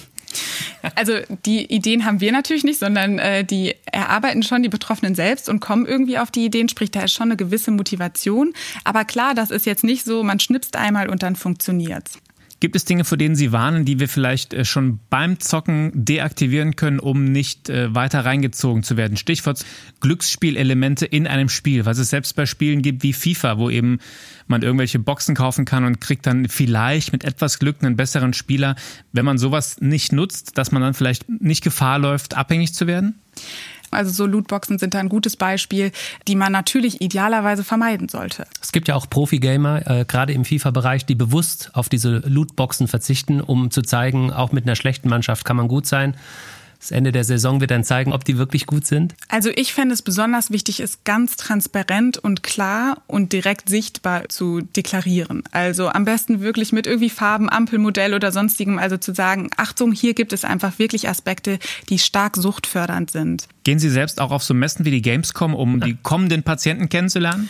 Also 0.96 1.14
die 1.46 1.66
Ideen 1.74 2.06
haben 2.06 2.22
wir 2.22 2.32
natürlich 2.32 2.64
nicht, 2.64 2.80
sondern 2.80 3.20
äh, 3.20 3.44
die 3.44 3.76
erarbeiten 3.86 4.44
schon 4.44 4.64
die 4.64 4.70
Betroffenen 4.70 5.16
selbst 5.16 5.50
und 5.50 5.60
kommen 5.60 5.86
irgendwie 5.86 6.18
auf 6.18 6.32
die 6.32 6.46
Ideen, 6.46 6.70
sprich, 6.70 6.92
da 6.92 7.02
ist 7.02 7.14
schon 7.14 7.28
eine 7.28 7.38
gewisse 7.38 7.72
Motivation. 7.72 8.54
Aber 8.84 9.06
klar, 9.06 9.36
das 9.36 9.52
ist 9.52 9.66
jetzt 9.66 9.84
nicht 9.84 10.06
so, 10.06 10.24
man 10.24 10.40
schnipst 10.40 10.76
einmal 10.76 11.10
und 11.10 11.24
dann 11.24 11.36
funktioniert's. 11.36 12.20
Gibt 12.62 12.76
es 12.76 12.86
Dinge, 12.86 13.06
vor 13.06 13.18
denen 13.18 13.36
Sie 13.36 13.52
warnen, 13.52 13.86
die 13.86 14.00
wir 14.00 14.08
vielleicht 14.08 14.54
äh, 14.54 14.66
schon 14.66 15.00
beim 15.10 15.40
Zocken 15.40 15.92
deaktivieren 15.96 16.76
können, 16.76 17.00
um 17.00 17.26
nicht 17.26 17.70
äh, 17.72 17.94
weiter 17.96 18.24
reingezogen 18.24 18.84
zu 18.84 18.98
werden? 18.98 19.18
Stichwort 19.18 19.66
Glücksspielelemente 20.00 21.08
in 21.08 21.26
einem 21.26 21.50
Spiel, 21.50 21.86
was 21.86 21.98
es 21.98 22.12
selbst 22.12 22.36
bei 22.36 22.46
Spielen 22.46 22.84
gibt 22.84 23.02
wie 23.02 23.14
FIFA, 23.14 23.58
wo 23.58 23.72
eben 23.72 23.98
man 24.46 24.62
irgendwelche 24.62 25.00
Boxen 25.00 25.34
kaufen 25.34 25.66
kann 25.66 25.86
und 25.86 26.02
kriegt 26.02 26.28
dann 26.28 26.50
vielleicht 26.50 27.12
mit 27.12 27.24
etwas 27.24 27.58
Glück 27.58 27.78
einen 27.82 27.96
besseren 27.96 28.34
Spieler. 28.34 28.76
Wenn 29.12 29.26
man 29.26 29.40
sowas 29.40 29.82
nicht 29.82 30.14
nutzt, 30.14 30.60
dass 30.60 30.72
man 30.72 30.84
dann 30.84 30.94
vielleicht 30.94 31.28
nicht 31.30 31.64
Gefahr 31.64 31.98
läuft, 31.98 32.38
abhängig 32.38 32.76
zu 32.76 32.86
werden? 32.86 33.16
Also 33.92 34.12
so 34.12 34.26
Lootboxen 34.26 34.80
sind 34.80 34.94
da 34.94 35.00
ein 35.00 35.10
gutes 35.10 35.38
Beispiel, 35.38 35.92
die 36.28 36.36
man 36.36 36.52
natürlich 36.52 37.02
idealerweise 37.02 37.64
vermeiden 37.64 38.10
sollte. 38.10 38.46
Es 38.62 38.72
gibt 38.72 38.88
ja 38.88 38.96
auch 38.96 39.10
Profi-Gamer, 39.10 39.88
äh, 39.88 40.06
gerade 40.06 40.34
im 40.34 40.46
FIFA-Bereich, 40.46 41.06
die 41.06 41.16
bewusst 41.16 41.72
auf 41.74 41.90
diese 41.90 42.20
Lootboxen 42.26 42.88
verzichten, 42.88 43.42
um 43.42 43.72
zu 43.72 43.82
zeigen, 43.82 44.32
auch 44.32 44.52
mit 44.52 44.66
einer 44.66 44.76
schlechten 44.76 45.10
Mannschaft 45.10 45.46
kann 45.46 45.58
man 45.58 45.68
gut 45.68 45.86
sein. 45.86 46.16
Das 46.82 46.90
Ende 46.90 47.12
der 47.12 47.24
Saison 47.24 47.62
wird 47.62 47.70
dann 47.70 47.84
zeigen, 47.84 48.12
ob 48.12 48.26
die 48.26 48.40
wirklich 48.40 48.66
gut 48.66 48.88
sind. 48.88 49.14
Also 49.30 49.52
ich 49.56 49.72
fände 49.72 49.94
es 49.94 50.02
besonders 50.02 50.50
wichtig, 50.50 50.80
es 50.80 51.04
ganz 51.04 51.36
transparent 51.36 52.18
und 52.18 52.42
klar 52.42 53.04
und 53.06 53.34
direkt 53.34 53.70
sichtbar 53.70 54.28
zu 54.30 54.62
deklarieren. 54.62 55.44
Also 55.52 55.90
am 55.90 56.06
besten 56.06 56.42
wirklich 56.42 56.72
mit 56.72 56.88
irgendwie 56.88 57.12
Farben, 57.12 57.52
Ampelmodell 57.52 58.16
oder 58.16 58.32
sonstigem, 58.32 58.80
also 58.80 58.98
zu 58.98 59.14
sagen, 59.14 59.52
Achtung, 59.58 59.92
hier 59.92 60.16
gibt 60.16 60.34
es 60.34 60.44
einfach 60.44 60.80
wirklich 60.80 61.08
Aspekte, 61.08 61.60
die 61.90 62.00
stark 62.00 62.36
suchtfördernd 62.36 63.12
sind. 63.12 63.48
Gehen 63.64 63.78
Sie 63.78 63.92
selbst 63.92 64.20
auch 64.20 64.32
auf 64.32 64.44
so 64.44 64.56
Messen 64.56 64.84
wie 64.84 64.92
die 64.92 65.04
Gamescom, 65.04 65.54
um 65.54 65.80
die 65.86 65.96
kommenden 66.02 66.42
Patienten 66.42 66.90
kennenzulernen? 66.90 67.48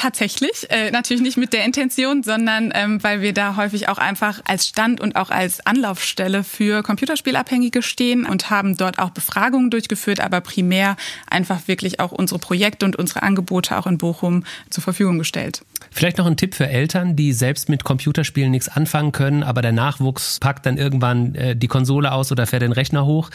Tatsächlich, 0.00 0.66
äh, 0.70 0.90
natürlich 0.90 1.22
nicht 1.22 1.36
mit 1.36 1.52
der 1.52 1.62
Intention, 1.66 2.22
sondern 2.22 2.72
ähm, 2.74 3.02
weil 3.02 3.20
wir 3.20 3.34
da 3.34 3.56
häufig 3.56 3.90
auch 3.90 3.98
einfach 3.98 4.40
als 4.46 4.66
Stand 4.66 4.98
und 4.98 5.14
auch 5.14 5.28
als 5.28 5.66
Anlaufstelle 5.66 6.42
für 6.42 6.82
Computerspielabhängige 6.82 7.82
stehen 7.82 8.24
und 8.24 8.48
haben 8.48 8.78
dort 8.78 8.98
auch 8.98 9.10
Befragungen 9.10 9.68
durchgeführt, 9.68 10.20
aber 10.20 10.40
primär 10.40 10.96
einfach 11.28 11.68
wirklich 11.68 12.00
auch 12.00 12.12
unsere 12.12 12.38
Projekte 12.38 12.86
und 12.86 12.96
unsere 12.96 13.22
Angebote 13.22 13.76
auch 13.76 13.86
in 13.86 13.98
Bochum 13.98 14.44
zur 14.70 14.82
Verfügung 14.82 15.18
gestellt. 15.18 15.66
Vielleicht 15.90 16.16
noch 16.16 16.24
ein 16.24 16.38
Tipp 16.38 16.54
für 16.54 16.66
Eltern, 16.66 17.14
die 17.14 17.34
selbst 17.34 17.68
mit 17.68 17.84
Computerspielen 17.84 18.50
nichts 18.50 18.70
anfangen 18.70 19.12
können, 19.12 19.42
aber 19.42 19.60
der 19.60 19.72
Nachwuchs 19.72 20.38
packt 20.40 20.64
dann 20.64 20.78
irgendwann 20.78 21.34
äh, 21.34 21.54
die 21.54 21.68
Konsole 21.68 22.10
aus 22.10 22.32
oder 22.32 22.46
fährt 22.46 22.62
den 22.62 22.72
Rechner 22.72 23.04
hoch. 23.04 23.28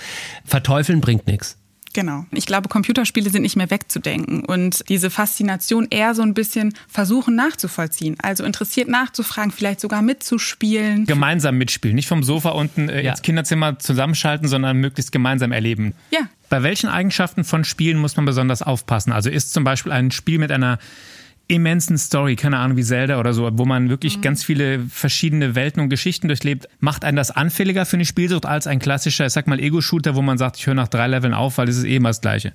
Verteufeln 0.45 0.99
bringt 0.99 1.28
nichts. 1.28 1.60
Genau. 1.95 2.25
Ich 2.31 2.45
glaube, 2.45 2.67
Computerspiele 2.67 3.29
sind 3.29 3.43
nicht 3.43 3.55
mehr 3.55 3.71
wegzudenken 3.71 4.43
und 4.43 4.84
diese 4.89 5.10
Faszination 5.10 5.88
eher 5.89 6.13
so 6.13 6.23
ein 6.23 6.34
bisschen 6.34 6.73
versuchen 6.89 7.36
nachzuvollziehen. 7.38 8.17
Also 8.21 8.43
interessiert 8.43 8.89
nachzufragen, 8.89 9.49
vielleicht 9.49 9.79
sogar 9.79 10.01
mitzuspielen. 10.01 11.05
Gemeinsam 11.05 11.58
mitspielen, 11.58 11.95
nicht 11.95 12.10
vom 12.10 12.21
Sofa 12.21 12.49
unten 12.49 12.89
äh, 12.89 13.01
ja. 13.01 13.12
ins 13.12 13.21
Kinderzimmer 13.21 13.79
zusammenschalten, 13.79 14.49
sondern 14.49 14.75
möglichst 14.75 15.13
gemeinsam 15.13 15.53
erleben. 15.53 15.93
Ja. 16.12 16.27
Bei 16.49 16.63
welchen 16.63 16.89
Eigenschaften 16.89 17.45
von 17.45 17.63
Spielen 17.63 17.97
muss 17.97 18.17
man 18.17 18.25
besonders 18.25 18.62
aufpassen? 18.62 19.13
Also 19.13 19.29
ist 19.29 19.53
zum 19.53 19.63
Beispiel 19.63 19.93
ein 19.93 20.12
Spiel 20.12 20.38
mit 20.38 20.51
einer 20.51 20.79
immensen 21.47 21.97
Story, 21.97 22.36
keine 22.36 22.58
Ahnung 22.58 22.77
wie 22.77 22.84
Zelda 22.84 23.19
oder 23.19 23.34
so, 23.34 23.49
wo 23.53 23.65
man 23.65 23.89
wirklich 23.89 24.17
mhm. 24.17 24.21
ganz 24.21 24.43
viele 24.43 24.79
verschiedene 24.79 25.55
Welten 25.55 25.81
und 25.81 25.89
Geschichten 25.89 26.27
durchlebt, 26.27 26.67
macht 26.79 27.05
einen 27.05 27.17
das 27.17 27.31
anfälliger 27.31 27.86
für 27.86 27.97
eine 27.97 28.05
Spielsucht 28.05 28.45
als 28.45 28.67
ein 28.67 28.79
klassischer, 28.79 29.27
ich 29.27 29.34
sag 29.34 29.47
mal, 29.47 29.60
Ego-Shooter, 29.60 30.15
wo 30.15 30.21
man 30.21 30.38
sagt, 30.38 30.58
ich 30.58 30.67
höre 30.67 30.73
nach 30.73 30.88
drei 30.88 31.08
Leveln 31.08 31.34
auf, 31.34 31.58
weil 31.58 31.69
es 31.69 31.77
ist 31.77 31.84
eh 31.84 31.97
immer 31.97 32.10
das 32.10 32.21
Gleiche. 32.21 32.53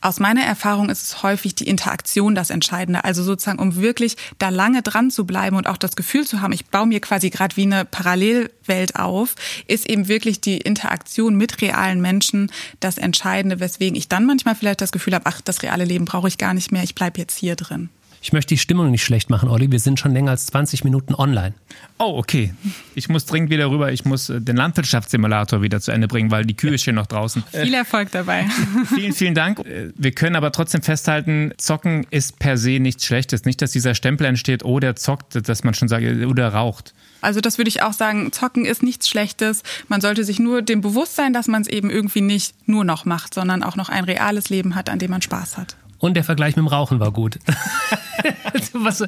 Aus 0.00 0.20
meiner 0.20 0.42
Erfahrung 0.42 0.88
ist 0.88 1.02
es 1.02 1.22
häufig 1.22 1.54
die 1.54 1.66
Interaktion 1.66 2.34
das 2.34 2.50
Entscheidende. 2.50 3.04
Also 3.04 3.22
sozusagen, 3.22 3.58
um 3.58 3.76
wirklich 3.76 4.16
da 4.38 4.48
lange 4.48 4.82
dran 4.82 5.10
zu 5.10 5.26
bleiben 5.26 5.56
und 5.56 5.66
auch 5.66 5.76
das 5.76 5.96
Gefühl 5.96 6.26
zu 6.26 6.40
haben, 6.40 6.52
ich 6.52 6.66
baue 6.66 6.86
mir 6.86 7.00
quasi 7.00 7.30
gerade 7.30 7.56
wie 7.56 7.62
eine 7.64 7.84
Parallelwelt 7.84 8.96
auf, 8.96 9.34
ist 9.66 9.88
eben 9.88 10.08
wirklich 10.08 10.40
die 10.40 10.58
Interaktion 10.58 11.34
mit 11.34 11.60
realen 11.60 12.00
Menschen 12.00 12.50
das 12.80 12.98
Entscheidende, 12.98 13.60
weswegen 13.60 13.96
ich 13.96 14.08
dann 14.08 14.26
manchmal 14.26 14.54
vielleicht 14.54 14.80
das 14.80 14.92
Gefühl 14.92 15.14
habe, 15.14 15.26
ach, 15.26 15.40
das 15.40 15.62
reale 15.62 15.84
Leben 15.84 16.04
brauche 16.04 16.28
ich 16.28 16.38
gar 16.38 16.54
nicht 16.54 16.72
mehr, 16.72 16.82
ich 16.82 16.94
bleibe 16.94 17.18
jetzt 17.18 17.36
hier 17.36 17.56
drin. 17.56 17.90
Ich 18.22 18.34
möchte 18.34 18.54
die 18.54 18.58
Stimmung 18.58 18.90
nicht 18.90 19.02
schlecht 19.02 19.30
machen, 19.30 19.48
Olli. 19.48 19.70
Wir 19.72 19.78
sind 19.78 19.98
schon 19.98 20.12
länger 20.12 20.32
als 20.32 20.46
20 20.46 20.84
Minuten 20.84 21.14
online. 21.14 21.54
Oh, 21.98 22.18
okay. 22.18 22.52
Ich 22.94 23.08
muss 23.08 23.24
dringend 23.24 23.48
wieder 23.48 23.70
rüber. 23.70 23.92
Ich 23.92 24.04
muss 24.04 24.28
äh, 24.28 24.40
den 24.42 24.56
Landwirtschaftssimulator 24.56 25.62
wieder 25.62 25.80
zu 25.80 25.90
Ende 25.90 26.06
bringen, 26.06 26.30
weil 26.30 26.44
die 26.44 26.54
Kühe 26.54 26.76
stehen 26.76 26.96
noch 26.96 27.06
draußen. 27.06 27.42
Viel 27.50 27.72
Erfolg 27.72 28.10
dabei. 28.10 28.46
vielen, 28.94 29.14
vielen 29.14 29.34
Dank. 29.34 29.60
Äh, 29.60 29.92
wir 29.96 30.12
können 30.12 30.36
aber 30.36 30.52
trotzdem 30.52 30.82
festhalten, 30.82 31.52
Zocken 31.56 32.06
ist 32.10 32.38
per 32.38 32.58
se 32.58 32.78
nichts 32.78 33.06
Schlechtes. 33.06 33.44
Nicht, 33.46 33.62
dass 33.62 33.72
dieser 33.72 33.94
Stempel 33.94 34.26
entsteht, 34.26 34.64
oh, 34.66 34.80
der 34.80 34.96
zockt, 34.96 35.48
dass 35.48 35.64
man 35.64 35.72
schon 35.72 35.88
sagt, 35.88 36.04
oder 36.04 36.48
raucht. 36.48 36.92
Also 37.22 37.40
das 37.40 37.56
würde 37.56 37.68
ich 37.68 37.82
auch 37.82 37.92
sagen, 37.94 38.32
Zocken 38.32 38.66
ist 38.66 38.82
nichts 38.82 39.08
Schlechtes. 39.08 39.62
Man 39.88 40.02
sollte 40.02 40.24
sich 40.24 40.38
nur 40.38 40.60
dem 40.60 40.82
bewusst 40.82 41.16
sein, 41.16 41.32
dass 41.32 41.48
man 41.48 41.62
es 41.62 41.68
eben 41.68 41.88
irgendwie 41.88 42.20
nicht 42.22 42.54
nur 42.66 42.84
noch 42.84 43.06
macht, 43.06 43.32
sondern 43.32 43.62
auch 43.62 43.76
noch 43.76 43.88
ein 43.88 44.04
reales 44.04 44.50
Leben 44.50 44.74
hat, 44.74 44.90
an 44.90 44.98
dem 44.98 45.10
man 45.10 45.22
Spaß 45.22 45.56
hat. 45.56 45.76
Und 46.00 46.14
der 46.14 46.24
Vergleich 46.24 46.56
mit 46.56 46.64
dem 46.64 46.66
Rauchen 46.66 46.98
war 46.98 47.12
gut. 47.12 47.38
was, 48.72 49.04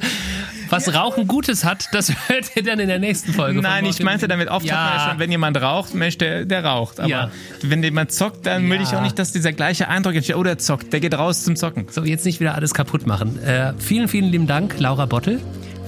was 0.69 0.95
Rauchen 0.95 1.27
Gutes 1.27 1.65
hat, 1.65 1.89
das 1.93 2.13
hört 2.29 2.55
ihr 2.55 2.63
dann 2.63 2.79
in 2.79 2.89
der 2.89 2.99
nächsten 2.99 3.33
Folge. 3.33 3.61
Nein, 3.63 3.87
ich 3.87 4.03
meinte 4.03 4.29
damit 4.29 4.49
oft, 4.49 4.67
ja. 4.67 5.09
schon, 5.09 5.19
wenn 5.19 5.31
jemand 5.31 5.61
raucht, 5.61 5.95
Mensch, 5.95 6.19
der, 6.19 6.45
der 6.45 6.65
raucht. 6.65 7.01
Aber 7.01 7.09
ja. 7.09 7.31
wenn 7.63 7.83
jemand 7.83 8.13
zockt, 8.13 8.45
dann 8.45 8.65
ja. 8.65 8.71
will 8.71 8.83
ich 8.83 8.95
auch 8.95 9.01
nicht, 9.01 9.19
dass 9.19 9.33
dieser 9.33 9.53
gleiche 9.53 9.89
Eindruck 9.89 10.15
entsteht, 10.15 10.37
oh, 10.37 10.43
der 10.43 10.59
zockt, 10.59 10.93
der 10.93 11.01
geht 11.01 11.15
raus 11.15 11.45
zum 11.45 11.57
Zocken. 11.57 11.87
So, 11.91 12.05
jetzt 12.05 12.27
nicht 12.27 12.41
wieder 12.41 12.55
alles 12.55 12.75
kaputt 12.75 13.07
machen. 13.07 13.43
Äh, 13.43 13.73
vielen, 13.79 14.09
vielen 14.09 14.31
lieben 14.31 14.47
Dank, 14.47 14.79
Laura 14.79 15.07
Bottel. 15.07 15.41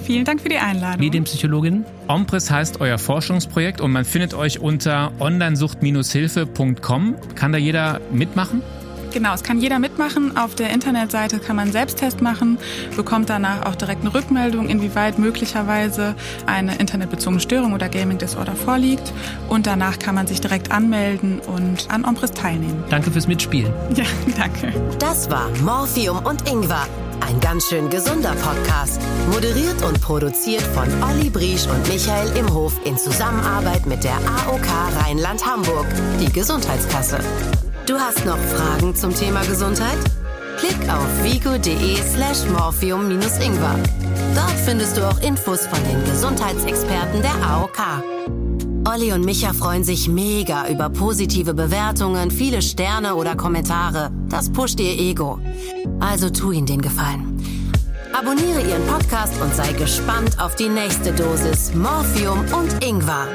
Vielen 0.05 0.25
Dank 0.25 0.41
für 0.41 0.49
die 0.49 0.59
Einladung. 0.59 1.01
Medienpsychologin. 1.01 1.85
Ompress 2.09 2.51
heißt 2.51 2.81
euer 2.81 2.99
Forschungsprojekt 2.99 3.81
und 3.81 3.91
man 3.91 4.05
findet 4.05 4.35
euch 4.35 4.59
unter 4.59 5.13
onlinesucht-hilfe.com. 5.19 7.17
Kann 7.35 7.53
da 7.53 7.59
jeder 7.59 8.01
mitmachen? 8.13 8.63
Genau, 9.15 9.33
es 9.33 9.45
kann 9.45 9.61
jeder 9.61 9.79
mitmachen. 9.79 10.37
Auf 10.37 10.57
der 10.57 10.71
Internetseite 10.71 11.39
kann 11.39 11.55
man 11.55 11.67
einen 11.67 11.73
Selbsttest 11.73 12.21
machen, 12.21 12.59
bekommt 12.97 13.31
danach 13.31 13.65
auch 13.65 13.77
direkt 13.77 14.01
eine 14.01 14.13
Rückmeldung, 14.13 14.69
inwieweit 14.69 15.21
möglicherweise 15.21 16.17
eine 16.47 16.75
internetbezogene 16.79 17.41
Störung 17.41 17.75
oder 17.75 17.89
Gaming 17.89 18.19
Disorder 18.19 18.57
vorliegt. 18.57 19.13
Und 19.49 19.69
danach 19.69 20.01
kann 20.01 20.17
man 20.17 20.27
sich 20.27 20.41
direkt 20.41 20.73
anmelden 20.73 21.39
und 21.39 21.89
an 21.93 22.05
Ombris 22.05 22.33
teilnehmen. 22.33 22.83
Danke 22.91 23.13
fürs 23.13 23.29
Mitspielen. 23.29 23.73
Ja, 23.95 24.05
danke. 24.37 24.73
Das 24.99 25.31
war 25.31 25.49
Morphium 25.63 26.19
und 26.27 26.51
Ingwer. 26.51 26.85
Ein 27.21 27.39
ganz 27.39 27.69
schön 27.69 27.89
gesunder 27.91 28.35
Podcast. 28.35 29.01
Moderiert 29.33 29.81
und 29.85 30.01
produziert 30.01 30.63
von 30.63 30.89
Olli 31.05 31.31
Briesch 31.31 31.69
und 31.69 31.89
Michael 31.89 32.37
Imhof 32.37 32.73
in 32.85 32.99
Zusammenarbeit 32.99 33.87
mit 33.87 34.03
der 34.03 34.17
AOK 34.17 34.67
Rheinland-Hamburg, 34.99 35.87
die 36.21 36.33
Gesundheitskasse. 36.33 37.21
Du 37.87 37.99
hast 37.99 38.25
noch 38.25 38.39
Fragen 38.39 38.97
zum 38.97 39.15
Thema 39.15 39.43
Gesundheit? 39.45 39.99
Klick 40.57 40.89
auf 40.89 41.23
vigo.de 41.23 41.97
slash 41.97 42.49
morphium-ingwer. 42.49 43.79
Dort 44.35 44.59
findest 44.65 44.97
du 44.97 45.07
auch 45.07 45.21
Infos 45.21 45.67
von 45.67 45.79
den 45.85 46.03
Gesundheitsexperten 46.07 47.21
der 47.21 47.35
AOK. 47.47 47.79
Olli 48.91 49.13
und 49.13 49.27
Micha 49.27 49.53
freuen 49.53 49.85
sich 49.85 50.09
mega 50.09 50.67
über 50.69 50.89
positive 50.89 51.53
Bewertungen, 51.53 52.31
viele 52.31 52.63
Sterne 52.63 53.17
oder 53.17 53.37
Kommentare. 53.37 54.11
Das 54.31 54.51
pusht 54.51 54.81
ihr 54.81 54.99
Ego. 54.99 55.39
Also 56.01 56.31
tu 56.31 56.53
ihnen 56.53 56.67
den 56.67 56.81
Gefallen. 56.81 57.39
Abonniere 58.15 58.63
ihren 58.63 58.87
Podcast 58.87 59.35
und 59.43 59.55
sei 59.55 59.73
gespannt 59.75 60.41
auf 60.41 60.57
die 60.57 60.71
nächste 60.71 61.13
Dosis 61.13 61.75
Morphium 61.75 62.47
und 62.55 62.83
Ingwer. 62.83 63.29